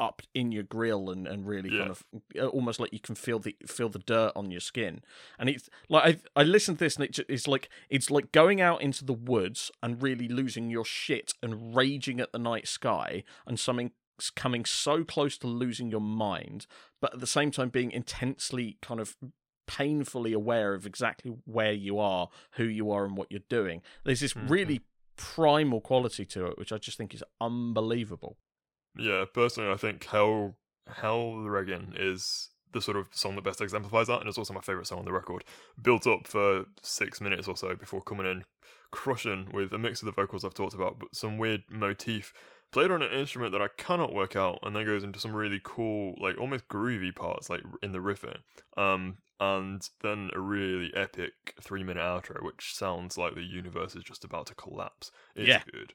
up 0.00 0.22
in 0.34 0.52
your 0.52 0.62
grill 0.62 1.10
and, 1.10 1.26
and 1.26 1.46
really 1.46 1.70
kind 1.70 1.90
of 1.90 2.04
uh, 2.38 2.46
almost 2.46 2.78
like 2.80 2.92
you 2.92 3.00
can 3.00 3.14
feel 3.14 3.38
the 3.38 3.56
feel 3.66 3.88
the 3.88 3.98
dirt 3.98 4.32
on 4.36 4.50
your 4.50 4.60
skin. 4.60 5.00
And 5.38 5.48
it's 5.48 5.68
like 5.88 6.20
I 6.36 6.40
I 6.40 6.44
listened 6.44 6.78
to 6.78 6.84
this 6.84 6.96
and 6.96 7.04
it, 7.06 7.18
it's 7.28 7.48
like 7.48 7.68
it's 7.88 8.10
like 8.10 8.30
going 8.32 8.60
out 8.60 8.80
into 8.82 9.04
the 9.04 9.12
woods 9.12 9.70
and 9.82 10.02
really 10.02 10.28
losing 10.28 10.70
your 10.70 10.84
shit 10.84 11.34
and 11.42 11.74
raging 11.74 12.20
at 12.20 12.32
the 12.32 12.38
night 12.38 12.68
sky 12.68 13.24
and 13.46 13.58
something 13.58 13.90
coming 14.34 14.64
so 14.64 15.04
close 15.04 15.38
to 15.38 15.46
losing 15.46 15.90
your 15.90 16.00
mind 16.00 16.66
but 17.00 17.14
at 17.14 17.20
the 17.20 17.26
same 17.26 17.50
time 17.52 17.68
being 17.68 17.92
intensely 17.92 18.76
kind 18.82 18.98
of 19.00 19.16
painfully 19.68 20.32
aware 20.32 20.74
of 20.74 20.86
exactly 20.86 21.32
where 21.44 21.72
you 21.72 21.98
are 21.98 22.28
who 22.52 22.64
you 22.64 22.90
are 22.90 23.04
and 23.04 23.16
what 23.16 23.30
you're 23.30 23.40
doing. 23.48 23.82
There's 24.04 24.20
this 24.20 24.32
Mhm. 24.34 24.50
really 24.50 24.80
primal 25.16 25.80
quality 25.80 26.24
to 26.24 26.46
it 26.46 26.56
which 26.56 26.70
i 26.72 26.78
just 26.78 26.96
think 26.96 27.12
is 27.12 27.24
unbelievable 27.40 28.36
Yeah, 28.98 29.24
personally, 29.32 29.70
I 29.70 29.76
think 29.76 30.04
Hell 30.04 30.56
Hell 30.88 31.36
Regan 31.42 31.94
is 31.96 32.50
the 32.72 32.80
sort 32.82 32.96
of 32.96 33.08
song 33.14 33.36
that 33.36 33.44
best 33.44 33.60
exemplifies 33.60 34.08
that, 34.08 34.20
and 34.20 34.28
it's 34.28 34.38
also 34.38 34.52
my 34.52 34.60
favorite 34.60 34.86
song 34.86 34.98
on 35.00 35.04
the 35.04 35.12
record. 35.12 35.44
Built 35.80 36.06
up 36.06 36.26
for 36.26 36.66
six 36.82 37.20
minutes 37.20 37.48
or 37.48 37.56
so 37.56 37.74
before 37.76 38.02
coming 38.02 38.26
in, 38.26 38.44
crushing 38.90 39.50
with 39.52 39.72
a 39.72 39.78
mix 39.78 40.02
of 40.02 40.06
the 40.06 40.12
vocals 40.12 40.44
I've 40.44 40.54
talked 40.54 40.74
about, 40.74 40.98
but 40.98 41.14
some 41.14 41.38
weird 41.38 41.62
motif 41.70 42.32
played 42.72 42.90
on 42.90 43.02
an 43.02 43.12
instrument 43.12 43.52
that 43.52 43.62
I 43.62 43.68
cannot 43.78 44.12
work 44.14 44.36
out, 44.36 44.58
and 44.62 44.74
then 44.74 44.84
goes 44.84 45.04
into 45.04 45.20
some 45.20 45.34
really 45.34 45.60
cool, 45.62 46.14
like 46.20 46.36
almost 46.38 46.68
groovy 46.68 47.14
parts, 47.14 47.48
like 47.48 47.62
in 47.82 47.92
the 47.92 47.98
riffing. 48.00 48.38
Um, 48.76 49.18
and 49.40 49.88
then 50.02 50.30
a 50.34 50.40
really 50.40 50.92
epic 50.94 51.54
three 51.62 51.84
minute 51.84 52.02
outro, 52.02 52.42
which 52.42 52.74
sounds 52.74 53.16
like 53.16 53.34
the 53.34 53.42
universe 53.42 53.94
is 53.94 54.02
just 54.04 54.24
about 54.24 54.46
to 54.46 54.54
collapse. 54.54 55.10
It's 55.36 55.46
Yeah. 55.46 55.62
good. 55.72 55.94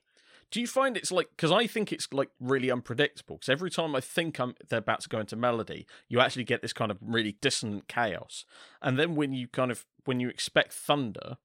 Do 0.54 0.62
you 0.62 0.68
find 0.68 0.96
it's 0.96 1.12
like 1.12 1.30
because 1.36 1.52
I 1.52 1.66
think 1.66 1.92
it's 1.92 2.08
like 2.14 2.30
really 2.40 2.70
unpredictable? 2.70 3.38
Because 3.38 3.50
every 3.50 3.72
time 3.72 3.96
I 3.96 4.02
think 4.02 4.40
I'm 4.40 4.54
they're 4.70 4.78
about 4.78 5.02
to 5.02 5.10
go 5.10 5.20
into 5.20 5.36
melody, 5.36 5.88
you 6.08 6.20
actually 6.20 6.44
get 6.44 6.62
this 6.62 6.74
kind 6.74 6.92
of 6.92 7.00
really 7.02 7.38
dissonant 7.42 7.88
chaos, 7.88 8.46
and 8.80 9.00
then 9.00 9.16
when 9.16 9.34
you 9.34 9.48
kind 9.48 9.72
of 9.72 9.84
when 10.06 10.20
you 10.20 10.30
expect 10.30 10.72
thunder, 10.74 11.38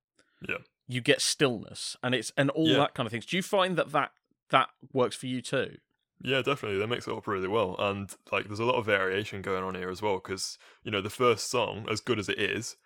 Yeah. 0.46 0.59
you 0.86 1.00
get 1.00 1.22
stillness, 1.22 1.96
and 2.02 2.14
it's 2.14 2.34
and 2.36 2.50
all 2.50 2.68
Yeah. 2.68 2.76
that 2.80 2.92
kind 2.94 3.06
of 3.06 3.11
things. 3.11 3.24
Do 3.24 3.36
you 3.38 3.42
find 3.42 3.78
that 3.78 3.92
that 3.92 4.12
that 4.50 4.68
works 4.92 5.16
for 5.16 5.24
you 5.26 5.40
too? 5.40 5.78
Yeah, 6.20 6.42
definitely. 6.42 6.78
That 6.78 6.88
makes 6.88 7.06
it 7.09 7.14
up 7.14 7.26
really 7.26 7.48
well, 7.48 7.76
and 7.78 8.14
like 8.30 8.44
there's 8.48 8.61
a 8.61 8.64
lot 8.66 8.74
of 8.76 8.84
variation 8.84 9.40
going 9.40 9.64
on 9.64 9.74
here 9.74 9.88
as 9.88 10.02
well. 10.02 10.16
Because 10.16 10.59
you 10.84 10.90
know 10.90 11.00
the 11.00 11.09
first 11.09 11.48
song, 11.50 11.86
as 11.90 12.02
good 12.02 12.18
as 12.18 12.28
it 12.28 12.38
is, 12.38 12.76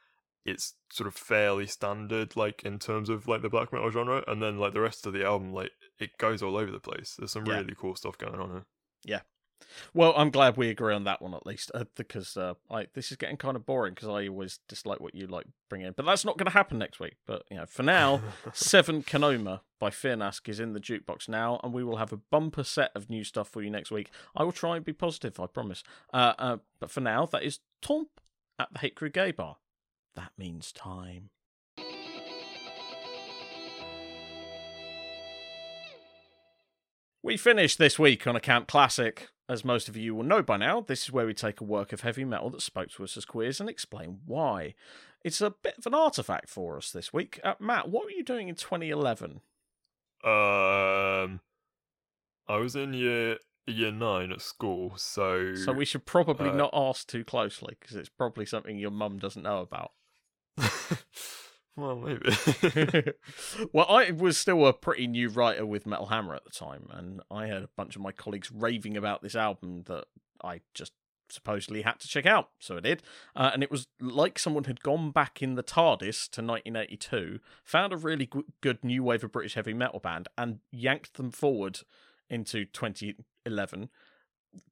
it's 0.45 0.75
sort 0.91 1.07
of 1.07 1.15
fairly 1.15 1.67
standard, 1.67 2.37
like 2.37 2.63
in 2.65 2.79
terms 2.79 3.09
of 3.09 3.29
like 3.29 3.43
the 3.43 3.49
black 3.49 3.73
metal 3.73 3.91
genre, 3.91 4.25
and 4.27 4.43
then 4.43 4.59
like 4.59 4.73
the 4.75 4.81
rest 4.81 5.07
of 5.07 5.13
the 5.13 5.25
album, 5.25 5.53
like 5.53 5.71
it 5.99 6.11
goes 6.19 6.43
all 6.43 6.57
over 6.57 6.71
the 6.71 6.81
place. 6.81 7.15
There's 7.19 7.33
some 7.33 7.47
Yeah. 7.47 7.59
really 7.61 7.75
cool 7.79 7.95
stuff 7.97 8.19
going 8.19 8.41
on 8.41 8.51
here. 8.51 8.67
Yeah. 9.05 9.21
Well, 9.95 10.13
I'm 10.17 10.31
glad 10.31 10.57
we 10.57 10.69
agree 10.71 10.93
on 10.93 11.05
that 11.05 11.23
one 11.23 11.35
at 11.35 11.47
least, 11.47 11.71
uh, 11.73 11.85
because 11.97 12.37
uh, 12.37 12.55
I 12.69 12.89
this 12.95 13.13
is 13.13 13.17
getting 13.17 13.37
kind 13.37 13.55
of 13.57 13.65
boring 13.65 13.95
because 13.95 14.09
I 14.09 14.27
always 14.27 14.59
dislike 14.69 14.99
what 14.99 15.15
you 15.15 15.29
like 15.29 15.47
bring 15.71 15.83
in, 15.83 15.93
but 15.97 16.05
that's 16.05 16.25
not 16.25 16.37
going 16.37 16.47
to 16.47 16.53
happen 16.53 16.79
next 16.79 16.99
week. 16.99 17.15
But 17.27 17.45
you 17.49 17.59
know, 17.59 17.67
for 17.67 17.85
now. 17.85 18.21
Seven 18.53 19.05
Kenoma 19.05 19.61
by 19.79 19.91
Fyrnask 19.91 20.49
is 20.49 20.59
in 20.59 20.73
the 20.73 20.81
jukebox 20.81 21.29
now, 21.29 21.61
and 21.63 21.73
we 21.73 21.85
will 21.85 21.97
have 21.99 22.13
a 22.13 22.17
bumper 22.17 22.65
set 22.65 22.91
of 22.97 23.09
new 23.09 23.23
stuff 23.23 23.49
for 23.49 23.63
you 23.63 23.71
next 23.71 23.93
week. 23.93 24.11
I 24.37 24.43
will 24.43 24.51
try 24.53 24.75
and 24.77 24.85
be 24.85 24.93
positive, 24.93 25.39
I 25.39 25.47
promise. 25.47 25.85
Uh, 26.13 26.33
uh, 26.39 26.57
but 26.81 26.91
for 26.91 27.01
now, 27.01 27.25
that 27.27 27.45
is 27.45 27.61
Tomp 27.81 28.09
at 28.59 28.73
the 28.73 28.81
Hate 28.81 28.97
Crew 28.97 29.11
Gay 29.11 29.31
Bar 29.31 29.57
that 30.15 30.33
means 30.37 30.73
time. 30.73 31.31
We 37.23 37.37
finished 37.37 37.79
this 37.79 37.99
week 37.99 38.27
on 38.27 38.35
a 38.35 38.41
camp 38.41 38.67
classic. 38.67 39.29
As 39.49 39.65
most 39.65 39.89
of 39.89 39.97
you 39.97 40.15
will 40.15 40.25
know 40.25 40.43
by 40.43 40.57
now, 40.57 40.81
this 40.81 41.03
is 41.03 41.13
where 41.13 41.27
we 41.27 41.35
take 41.35 41.61
a 41.61 41.65
work 41.65 41.93
of 41.93 42.01
heavy 42.01 42.25
metal 42.25 42.51
that 42.51 42.63
spoke 42.63 42.91
to 42.93 43.05
us 43.05 43.17
as 43.17 43.25
queers 43.25 43.61
and 43.61 43.69
explain 43.69 44.21
why. 44.25 44.75
It's 45.25 45.41
a 45.41 45.51
bit 45.51 45.79
of 45.79 45.87
an 45.87 45.95
artifact 45.95 46.49
for 46.49 46.77
us 46.77 46.91
this 46.91 47.13
week. 47.13 47.39
Uh, 47.45 47.55
Matt, 47.61 47.89
what 47.89 48.05
were 48.05 48.11
you 48.11 48.25
doing 48.25 48.49
in 48.49 48.55
2011? 48.55 49.41
Um, 50.25 51.41
I 52.49 52.57
was 52.57 52.75
in 52.75 52.93
year 52.93 53.39
year 53.67 53.93
nine 53.93 54.33
at 54.33 54.41
school, 54.41 54.95
so 54.97 55.55
so 55.55 55.73
we 55.73 55.85
should 55.85 56.07
probably 56.07 56.51
uh, 56.51 56.55
not 56.55 56.71
ask 56.73 57.09
too 57.09 57.25
closely 57.25 57.77
because 57.81 57.97
it's 57.97 58.09
probably 58.09 58.47
something 58.47 58.79
your 58.79 58.91
mum 58.91 59.19
doesn't 59.19 59.43
know 59.43 59.61
about. 59.61 59.93
well, 61.77 61.97
maybe. 61.97 63.13
well, 63.73 63.87
I 63.89 64.11
was 64.11 64.39
still 64.39 64.67
a 64.67 64.73
pretty 64.73 65.07
new 65.07 65.29
writer 65.29 65.67
with 65.67 65.87
Metal 65.87 66.07
Hammer 66.07 66.35
at 66.35 66.45
the 66.45 66.51
time, 66.51 66.89
and 66.91 67.21
I 67.31 67.47
had 67.47 67.63
a 67.63 67.71
bunch 67.77 67.97
of 67.97 68.03
my 68.03 68.13
colleagues 68.13 68.51
raving 68.51 68.97
about 68.97 69.23
this 69.23 69.35
album 69.35 69.83
that 69.87 70.05
I 70.43 70.61
just 70.75 70.93
supposedly 71.33 71.83
had 71.83 71.99
to 72.01 72.09
check 72.09 72.27
out. 72.27 72.51
So 72.59 72.77
I 72.77 72.81
did. 72.81 73.03
Uh, 73.35 73.51
and 73.53 73.63
it 73.63 73.71
was 73.71 73.87
like 74.01 74.39
someone 74.39 74.65
had 74.65 74.83
gone 74.83 75.11
back 75.11 75.43
in 75.43 75.55
the 75.55 75.63
TARDIS 75.63 76.29
to 76.31 76.43
1982, 76.43 77.41
found 77.65 77.93
a 77.93 77.97
really 77.97 78.27
g- 78.27 78.43
good 78.61 78.85
new 78.85 79.03
wave 79.03 79.25
of 79.25 79.33
British 79.33 79.55
heavy 79.55 79.75
metal 79.75 79.99
band, 79.99 80.29
and 80.37 80.61
yanked 80.71 81.15
them 81.15 81.31
forward 81.31 81.81
into 82.29 82.65
2011. 82.67 83.89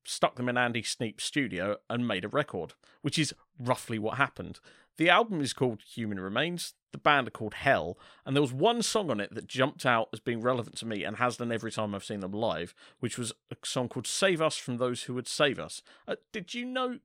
Stuck 0.05 0.37
them 0.37 0.49
in 0.49 0.59
Andy 0.59 0.83
Sneap's 0.83 1.25
studio 1.25 1.77
and 1.89 2.07
made 2.07 2.25
a 2.25 2.29
record, 2.29 2.75
which 3.01 3.19
is 3.19 3.35
roughly 3.61 3.99
what 3.99 4.17
happened. 4.17 4.59
The 4.97 5.09
album 5.09 5.41
is 5.41 5.53
called 5.53 5.83
Human 5.95 6.21
Remains. 6.21 6.75
The 6.93 6.99
band 6.99 7.29
are 7.29 7.31
called 7.31 7.55
Hell, 7.55 7.97
and 8.27 8.35
there 8.35 8.43
was 8.43 8.53
one 8.53 8.83
song 8.83 9.11
on 9.11 9.21
it 9.21 9.35
that 9.35 9.47
jumped 9.47 9.87
out 9.87 10.09
as 10.13 10.21
being 10.21 10.41
relevant 10.41 10.77
to 10.79 10.87
me 10.87 11.05
and 11.05 11.17
has 11.17 11.37
done 11.37 11.53
every 11.53 11.71
time 11.71 11.95
I've 11.95 12.05
seen 12.05 12.21
them 12.21 12.33
live, 12.33 12.75
which 12.99 13.17
was 13.17 13.33
a 13.51 13.57
song 13.65 13.89
called 13.89 14.07
"Save 14.07 14.43
Us 14.43 14.57
from 14.57 14.77
Those 14.77 15.05
Who 15.05 15.15
Would 15.15 15.29
Save 15.29 15.59
Us." 15.59 15.83
Uh, 16.09 16.17
did 16.33 16.53
you 16.53 16.67
know 16.67 16.99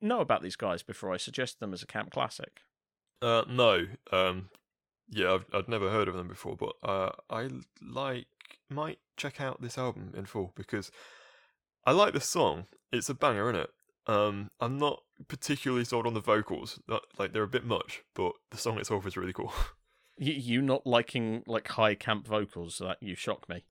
know 0.00 0.20
about 0.20 0.42
these 0.42 0.56
guys 0.56 0.82
before 0.82 1.12
I 1.12 1.18
suggested 1.18 1.60
them 1.60 1.74
as 1.74 1.82
a 1.82 1.86
camp 1.86 2.10
classic? 2.10 2.62
uh, 3.22 3.44
no. 3.48 3.86
Um, 4.10 4.48
yeah, 5.10 5.34
I've 5.34 5.46
I'd 5.52 5.68
never 5.68 5.90
heard 5.90 6.08
of 6.08 6.14
them 6.14 6.28
before, 6.28 6.56
but 6.56 6.74
uh, 6.82 7.12
I 7.30 7.48
like 7.80 8.26
might 8.68 8.98
check 9.16 9.40
out 9.40 9.62
this 9.62 9.78
album 9.78 10.12
in 10.16 10.24
full 10.26 10.52
because 10.56 10.90
I 11.84 11.92
like 11.92 12.12
the 12.12 12.20
song. 12.20 12.66
It's 12.92 13.08
a 13.08 13.14
banger, 13.14 13.50
isn't 13.50 13.62
it? 13.62 13.70
Um, 14.06 14.50
I'm 14.60 14.78
not 14.78 15.02
particularly 15.28 15.84
sold 15.84 16.06
on 16.06 16.14
the 16.14 16.20
vocals. 16.20 16.80
Like 17.18 17.32
they're 17.32 17.42
a 17.42 17.48
bit 17.48 17.64
much, 17.64 18.02
but 18.14 18.32
the 18.50 18.56
song 18.56 18.78
itself 18.78 19.06
is 19.06 19.16
really 19.16 19.32
cool. 19.32 19.52
You, 20.18 20.32
you 20.32 20.62
not 20.62 20.86
liking 20.86 21.42
like 21.46 21.68
high 21.68 21.94
camp 21.94 22.26
vocals 22.26 22.78
that 22.78 22.96
you 23.02 23.14
shock 23.14 23.46
me. 23.50 23.66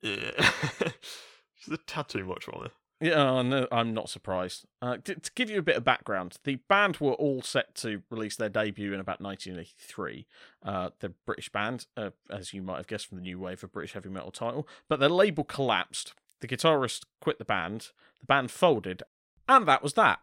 yeah, 0.00 0.30
just 0.38 1.70
a 1.70 1.76
tad 1.86 2.08
too 2.08 2.24
much 2.24 2.48
on 2.48 2.64
it. 2.64 2.72
Yeah, 3.02 3.42
no, 3.42 3.66
I'm 3.70 3.92
not 3.92 4.08
surprised. 4.08 4.64
Uh, 4.80 4.96
to, 5.04 5.16
to 5.16 5.30
give 5.34 5.50
you 5.50 5.58
a 5.58 5.62
bit 5.62 5.76
of 5.76 5.84
background, 5.84 6.36
the 6.44 6.60
band 6.68 6.96
were 6.96 7.12
all 7.12 7.42
set 7.42 7.74
to 7.74 8.00
release 8.10 8.36
their 8.36 8.48
debut 8.48 8.94
in 8.94 9.00
about 9.00 9.20
1983. 9.20 10.26
Uh, 10.64 10.90
they're 11.00 11.12
British 11.26 11.50
band, 11.50 11.86
uh, 11.96 12.10
as 12.30 12.54
you 12.54 12.62
might 12.62 12.78
have 12.78 12.86
guessed 12.86 13.08
from 13.08 13.18
the 13.18 13.22
new 13.22 13.38
wave 13.38 13.62
of 13.62 13.72
British 13.72 13.92
heavy 13.92 14.08
metal 14.08 14.30
title, 14.30 14.66
but 14.88 14.98
their 14.98 15.10
label 15.10 15.44
collapsed. 15.44 16.14
The 16.40 16.48
guitarist 16.48 17.02
quit 17.20 17.38
the 17.38 17.44
band, 17.44 17.90
the 18.20 18.26
band 18.26 18.50
folded, 18.50 19.02
and 19.48 19.66
that 19.66 19.82
was 19.82 19.94
that. 19.94 20.20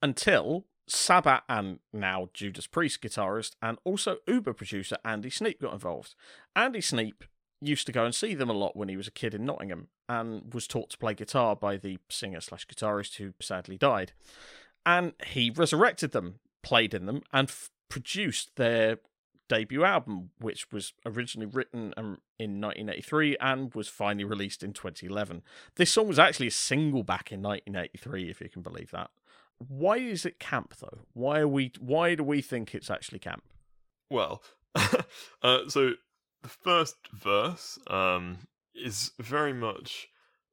Until 0.00 0.64
Sabbath 0.86 1.42
and 1.48 1.80
now 1.92 2.28
Judas 2.32 2.66
Priest 2.66 3.02
guitarist 3.02 3.52
and 3.60 3.78
also 3.84 4.18
Uber 4.26 4.54
producer 4.54 4.96
Andy 5.04 5.30
Sneap 5.30 5.60
got 5.60 5.72
involved. 5.72 6.14
Andy 6.56 6.80
Sneap 6.80 7.24
used 7.60 7.86
to 7.86 7.92
go 7.92 8.04
and 8.04 8.14
see 8.14 8.34
them 8.34 8.50
a 8.50 8.54
lot 8.54 8.76
when 8.76 8.88
he 8.88 8.96
was 8.96 9.08
a 9.08 9.12
kid 9.12 9.34
in 9.34 9.44
Nottingham 9.44 9.88
and 10.08 10.54
was 10.54 10.66
taught 10.66 10.90
to 10.90 10.98
play 10.98 11.14
guitar 11.14 11.56
by 11.56 11.76
the 11.76 11.98
singer 12.08 12.40
slash 12.40 12.66
guitarist 12.66 13.16
who 13.16 13.34
sadly 13.40 13.76
died. 13.76 14.12
And 14.86 15.12
he 15.26 15.50
resurrected 15.50 16.12
them, 16.12 16.36
played 16.62 16.94
in 16.94 17.06
them, 17.06 17.22
and 17.32 17.48
f- 17.48 17.70
produced 17.90 18.56
their 18.56 18.98
debut 19.48 19.84
album, 19.84 20.30
which 20.38 20.70
was 20.70 20.92
originally 21.04 21.50
written 21.50 21.94
um, 21.96 22.18
in 22.38 22.60
1983 22.60 23.36
and 23.40 23.74
was 23.74 23.88
finally 23.88 24.24
released 24.24 24.62
in 24.62 24.72
2011. 24.72 25.42
This 25.76 25.92
song 25.92 26.08
was 26.08 26.18
actually 26.18 26.48
a 26.48 26.52
single 26.52 27.02
back 27.02 27.32
in 27.32 27.42
1983, 27.42 28.30
if 28.30 28.40
you 28.40 28.48
can 28.48 28.62
believe 28.62 28.90
that. 28.90 29.10
Why 29.58 29.96
is 29.96 30.24
it 30.24 30.38
camp 30.38 30.74
though? 30.80 31.00
Why 31.14 31.40
are 31.40 31.48
we? 31.48 31.72
Why 31.80 32.14
do 32.14 32.22
we 32.22 32.40
think 32.40 32.74
it's 32.74 32.90
actually 32.90 33.18
camp? 33.18 33.42
Well, 34.08 34.42
uh, 35.42 35.68
so 35.68 35.94
the 36.42 36.48
first 36.48 36.96
verse 37.12 37.78
um, 37.88 38.38
is 38.74 39.12
very 39.18 39.52
much. 39.52 40.08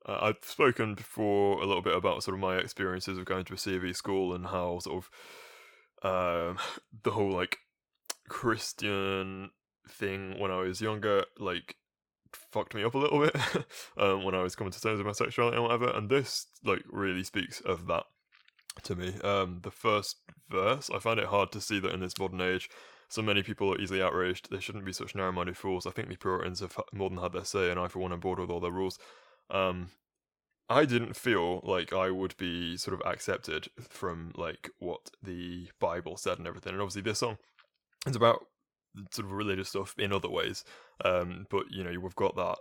Uh, 0.07 0.17
I've 0.21 0.43
spoken 0.43 0.95
before 0.95 1.61
a 1.61 1.65
little 1.65 1.81
bit 1.81 1.95
about 1.95 2.23
sort 2.23 2.35
of 2.35 2.41
my 2.41 2.57
experiences 2.57 3.17
of 3.17 3.25
going 3.25 3.45
to 3.45 3.53
a 3.53 3.57
CV 3.57 3.95
school 3.95 4.33
and 4.33 4.47
how 4.47 4.79
sort 4.79 5.03
of 5.03 5.09
um, 6.03 6.57
the 7.03 7.11
whole 7.11 7.31
like 7.31 7.59
Christian 8.29 9.51
thing 9.89 10.39
when 10.39 10.51
I 10.51 10.57
was 10.57 10.81
younger, 10.81 11.25
like 11.39 11.75
fucked 12.51 12.73
me 12.73 12.83
up 12.83 12.95
a 12.95 12.97
little 12.97 13.19
bit 13.19 13.35
um, 13.97 14.23
when 14.23 14.35
I 14.35 14.43
was 14.43 14.55
coming 14.55 14.71
to 14.71 14.81
terms 14.81 14.97
with 14.97 15.05
my 15.05 15.13
sexuality 15.13 15.57
and 15.57 15.65
whatever. 15.65 15.89
And 15.89 16.09
this 16.09 16.47
like 16.63 16.83
really 16.89 17.23
speaks 17.23 17.61
of 17.61 17.87
that 17.87 18.03
to 18.83 18.95
me. 18.95 19.15
Um, 19.23 19.59
the 19.63 19.71
first 19.71 20.17
verse, 20.49 20.89
I 20.93 20.99
find 20.99 21.19
it 21.19 21.27
hard 21.27 21.51
to 21.53 21.61
see 21.61 21.79
that 21.79 21.93
in 21.93 21.99
this 21.99 22.17
modern 22.19 22.41
age, 22.41 22.69
so 23.07 23.21
many 23.21 23.43
people 23.43 23.71
are 23.71 23.79
easily 23.79 24.01
outraged. 24.01 24.49
They 24.49 24.59
shouldn't 24.59 24.85
be 24.85 24.93
such 24.93 25.15
narrow-minded 25.15 25.57
fools. 25.57 25.85
I 25.85 25.91
think 25.91 26.09
the 26.09 26.17
Puritans 26.17 26.59
have 26.59 26.75
more 26.91 27.09
than 27.09 27.19
had 27.19 27.33
their 27.33 27.45
say, 27.45 27.69
and 27.69 27.79
I, 27.79 27.87
for 27.87 27.99
one, 27.99 28.11
am 28.11 28.19
bored 28.19 28.39
with 28.39 28.49
all 28.49 28.59
their 28.59 28.71
rules. 28.71 28.97
Um, 29.49 29.89
I 30.67 30.85
didn't 30.85 31.15
feel 31.15 31.61
like 31.63 31.93
I 31.93 32.09
would 32.09 32.35
be 32.37 32.75
sort 32.77 32.99
of 32.99 33.05
accepted 33.05 33.67
from 33.79 34.31
like 34.35 34.71
what 34.79 35.11
the 35.21 35.69
Bible 35.79 36.17
said 36.17 36.39
and 36.39 36.47
everything. 36.47 36.73
And 36.73 36.81
obviously, 36.81 37.03
this 37.03 37.19
song 37.19 37.37
is 38.05 38.15
about 38.15 38.45
sort 39.11 39.25
of 39.25 39.31
religious 39.31 39.69
stuff 39.69 39.95
in 39.97 40.13
other 40.13 40.29
ways. 40.29 40.63
Um, 41.03 41.47
but 41.49 41.65
you 41.71 41.83
know, 41.83 41.99
we've 41.99 42.15
got 42.15 42.35
that. 42.35 42.57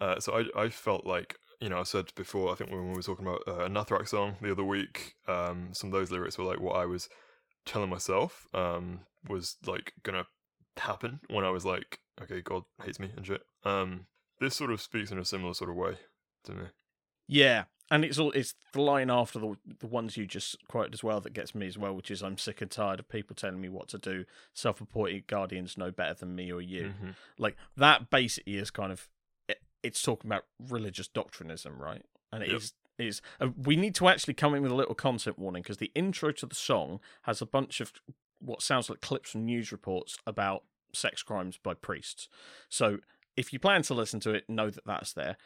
Uh, 0.00 0.20
so 0.20 0.44
I 0.56 0.64
I 0.64 0.68
felt 0.68 1.06
like 1.06 1.36
you 1.60 1.68
know 1.68 1.80
I 1.80 1.84
said 1.84 2.12
before. 2.14 2.52
I 2.52 2.54
think 2.54 2.70
when 2.70 2.88
we 2.88 2.94
were 2.94 3.02
talking 3.02 3.26
about 3.26 3.42
uh, 3.46 3.64
a 3.64 3.68
Nathrak 3.68 4.08
song 4.08 4.36
the 4.40 4.52
other 4.52 4.64
week, 4.64 5.14
um, 5.26 5.70
some 5.72 5.88
of 5.88 5.92
those 5.92 6.10
lyrics 6.10 6.38
were 6.38 6.44
like 6.44 6.60
what 6.60 6.76
I 6.76 6.86
was 6.86 7.08
telling 7.66 7.90
myself 7.90 8.46
um, 8.54 9.00
was 9.28 9.56
like 9.66 9.92
gonna 10.02 10.26
happen 10.76 11.20
when 11.28 11.44
I 11.44 11.50
was 11.50 11.64
like, 11.64 11.98
okay, 12.22 12.40
God 12.40 12.62
hates 12.84 13.00
me 13.00 13.10
and 13.16 13.26
shit. 13.26 13.42
Um, 13.64 14.06
this 14.40 14.54
sort 14.54 14.70
of 14.70 14.80
speaks 14.80 15.10
in 15.10 15.18
a 15.18 15.24
similar 15.24 15.54
sort 15.54 15.70
of 15.70 15.76
way 15.76 15.98
to 16.44 16.52
me. 16.52 16.64
Yeah, 17.26 17.64
and 17.90 18.04
it's 18.04 18.18
all 18.18 18.30
it's 18.32 18.54
the 18.72 18.80
line 18.82 19.10
after 19.10 19.38
the 19.38 19.56
the 19.80 19.86
ones 19.86 20.16
you 20.16 20.26
just 20.26 20.56
quoted 20.68 20.94
as 20.94 21.02
well 21.02 21.20
that 21.20 21.32
gets 21.32 21.54
me 21.54 21.66
as 21.66 21.78
well, 21.78 21.94
which 21.94 22.10
is 22.10 22.22
I'm 22.22 22.38
sick 22.38 22.60
and 22.60 22.70
tired 22.70 23.00
of 23.00 23.08
people 23.08 23.34
telling 23.34 23.60
me 23.60 23.68
what 23.68 23.88
to 23.88 23.98
do. 23.98 24.24
Self-appointed 24.54 25.26
guardians 25.26 25.78
know 25.78 25.90
better 25.90 26.14
than 26.14 26.34
me 26.34 26.52
or 26.52 26.60
you. 26.60 26.94
Mhm. 27.00 27.14
Like 27.38 27.56
that 27.76 28.10
basically 28.10 28.56
is 28.56 28.70
kind 28.70 28.92
of 28.92 29.08
it, 29.48 29.62
it's 29.82 30.02
talking 30.02 30.28
about 30.30 30.44
religious 30.68 31.08
doctrinism, 31.08 31.78
right? 31.78 32.04
And 32.32 32.42
it 32.42 32.50
Yep. 32.50 32.56
is 32.60 32.72
is 32.98 33.22
uh, 33.40 33.48
we 33.56 33.76
need 33.76 33.94
to 33.94 34.08
actually 34.08 34.34
come 34.34 34.54
in 34.54 34.62
with 34.62 34.72
a 34.72 34.74
little 34.74 34.94
content 34.94 35.38
warning 35.38 35.62
because 35.62 35.76
the 35.76 35.92
intro 35.94 36.32
to 36.32 36.46
the 36.46 36.54
song 36.54 37.00
has 37.22 37.40
a 37.40 37.46
bunch 37.46 37.80
of 37.80 37.92
what 38.40 38.60
sounds 38.60 38.90
like 38.90 39.00
clips 39.00 39.30
from 39.30 39.44
news 39.44 39.70
reports 39.72 40.18
about 40.26 40.64
sex 40.92 41.22
crimes 41.22 41.58
by 41.62 41.74
priests. 41.74 42.28
So 42.68 42.98
if 43.36 43.52
you 43.52 43.60
plan 43.60 43.82
to 43.82 43.94
listen 43.94 44.18
to 44.20 44.32
it, 44.34 44.48
know 44.48 44.68
that 44.68 44.84
that's 44.84 45.12
there. 45.12 45.36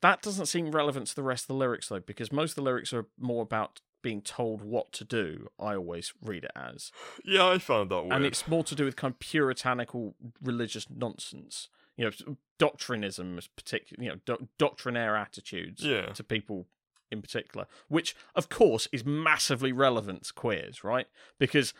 That 0.00 0.22
doesn't 0.22 0.46
seem 0.46 0.70
relevant 0.70 1.08
to 1.08 1.14
the 1.16 1.22
rest 1.22 1.44
of 1.44 1.48
the 1.48 1.54
lyrics 1.54 1.88
though, 1.88 2.00
because 2.00 2.30
most 2.32 2.52
of 2.52 2.56
the 2.56 2.62
lyrics 2.62 2.92
are 2.92 3.06
more 3.18 3.42
about 3.42 3.80
being 4.00 4.22
told 4.22 4.62
what 4.62 4.92
to 4.92 5.04
do. 5.04 5.48
I 5.58 5.74
always 5.74 6.12
read 6.22 6.44
it 6.44 6.52
as, 6.54 6.92
Yeah, 7.24 7.48
I 7.48 7.58
found 7.58 7.90
that 7.90 8.02
weird. 8.02 8.12
and 8.12 8.24
it's 8.24 8.46
more 8.46 8.62
to 8.64 8.74
do 8.76 8.84
with 8.84 8.94
kind 8.94 9.12
of 9.12 9.18
puritanical 9.18 10.14
religious 10.42 10.86
nonsense. 10.88 11.68
You 11.96 12.04
know, 12.04 12.36
doctrinism, 12.60 13.44
particular, 13.56 14.04
you 14.04 14.10
know, 14.10 14.20
do- 14.24 14.48
doctrinaire 14.56 15.16
attitudes 15.16 15.82
yeah, 15.84 16.06
to 16.12 16.22
people 16.22 16.66
in 17.10 17.20
particular, 17.22 17.66
which 17.88 18.14
of 18.36 18.48
course 18.48 18.86
is 18.92 19.04
massively 19.04 19.72
relevant 19.72 20.22
to 20.24 20.32
queers, 20.32 20.84
right? 20.84 21.08
Because 21.40 21.74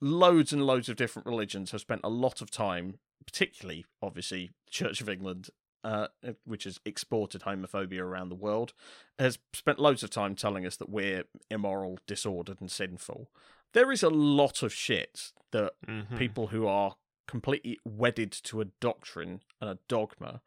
loads 0.00 0.52
and 0.52 0.64
loads 0.64 0.88
of 0.88 0.94
different 0.96 1.26
religions 1.26 1.72
have 1.72 1.80
spent 1.80 2.02
a 2.04 2.08
lot 2.08 2.40
of 2.40 2.50
time, 2.50 2.98
particularly 3.26 3.86
obviously 4.02 4.50
Church 4.70 5.00
of 5.00 5.08
England, 5.08 5.50
uh, 5.84 6.08
which 6.44 6.64
has 6.64 6.80
exported 6.84 7.42
homophobia 7.42 8.00
around 8.00 8.30
the 8.30 8.34
world, 8.34 8.72
has 9.18 9.38
spent 9.52 9.78
loads 9.78 10.02
of 10.02 10.10
time 10.10 10.34
telling 10.34 10.64
us 10.66 10.76
that 10.76 10.88
we're 10.88 11.24
immoral, 11.50 11.98
disordered, 12.06 12.60
and 12.60 12.70
sinful. 12.70 13.30
There 13.74 13.92
is 13.92 14.02
a 14.02 14.08
lot 14.10 14.62
of 14.62 14.72
shit 14.72 15.32
that 15.50 15.74
Mhm. 15.86 16.16
people 16.16 16.48
who 16.48 16.66
are 16.66 16.96
completely 17.26 17.78
wedded 17.84 18.32
to 18.32 18.60
a 18.60 18.66
doctrine 18.66 19.42
and 19.60 19.70
a 19.70 19.78
dogma 19.88 20.42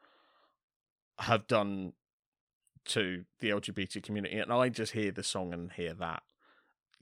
have 1.20 1.48
done 1.48 1.94
to 2.86 3.26
the 3.40 3.50
LGBT 3.50 4.02
community, 4.02 4.38
and 4.38 4.52
I 4.52 4.70
just 4.70 4.94
hear 4.94 5.12
the 5.12 5.24
song 5.24 5.54
and 5.54 5.72
hear 5.74 5.94
that. 5.96 6.24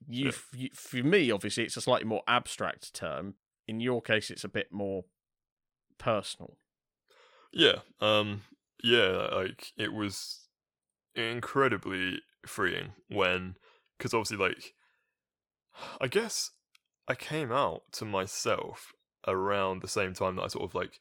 You, 0.07 0.25
Yeah. 0.25 0.31
you, 0.53 0.69
for 0.73 0.97
me, 1.03 1.31
obviously, 1.31 1.63
it's 1.63 1.77
a 1.77 1.81
slightly 1.81 2.07
more 2.07 2.23
abstract 2.27 2.93
term. 2.93 3.35
In 3.67 3.79
your 3.79 4.01
case, 4.01 4.29
it's 4.29 4.43
a 4.43 4.49
bit 4.49 4.71
more 4.71 5.05
personal. 5.97 6.57
Yeah, 7.55 7.79
um, 8.01 8.41
yeah, 8.83 9.29
like 9.33 9.71
it 9.77 9.93
was 9.93 10.41
incredibly 11.15 12.21
freeing 12.45 12.93
when, 13.09 13.57
because 13.97 14.13
obviously, 14.13 14.37
like, 14.37 14.75
I 15.99 16.07
guess 16.07 16.51
I 17.07 17.15
came 17.15 17.51
out 17.51 17.83
to 17.93 18.05
myself 18.05 18.93
around 19.27 19.81
the 19.81 19.87
same 19.87 20.13
time 20.13 20.35
that 20.35 20.43
I 20.43 20.47
sort 20.47 20.65
of 20.65 20.75
like 20.75 20.99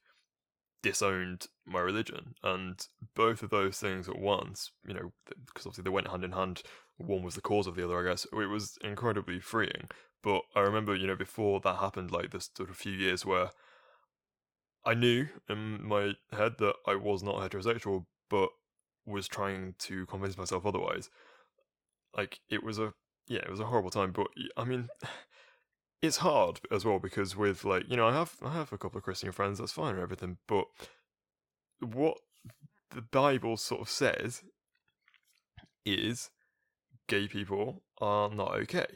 disowned 0.82 1.46
my 1.66 1.80
religion, 1.80 2.34
and 2.42 2.86
both 3.16 3.42
of 3.42 3.50
those 3.50 3.78
things 3.78 4.09
at 4.09 4.18
once, 4.18 4.72
you 4.86 4.94
know, 4.94 5.12
because 5.46 5.66
obviously 5.66 5.84
they 5.84 5.90
went 5.90 6.09
hand 6.09 6.24
in 6.24 6.32
hand. 6.32 6.62
One 6.98 7.22
was 7.24 7.34
the 7.36 7.42
cause 7.42 7.66
of 7.66 7.76
the 7.76 7.84
other, 7.84 8.00
I 8.07 8.11
guess. 8.11 8.26
It 8.32 8.36
was 8.36 8.78
incredibly 8.82 9.40
freeing. 9.40 9.88
But 10.22 10.42
I 10.57 10.61
remember, 10.61 10.94
you 10.96 11.07
know, 11.09 11.16
before 11.16 11.61
that 11.61 11.76
happened, 11.78 12.12
like 12.12 12.30
this 12.32 12.50
sort 12.57 12.70
of 12.70 12.76
few 12.76 12.92
years 12.92 13.26
where 13.26 13.50
I 14.87 14.95
knew 14.95 15.28
in 15.49 15.87
my 15.87 16.12
head 16.32 16.55
that 16.59 16.74
I 16.87 16.95
was 16.95 17.22
not 17.22 17.37
heterosexual, 17.37 18.07
but 18.28 18.51
was 19.07 19.28
trying 19.28 19.74
to 19.80 20.07
convince 20.07 20.37
myself 20.37 20.66
otherwise. 20.66 21.11
Like 22.16 22.41
it 22.51 22.62
was 22.62 22.78
a 22.78 22.93
yeah, 23.26 23.41
it 23.41 23.51
was 23.51 23.61
a 23.61 23.66
horrible 23.66 23.91
time. 23.91 24.12
But 24.12 24.28
I 24.57 24.64
mean, 24.64 24.89
it's 26.03 26.18
hard 26.18 26.61
as 26.70 26.85
well 26.85 26.99
because 26.99 27.37
with 27.37 27.64
like 27.64 27.85
you 27.89 27.97
know 27.97 28.09
I 28.09 28.12
have 28.12 28.37
I 28.43 28.53
have 28.53 28.72
a 28.72 28.78
couple 28.78 28.99
of 28.99 29.05
Christian 29.05 29.32
friends. 29.32 29.59
That's 29.59 29.72
fine 29.72 29.95
and 29.95 30.03
everything, 30.03 30.39
but 30.47 30.66
what 31.80 32.18
the 32.91 33.03
Bible 33.03 33.57
sort 33.57 33.82
of 33.82 33.89
says 33.89 34.43
is 35.85 36.30
gay 37.09 37.28
people 37.28 37.82
are 38.01 38.30
not 38.30 38.53
okay. 38.53 38.87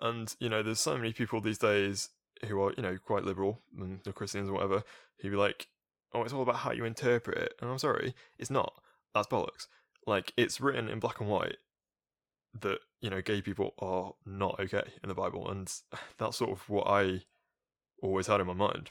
And 0.00 0.34
you 0.38 0.48
know, 0.48 0.62
there's 0.62 0.80
so 0.80 0.96
many 0.96 1.12
people 1.12 1.40
these 1.40 1.58
days 1.58 2.10
who 2.46 2.62
are 2.62 2.72
you 2.76 2.82
know 2.82 2.96
quite 2.98 3.24
liberal 3.24 3.60
and 3.78 4.00
the 4.04 4.12
Christians 4.12 4.48
or 4.48 4.54
whatever 4.54 4.82
who 5.20 5.30
be 5.30 5.36
like, 5.36 5.68
"Oh, 6.12 6.22
it's 6.22 6.32
all 6.32 6.42
about 6.42 6.56
how 6.56 6.72
you 6.72 6.84
interpret 6.84 7.38
it." 7.38 7.54
And 7.60 7.70
I'm 7.70 7.78
sorry, 7.78 8.14
it's 8.38 8.50
not. 8.50 8.74
That's 9.14 9.28
bollocks. 9.28 9.66
Like 10.06 10.32
it's 10.36 10.60
written 10.60 10.88
in 10.88 11.00
black 11.00 11.20
and 11.20 11.28
white 11.28 11.56
that 12.60 12.78
you 13.00 13.10
know 13.10 13.22
gay 13.22 13.42
people 13.42 13.74
are 13.78 14.12
not 14.26 14.58
okay 14.60 14.90
in 15.02 15.08
the 15.08 15.14
Bible, 15.14 15.50
and 15.50 15.72
that's 16.18 16.36
sort 16.36 16.50
of 16.50 16.68
what 16.68 16.86
I 16.86 17.22
always 18.02 18.26
had 18.26 18.40
in 18.40 18.46
my 18.46 18.54
mind. 18.54 18.90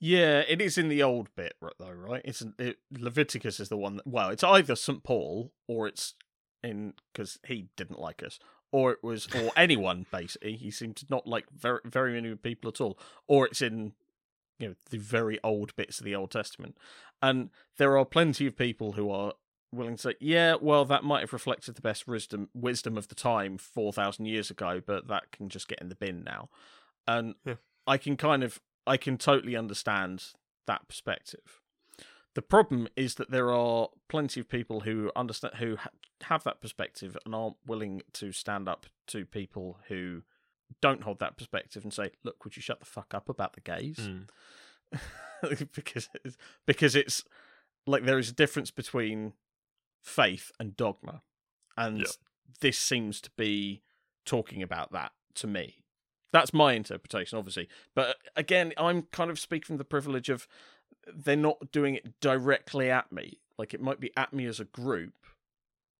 Yeah, 0.00 0.44
it 0.48 0.60
is 0.60 0.78
in 0.78 0.88
the 0.88 1.02
old 1.02 1.28
bit 1.34 1.54
though, 1.78 1.90
right? 1.90 2.22
It's 2.24 2.42
it, 2.58 2.78
Leviticus 2.96 3.60
is 3.60 3.68
the 3.68 3.76
one 3.76 3.96
that 3.96 4.06
well, 4.06 4.30
it's 4.30 4.44
either 4.44 4.76
St 4.76 5.02
Paul 5.02 5.52
or 5.66 5.88
it's 5.88 6.14
in 6.62 6.94
because 7.12 7.38
he 7.46 7.68
didn't 7.76 7.98
like 8.00 8.22
us, 8.22 8.38
or 8.72 8.92
it 8.92 9.02
was 9.02 9.28
or 9.34 9.50
anyone 9.56 10.06
basically. 10.10 10.56
He 10.56 10.70
seemed 10.70 10.96
to 10.96 11.06
not 11.08 11.26
like 11.26 11.46
very 11.50 11.80
very 11.84 12.12
many 12.14 12.34
people 12.36 12.68
at 12.68 12.80
all, 12.80 12.98
or 13.26 13.46
it's 13.46 13.62
in 13.62 13.92
you 14.58 14.68
know 14.68 14.74
the 14.90 14.98
very 14.98 15.38
old 15.42 15.74
bits 15.76 15.98
of 15.98 16.04
the 16.04 16.14
Old 16.14 16.30
Testament, 16.30 16.76
and 17.22 17.50
there 17.76 17.96
are 17.96 18.04
plenty 18.04 18.46
of 18.46 18.56
people 18.56 18.92
who 18.92 19.10
are 19.10 19.32
willing 19.72 19.96
to 19.96 20.02
say, 20.02 20.14
yeah, 20.20 20.54
well, 20.60 20.84
that 20.86 21.04
might 21.04 21.20
have 21.20 21.32
reflected 21.32 21.74
the 21.74 21.82
best 21.82 22.08
wisdom 22.08 22.48
wisdom 22.54 22.96
of 22.96 23.08
the 23.08 23.14
time 23.14 23.58
four 23.58 23.92
thousand 23.92 24.26
years 24.26 24.50
ago, 24.50 24.80
but 24.84 25.08
that 25.08 25.30
can 25.32 25.48
just 25.48 25.68
get 25.68 25.80
in 25.80 25.88
the 25.88 25.94
bin 25.94 26.24
now, 26.24 26.48
and 27.06 27.34
Yeah. 27.44 27.54
I 27.86 27.98
can 27.98 28.16
kind 28.16 28.42
of 28.42 28.60
I 28.86 28.96
can 28.96 29.18
totally 29.18 29.56
understand 29.56 30.24
that 30.66 30.88
perspective. 30.88 31.60
The 32.34 32.42
problem 32.42 32.88
is 32.96 33.16
that 33.16 33.30
there 33.30 33.50
are 33.50 33.88
plenty 34.08 34.40
of 34.40 34.48
people 34.48 34.80
who 34.80 35.10
understand 35.16 35.54
who 35.56 35.76
ha- 35.76 35.90
have 36.22 36.44
that 36.44 36.60
perspective 36.60 37.16
and 37.24 37.34
aren't 37.34 37.56
willing 37.66 38.02
to 38.14 38.32
stand 38.32 38.68
up 38.68 38.86
to 39.08 39.24
people 39.24 39.78
who 39.88 40.22
don't 40.80 41.02
hold 41.02 41.18
that 41.20 41.36
perspective 41.36 41.82
and 41.82 41.92
say, 41.92 42.10
"Look, 42.22 42.44
would 42.44 42.54
you 42.56 42.62
shut 42.62 42.80
the 42.80 42.86
fuck 42.86 43.14
up 43.14 43.28
about 43.28 43.54
the 43.54 43.60
gays?" 43.60 43.96
Mm. 43.98 44.28
because 45.74 46.08
it's, 46.24 46.36
because 46.66 46.94
it's 46.94 47.24
like 47.86 48.04
there 48.04 48.18
is 48.18 48.28
a 48.30 48.34
difference 48.34 48.70
between 48.70 49.32
faith 50.02 50.52
and 50.60 50.76
dogma, 50.76 51.22
and 51.76 51.98
Yeah. 52.00 52.06
this 52.60 52.78
seems 52.78 53.20
to 53.22 53.30
be 53.36 53.82
talking 54.24 54.62
about 54.62 54.92
that 54.92 55.12
to 55.36 55.46
me. 55.46 55.84
That's 56.32 56.52
my 56.52 56.74
interpretation, 56.74 57.38
obviously. 57.38 57.68
But 57.94 58.16
again, 58.36 58.74
I'm 58.76 59.02
kind 59.02 59.30
of 59.30 59.38
speaking 59.38 59.64
from 59.66 59.76
the 59.78 59.84
privilege 59.84 60.28
of 60.28 60.46
they're 61.14 61.36
not 61.36 61.72
doing 61.72 61.94
it 61.94 62.20
directly 62.20 62.90
at 62.90 63.10
me. 63.12 63.38
Like 63.58 63.74
it 63.74 63.80
might 63.80 64.00
be 64.00 64.10
at 64.16 64.32
me 64.32 64.46
as 64.46 64.60
a 64.60 64.64
group, 64.64 65.14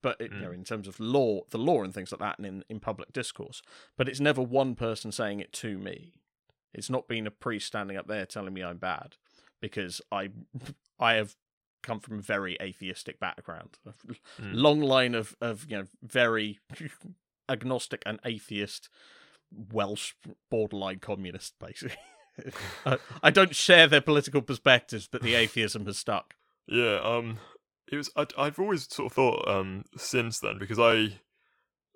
but 0.03 0.21
it, 0.21 0.33
you 0.33 0.41
know, 0.41 0.51
Mm. 0.51 0.55
in 0.55 0.65
terms 0.65 0.87
of 0.89 1.01
law, 1.01 1.43
the 1.51 1.59
law 1.59 1.83
and 1.83 1.93
things 1.93 2.13
like 2.13 2.21
that, 2.21 2.39
and 2.39 2.47
in 2.47 2.65
in 2.69 2.81
public 2.81 3.13
discourse. 3.13 3.63
But 3.97 4.09
it's 4.09 4.21
never 4.21 4.41
one 4.43 4.75
person 4.75 5.11
saying 5.13 5.41
it 5.41 5.53
to 5.55 5.79
me. 5.79 6.13
It's 6.75 6.91
not 6.91 7.09
been 7.09 7.27
a 7.27 7.31
priest 7.31 7.67
standing 7.67 7.97
up 7.97 8.07
there 8.07 8.27
telling 8.27 8.55
me 8.55 8.63
I'm 8.63 8.79
bad, 8.79 9.17
because 9.61 10.01
I 10.13 10.31
I 11.01 11.15
have 11.15 11.35
come 11.83 12.01
from 12.01 12.19
a 12.19 12.23
very 12.23 12.57
atheistic 12.61 13.19
background, 13.19 13.79
a 13.87 13.93
Mm. 14.41 14.55
long 14.55 14.81
line 14.81 15.15
of 15.15 15.35
of 15.41 15.67
you 15.69 15.79
know 15.79 15.87
very 16.03 16.59
agnostic 17.49 18.03
and 18.07 18.21
atheist 18.25 18.89
Welsh 19.51 20.13
borderline 20.51 20.99
communist, 20.99 21.59
basically. 21.59 21.97
I, 22.87 22.99
I 23.23 23.31
don't 23.31 23.55
share 23.55 23.87
their 23.87 24.01
political 24.01 24.43
perspectives, 24.43 25.09
but 25.11 25.23
the 25.23 25.35
atheism 25.35 25.87
has 25.87 25.99
stuck. 25.99 26.35
Yeah, 26.67 27.01
um, 27.03 27.39
it 27.91 27.97
was. 27.97 28.11
I, 28.17 28.27
I've 28.37 28.59
always 28.59 28.93
sort 28.93 29.11
of 29.11 29.15
thought 29.15 29.49
um 29.49 29.85
since 29.97 30.39
then 30.41 30.59
because 30.59 30.79
I, 30.79 31.21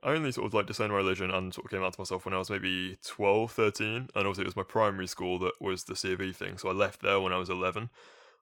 I 0.03 0.13
only 0.15 0.33
sort 0.33 0.47
of 0.47 0.55
like 0.55 0.67
disowned 0.67 0.93
my 0.93 0.99
religion 0.99 1.31
and 1.31 1.53
sort 1.53 1.67
of 1.67 1.71
came 1.71 1.83
out 1.83 1.93
to 1.95 2.01
myself 2.01 2.25
when 2.25 2.35
I 2.35 2.39
was 2.39 2.51
maybe 2.51 2.99
12, 3.05 3.53
13. 3.53 3.87
and 3.87 4.09
obviously 4.15 4.43
it 4.43 4.47
was 4.47 4.57
my 4.57 4.63
primary 4.63 5.07
school 5.07 5.39
that 5.41 5.53
was 5.61 5.85
the 5.85 5.97
C 5.97 6.13
of 6.13 6.21
E 6.21 6.33
thing, 6.33 6.59
so 6.59 6.69
I 6.69 6.73
left 6.73 7.03
there 7.03 7.21
when 7.21 7.33
I 7.33 7.39
was 7.39 7.51
eleven. 7.51 7.91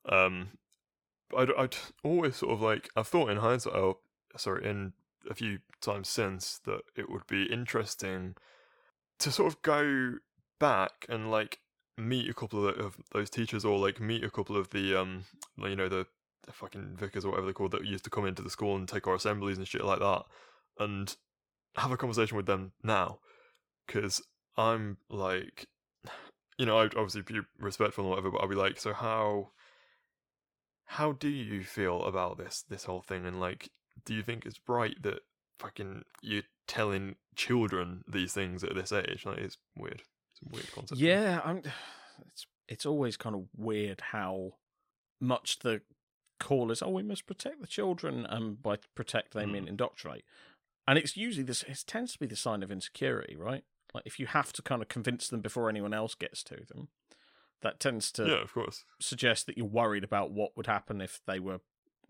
Um, 0.09 0.51
I'd 1.37 1.51
I'd 1.57 1.77
always 2.05 2.37
sort 2.37 2.53
of 2.53 2.61
like 2.61 2.91
I've 2.97 3.09
thought 3.09 3.31
in 3.31 3.39
hindsight, 3.39 3.75
oh, 3.75 3.99
sorry, 4.37 4.69
in 4.69 4.93
a 5.29 5.35
few 5.35 5.59
times 5.81 6.09
since 6.09 6.61
that 6.65 6.81
it 6.97 7.11
would 7.11 7.27
be 7.27 7.45
interesting 7.45 8.37
to 9.19 9.31
sort 9.31 9.53
of 9.53 9.63
go 9.63 10.15
back 10.59 11.05
and 11.09 11.31
like 11.31 11.59
meet 12.01 12.29
a 12.31 12.35
couple 12.35 12.67
of, 12.67 12.77
of 12.79 12.97
those 13.13 13.31
teachers 13.31 13.65
or 13.65 13.79
like 13.79 14.01
meet 14.01 14.25
a 14.25 14.31
couple 14.31 14.57
of 14.57 14.71
the 14.71 14.99
um 14.99 15.25
you 15.59 15.77
know 15.77 15.89
the, 15.89 16.07
the 16.47 16.53
fucking 16.53 16.97
vicars 16.99 17.25
or 17.25 17.31
whatever 17.31 17.47
they're 17.47 17.55
called 17.55 17.73
that 17.73 17.85
used 17.85 18.05
to 18.05 18.11
come 18.11 18.27
into 18.27 18.43
the 18.43 18.51
school 18.51 18.77
and 18.77 18.89
take 18.89 19.07
our 19.07 19.15
assemblies 19.15 19.59
and 19.59 19.69
shit 19.69 19.85
like 19.85 20.01
that 20.01 20.23
and 20.79 21.17
have 21.77 21.93
a 21.93 21.97
conversation 21.97 22.37
with 22.37 22.47
them 22.47 22.73
now 22.83 23.19
because 23.87 24.23
i'm 24.57 24.97
like 25.09 25.67
you 26.59 26.67
know 26.67 26.79
i'd 26.79 26.95
obviously 26.97 27.23
be 27.23 27.41
respectful 27.59 28.05
and 28.05 28.11
whatever 28.11 28.31
but 28.31 28.39
i'll 28.39 28.49
be 28.49 28.55
like 28.55 28.79
so 28.79 28.93
how 28.93 29.51
how 30.91 31.13
do 31.13 31.29
you 31.29 31.63
feel 31.63 32.03
about 32.03 32.37
this 32.37 32.65
this 32.69 32.85
whole 32.85 33.01
thing? 33.01 33.25
And 33.25 33.39
like 33.39 33.71
do 34.05 34.13
you 34.13 34.25
think 34.25 34.45
it's 34.45 34.59
right 34.67 35.01
that 35.03 35.21
fucking 35.61 36.03
you're 36.21 36.43
telling 36.67 37.15
children 37.37 38.03
these 38.09 38.33
things 38.33 38.65
at 38.65 38.75
this 38.75 38.91
age? 38.91 39.23
Like 39.25 39.39
it's 39.39 39.57
weird 39.77 40.03
weird 40.49 40.73
concept. 40.73 41.01
Yeah, 41.01 41.41
I'm. 41.45 41.63
It's 42.27 42.47
it's 42.69 42.85
always 42.85 43.17
kind 43.17 43.35
of 43.35 43.47
weird 43.57 44.03
how 44.13 44.53
much 45.23 45.61
the 45.61 45.81
call 46.39 46.71
is. 46.71 46.83
Oh, 46.83 46.91
we 46.91 47.03
must 47.03 47.27
protect 47.27 47.63
the 47.63 47.67
children, 47.67 48.27
and 48.27 48.63
by 48.63 48.77
protect 48.95 49.33
they 49.33 49.47
mean 49.47 49.65
mm. 49.65 49.69
indoctrinate. 49.69 50.25
And 50.87 50.99
it's 50.99 51.17
usually 51.17 51.45
this. 51.45 51.63
It 51.63 51.83
tends 51.87 52.13
to 52.13 52.19
be 52.19 52.27
the 52.27 52.37
sign 52.37 52.63
of 52.63 52.71
insecurity, 52.71 53.37
right? 53.37 53.65
Like 53.95 54.05
if 54.07 54.19
you 54.19 54.27
have 54.27 54.53
to 54.53 54.63
kind 54.63 54.83
of 54.83 54.89
convince 54.89 55.29
them 55.29 55.41
before 55.41 55.71
anyone 55.71 55.95
else 55.95 56.15
gets 56.15 56.43
to 56.45 56.57
them, 56.69 56.89
that 57.63 57.81
tends 57.81 58.11
to 58.13 58.27
yeah 58.27 58.43
of 58.43 58.53
course 58.53 58.85
suggest 59.01 59.47
that 59.47 59.57
you're 59.57 59.67
worried 59.67 60.05
about 60.05 60.31
what 60.31 60.57
would 60.57 60.67
happen 60.67 61.01
if 61.01 61.21
they 61.27 61.41
were, 61.41 61.61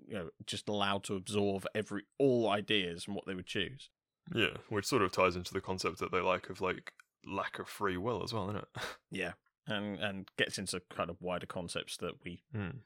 you 0.06 0.14
know, 0.14 0.30
just 0.46 0.68
allowed 0.68 1.04
to 1.04 1.14
absorb 1.14 1.66
every 1.74 2.02
all 2.18 2.48
ideas 2.48 3.04
and 3.06 3.14
what 3.14 3.26
they 3.26 3.34
would 3.34 3.46
choose. 3.46 3.90
Yeah, 4.34 4.58
which 4.68 4.86
sort 4.86 5.02
of 5.02 5.12
ties 5.12 5.36
into 5.36 5.52
the 5.52 5.60
concept 5.60 5.98
that 5.98 6.12
they 6.12 6.20
like 6.20 6.50
of 6.50 6.60
like 6.60 6.92
lack 7.26 7.58
of 7.58 7.68
free 7.68 7.96
will 7.96 8.22
as 8.22 8.32
well, 8.32 8.48
isn't 8.50 8.56
it? 8.62 8.68
Yeah, 9.10 9.32
and 9.66 9.98
and 9.98 10.28
gets 10.36 10.58
into 10.58 10.80
kind 10.90 11.10
of 11.10 11.20
wider 11.20 11.46
concepts 11.46 11.96
that 11.98 12.24
we 12.24 12.42
Hmm. 12.52 12.78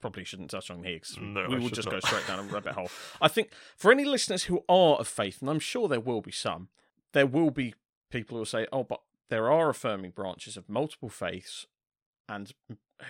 probably 0.00 0.24
shouldn't 0.24 0.50
touch 0.50 0.70
on 0.70 0.82
here 0.84 0.96
because 0.96 1.16
No, 1.18 1.46
we 1.48 1.58
will 1.58 1.68
just 1.68 1.90
go 1.90 2.00
straight 2.00 2.26
down 2.26 2.38
a 2.38 2.42
rabbit 2.54 2.74
hole. 2.74 2.90
I 3.20 3.28
think 3.28 3.50
for 3.76 3.90
any 3.92 4.04
listeners 4.04 4.44
who 4.44 4.64
are 4.68 4.96
of 4.96 5.08
faith, 5.08 5.40
and 5.40 5.50
I'm 5.50 5.60
sure 5.60 5.88
there 5.88 6.00
will 6.00 6.20
be 6.22 6.32
some, 6.32 6.68
there 7.12 7.26
will 7.26 7.50
be 7.50 7.74
people 8.10 8.34
who 8.36 8.40
will 8.40 8.46
say, 8.46 8.66
"Oh, 8.72 8.84
but 8.84 9.00
there 9.28 9.50
are 9.50 9.68
affirming 9.70 10.10
branches 10.12 10.56
of 10.56 10.68
multiple 10.68 11.08
faiths." 11.08 11.66
And 12.28 12.52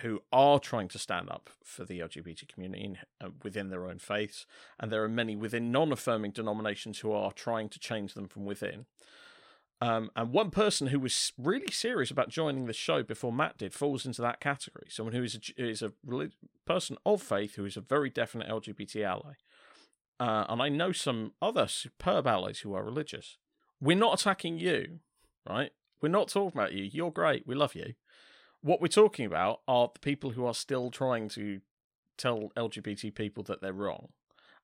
who 0.01 0.23
are 0.31 0.59
trying 0.59 0.87
to 0.89 0.97
stand 0.99 1.29
up 1.29 1.51
for 1.63 1.85
the 1.85 1.99
LGBT 1.99 2.47
community 2.51 2.83
in, 2.83 2.97
uh, 3.21 3.29
within 3.43 3.69
their 3.69 3.87
own 3.87 3.99
faiths, 3.99 4.45
and 4.79 4.91
there 4.91 5.03
are 5.03 5.07
many 5.07 5.35
within 5.35 5.71
non-affirming 5.71 6.31
denominations 6.31 6.99
who 6.99 7.11
are 7.11 7.31
trying 7.31 7.69
to 7.69 7.79
change 7.79 8.15
them 8.15 8.27
from 8.27 8.43
within. 8.43 8.85
Um, 9.83 10.11
and 10.15 10.31
one 10.31 10.49
person 10.49 10.87
who 10.87 10.99
was 10.99 11.33
really 11.37 11.69
serious 11.69 12.09
about 12.09 12.29
joining 12.29 12.67
the 12.67 12.73
show 12.73 13.03
before 13.03 13.33
Matt 13.33 13.57
did 13.57 13.73
falls 13.73 14.05
into 14.05 14.21
that 14.21 14.39
category. 14.39 14.85
Someone 14.87 15.13
who 15.13 15.23
is 15.23 15.35
a, 15.35 15.61
is 15.61 15.81
a 15.81 15.91
relig- 16.05 16.31
person 16.65 16.95
of 17.05 17.21
faith 17.21 17.55
who 17.55 17.65
is 17.65 17.75
a 17.75 17.81
very 17.81 18.09
definite 18.09 18.47
LGBT 18.47 19.03
ally. 19.03 19.33
Uh, 20.21 20.45
and 20.47 20.61
I 20.61 20.69
know 20.69 20.93
some 20.93 21.33
other 21.41 21.67
superb 21.67 22.25
allies 22.25 22.59
who 22.59 22.73
are 22.73 22.81
religious. 22.81 23.37
We're 23.81 23.97
not 23.97 24.21
attacking 24.21 24.57
you, 24.57 24.99
right? 25.49 25.71
We're 26.01 26.07
not 26.07 26.29
talking 26.29 26.57
about 26.57 26.71
you. 26.71 26.85
You're 26.85 27.11
great. 27.11 27.45
We 27.45 27.53
love 27.53 27.75
you. 27.75 27.95
What 28.61 28.79
we're 28.79 28.87
talking 28.87 29.25
about 29.25 29.63
are 29.67 29.91
the 29.93 29.99
people 29.99 30.29
who 30.29 30.45
are 30.45 30.53
still 30.53 30.91
trying 30.91 31.27
to 31.29 31.59
tell 32.17 32.51
LGBT 32.55 33.13
people 33.15 33.43
that 33.43 33.61
they're 33.61 33.73
wrong, 33.73 34.13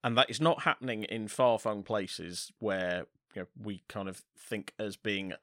and 0.02 0.18
that 0.18 0.30
is 0.30 0.40
not 0.40 0.64
happening 0.64 1.04
in 1.04 1.28
far-flung 1.28 1.84
places 1.84 2.54
where 2.60 3.08
you 3.34 3.42
know, 3.42 3.48
we 3.62 3.84
kind 3.88 4.10
of 4.10 4.24
think 4.38 4.74
as 4.80 4.96
being 4.96 5.34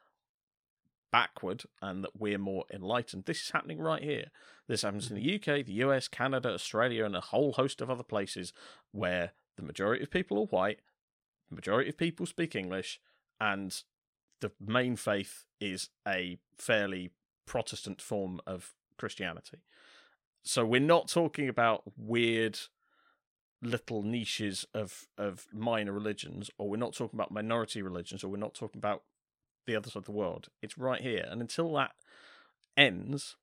backward 1.13 1.65
and 1.81 2.05
that 2.05 2.19
we're 2.19 2.39
more 2.39 2.65
enlightened. 2.73 3.25
This 3.25 3.43
is 3.43 3.51
happening 3.51 3.79
right 3.79 4.03
here. 4.03 4.27
This 4.69 4.83
happens 4.83 5.11
in 5.11 5.17
the 5.17 5.23
mm-hmm. 5.23 5.51
UK, 5.51 5.65
the 5.65 5.73
US, 5.85 6.09
Canada, 6.09 6.53
Australia, 6.53 7.05
and 7.05 7.17
a 7.17 7.21
whole 7.21 7.53
host 7.53 7.81
of 7.81 7.91
other 7.91 8.03
places 8.03 8.53
where 8.93 9.33
the 9.57 9.63
majority 9.63 10.03
of 10.03 10.11
people 10.11 10.39
are 10.39 10.47
white, 10.47 10.81
the 11.49 11.55
majority 11.55 11.89
of 11.89 11.97
people 11.97 12.27
speak 12.27 12.55
English, 12.55 13.01
and 13.41 13.83
the 14.41 14.53
main 14.61 14.97
faith 14.97 15.45
is 15.61 15.91
a 16.07 16.39
fairly 16.59 17.11
Protestant 17.47 18.03
form 18.03 18.41
of 18.47 18.75
Christianity. 18.99 19.59
So 20.43 20.65
we're 20.65 20.81
not 20.81 21.09
talking 21.09 21.49
about 21.49 21.83
weird 21.97 22.59
little 23.67 24.03
niches 24.03 24.67
of 24.75 25.07
of 25.19 25.47
minor 25.53 25.93
religions, 25.93 26.51
or 26.59 26.69
we're 26.69 26.77
not 26.77 26.95
talking 26.95 27.17
about 27.17 27.31
minority 27.31 27.83
religions, 27.83 28.23
or 28.23 28.29
we're 28.29 28.37
not 28.37 28.55
talking 28.55 28.79
about 28.79 29.03
the 29.67 29.77
other 29.77 29.91
side 29.91 30.01
of 30.01 30.05
the 30.05 30.13
world. 30.13 30.49
It's 30.63 30.79
right 30.79 31.01
here, 31.01 31.27
and 31.29 31.41
until 31.41 31.73
that 31.75 31.93
ends, 32.77 33.37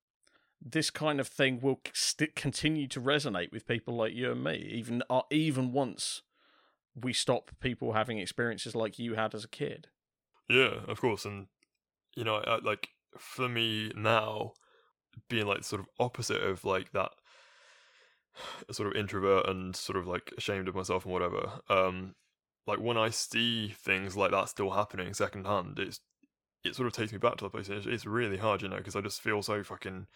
this 0.61 0.89
kind 0.89 1.19
of 1.19 1.27
thing 1.27 1.59
will 1.61 1.81
st- 1.93 2.35
continue 2.35 2.87
to 2.87 3.01
resonate 3.01 3.51
with 3.51 3.67
people 3.67 3.95
like 3.95 4.13
you 4.13 4.31
and 4.31 4.43
me, 4.43 4.69
even 4.73 5.03
uh, 5.09 5.21
even 5.29 5.71
once 5.71 6.21
we 6.95 7.11
stop 7.13 7.51
people 7.59 7.93
having 7.93 8.19
experiences 8.19 8.75
like 8.75 8.99
you 8.99 9.15
had 9.15 9.33
as 9.33 9.43
a 9.43 9.49
kid. 9.49 9.87
Yeah, 10.49 10.81
of 10.87 11.01
course, 11.01 11.25
and 11.25 11.47
you 12.15 12.23
know, 12.23 12.35
I, 12.35 12.59
like 12.59 12.89
for 13.17 13.49
me 13.49 13.91
now, 13.95 14.53
being 15.29 15.47
like 15.47 15.63
sort 15.63 15.81
of 15.81 15.87
opposite 15.99 16.41
of 16.41 16.63
like 16.65 16.91
that 16.91 17.11
sort 18.71 18.89
of 18.89 18.95
introvert 18.95 19.47
and 19.47 19.75
sort 19.75 19.97
of 19.97 20.07
like 20.07 20.33
ashamed 20.37 20.67
of 20.67 20.75
myself 20.75 21.05
and 21.05 21.13
whatever. 21.13 21.51
Um, 21.69 22.15
like 22.65 22.79
when 22.79 22.97
I 22.97 23.09
see 23.09 23.69
things 23.69 24.15
like 24.15 24.31
that 24.31 24.49
still 24.49 24.71
happening 24.71 25.13
secondhand, 25.13 25.79
it's 25.79 25.99
it 26.63 26.75
sort 26.75 26.87
of 26.87 26.93
takes 26.93 27.11
me 27.11 27.17
back 27.17 27.37
to 27.37 27.43
the 27.43 27.49
place. 27.49 27.69
It's, 27.69 27.85
it's 27.85 28.05
really 28.05 28.37
hard, 28.37 28.61
you 28.61 28.69
know, 28.69 28.77
because 28.77 28.95
I 28.95 29.01
just 29.01 29.21
feel 29.21 29.41
so 29.41 29.63
fucking 29.63 30.07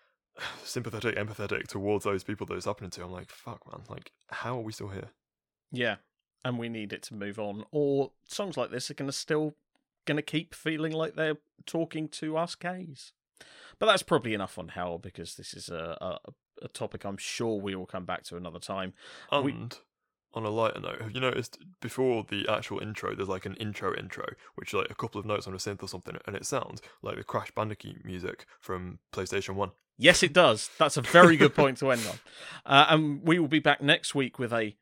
sympathetic, 0.64 1.16
empathetic 1.16 1.68
towards 1.68 2.04
those 2.04 2.24
people 2.24 2.46
that 2.46 2.54
it's 2.54 2.66
happening 2.66 2.90
to. 2.90 3.04
I'm 3.04 3.12
like, 3.12 3.30
fuck, 3.30 3.60
man, 3.70 3.84
like, 3.88 4.10
how 4.28 4.58
are 4.58 4.62
we 4.62 4.72
still 4.72 4.88
here? 4.88 5.10
Yeah, 5.70 5.96
and 6.44 6.58
we 6.58 6.68
need 6.68 6.92
it 6.92 7.02
to 7.04 7.14
move 7.14 7.38
on. 7.38 7.64
Or 7.70 8.10
songs 8.26 8.56
like 8.56 8.70
this 8.70 8.90
are 8.90 8.94
to 8.94 9.12
still 9.12 9.54
to 10.06 10.22
keep 10.22 10.54
feeling 10.54 10.92
like 10.92 11.16
they're 11.16 11.38
talking 11.66 12.08
to 12.08 12.36
us 12.36 12.54
gays. 12.54 13.12
But 13.78 13.86
that's 13.86 14.04
probably 14.04 14.34
enough 14.34 14.58
on 14.58 14.68
hell 14.68 14.98
because 14.98 15.34
this 15.34 15.52
is 15.52 15.68
a, 15.68 15.98
a, 16.00 16.32
a 16.62 16.68
topic 16.68 17.04
I'm 17.04 17.16
sure 17.16 17.60
we 17.60 17.74
will 17.74 17.86
come 17.86 18.04
back 18.04 18.24
to 18.24 18.36
another 18.36 18.58
time. 18.58 18.94
And 19.30 19.44
We- 19.44 19.68
on 20.34 20.44
a 20.44 20.50
lighter 20.50 20.80
note, 20.80 21.00
have 21.00 21.12
you 21.12 21.20
noticed 21.20 21.58
before 21.80 22.24
the 22.28 22.46
actual 22.48 22.78
intro, 22.80 23.14
there's 23.14 23.28
like 23.28 23.46
an 23.46 23.54
intro 23.54 23.94
intro, 23.94 24.26
which 24.54 24.68
is 24.68 24.74
like 24.74 24.90
a 24.90 24.94
couple 24.94 25.18
of 25.18 25.24
notes 25.24 25.46
on 25.46 25.54
a 25.54 25.56
synth 25.56 25.82
or 25.82 25.88
something, 25.88 26.18
and 26.26 26.36
it 26.36 26.44
sounds 26.44 26.82
like 27.00 27.16
the 27.16 27.24
Crash 27.24 27.50
Bandicoot 27.52 28.04
music 28.04 28.44
from 28.60 28.98
PlayStation 29.12 29.54
One. 29.54 29.70
Yes, 29.96 30.22
it 30.22 30.34
does. 30.34 30.68
That's 30.78 30.98
a 30.98 31.02
very 31.02 31.38
good 31.38 31.54
point 31.56 31.78
to 31.78 31.90
end 31.90 32.06
on. 32.06 32.18
Uh, 32.66 32.86
and 32.90 33.22
we 33.26 33.38
will 33.38 33.48
be 33.48 33.60
back 33.60 33.80
next 33.80 34.14
week 34.14 34.38
with 34.38 34.52
a 34.52 34.76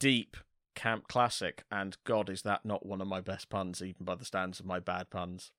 deep 0.00 0.38
camp 0.74 1.06
classic. 1.06 1.64
And 1.70 1.98
God, 2.04 2.30
is 2.30 2.40
that 2.42 2.64
not 2.64 2.86
one 2.86 3.02
of 3.02 3.06
my 3.06 3.20
best 3.20 3.50
puns, 3.50 3.82
even 3.82 4.06
by 4.06 4.14
the 4.14 4.24
standards 4.24 4.60
of 4.60 4.64
my 4.66 4.80
bad 4.80 5.10
puns? 5.10 5.52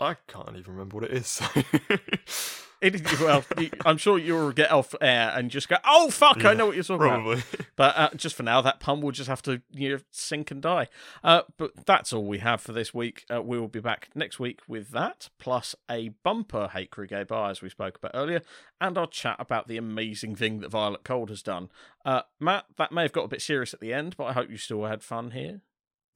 I 0.00 0.16
can't 0.26 0.56
even 0.56 0.72
remember 0.72 0.96
what 0.96 1.04
it 1.04 1.12
is. 1.12 1.42
It 2.84 3.20
well, 3.20 3.44
I'm 3.86 3.96
sure 3.96 4.18
you'll 4.18 4.52
get 4.52 4.70
off 4.70 4.94
air 5.00 5.32
and 5.34 5.50
just 5.50 5.68
go, 5.68 5.76
"Oh 5.84 6.10
fuck, 6.10 6.44
I 6.44 6.52
know 6.54 6.66
what 6.66 6.74
you're 6.74 6.84
talking 6.84 7.06
about." 7.06 7.22
Probably. 7.22 7.42
But 7.76 7.96
uh, 7.96 8.10
just 8.14 8.36
for 8.36 8.44
now, 8.44 8.60
that 8.60 8.78
pun 8.78 9.00
will 9.00 9.10
just 9.10 9.28
have 9.28 9.42
to 9.42 9.60
you 9.72 9.88
know, 9.88 9.98
sink 10.12 10.52
and 10.52 10.62
die. 10.62 10.86
Uh, 11.24 11.42
but 11.58 11.72
that's 11.86 12.12
all 12.12 12.24
we 12.24 12.38
have 12.38 12.60
for 12.60 12.72
this 12.72 12.94
week. 12.94 13.24
Uh, 13.28 13.42
we 13.42 13.58
will 13.58 13.66
be 13.66 13.80
back 13.80 14.10
next 14.14 14.38
week 14.38 14.60
with 14.68 14.90
that, 14.90 15.28
plus 15.40 15.74
a 15.90 16.10
bumper 16.22 16.68
Hate 16.72 16.90
Crew 16.92 17.06
Gay 17.08 17.24
Bar, 17.24 17.50
as 17.50 17.62
we 17.62 17.68
spoke 17.68 17.96
about 17.96 18.12
earlier, 18.14 18.42
and 18.80 18.96
our 18.96 19.08
chat 19.08 19.36
about 19.40 19.66
the 19.66 19.76
amazing 19.76 20.36
thing 20.36 20.60
that 20.60 20.70
Violet 20.70 21.02
Cold 21.02 21.30
has 21.30 21.42
done. 21.42 21.68
Uh, 22.04 22.22
Matt, 22.38 22.66
that 22.76 22.92
may 22.92 23.02
have 23.02 23.12
got 23.12 23.24
a 23.24 23.28
bit 23.28 23.42
serious 23.42 23.74
at 23.74 23.80
the 23.80 23.92
end, 23.92 24.16
but 24.16 24.24
I 24.26 24.32
hope 24.34 24.50
you 24.50 24.56
still 24.58 24.84
had 24.84 25.02
fun 25.02 25.32
here. 25.32 25.62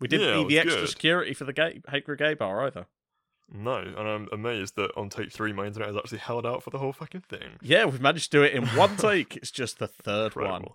We 0.01 0.07
didn't 0.07 0.29
Yeah, 0.29 0.37
need 0.37 0.49
the 0.49 0.59
extra 0.61 0.83
good. 0.83 0.89
security 0.91 1.35
for 1.35 1.45
the 1.45 1.53
gay, 1.53 1.81
Hate 1.91 2.05
Crew 2.05 2.17
Gay 2.17 2.35
Bar 2.35 2.67
either. 2.67 2.87
No, 3.51 3.77
and 3.77 3.99
I'm 3.99 4.29
amazed 4.31 4.77
that 4.77 4.91
on 4.97 5.09
take 5.09 5.33
three, 5.33 5.53
my 5.53 5.67
internet 5.67 5.89
has 5.89 5.97
actually 5.97 6.19
held 6.19 6.45
out 6.45 6.63
for 6.63 6.71
the 6.71 6.79
whole 6.79 6.93
fucking 6.93 7.23
thing. 7.23 7.59
Yeah, 7.63 7.87
we've 7.87 8.01
managed 8.01 8.31
to 8.33 8.39
do 8.39 8.43
it 8.43 8.53
in 8.53 8.67
one 8.77 8.97
take. 8.97 9.37
It's 9.37 9.51
just 9.51 9.79
the 9.79 9.89
third 9.89 10.37
one. 10.37 10.67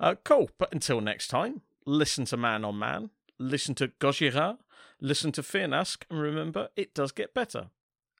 Uh, 0.00 0.16
cool. 0.24 0.50
But 0.58 0.72
until 0.72 1.00
next 1.00 1.28
time, 1.28 1.62
listen 1.84 2.24
to 2.26 2.36
Man 2.36 2.64
on 2.64 2.78
Man, 2.78 3.10
listen 3.38 3.74
to 3.76 3.88
Gojira, 3.88 4.58
listen 5.00 5.30
to 5.32 5.42
Fyrnask, 5.42 6.02
and 6.10 6.20
remember, 6.20 6.68
it 6.74 6.94
does 6.94 7.12
get 7.12 7.32
better. 7.32 7.70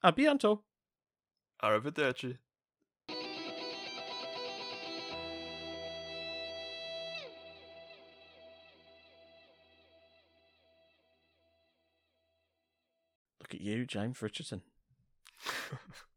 A 0.03 0.13
bientôt. 0.13 0.61
Arrivederci. 1.63 2.39
You, 13.67 13.85
James 13.85 14.23
Richardson. 14.23 14.63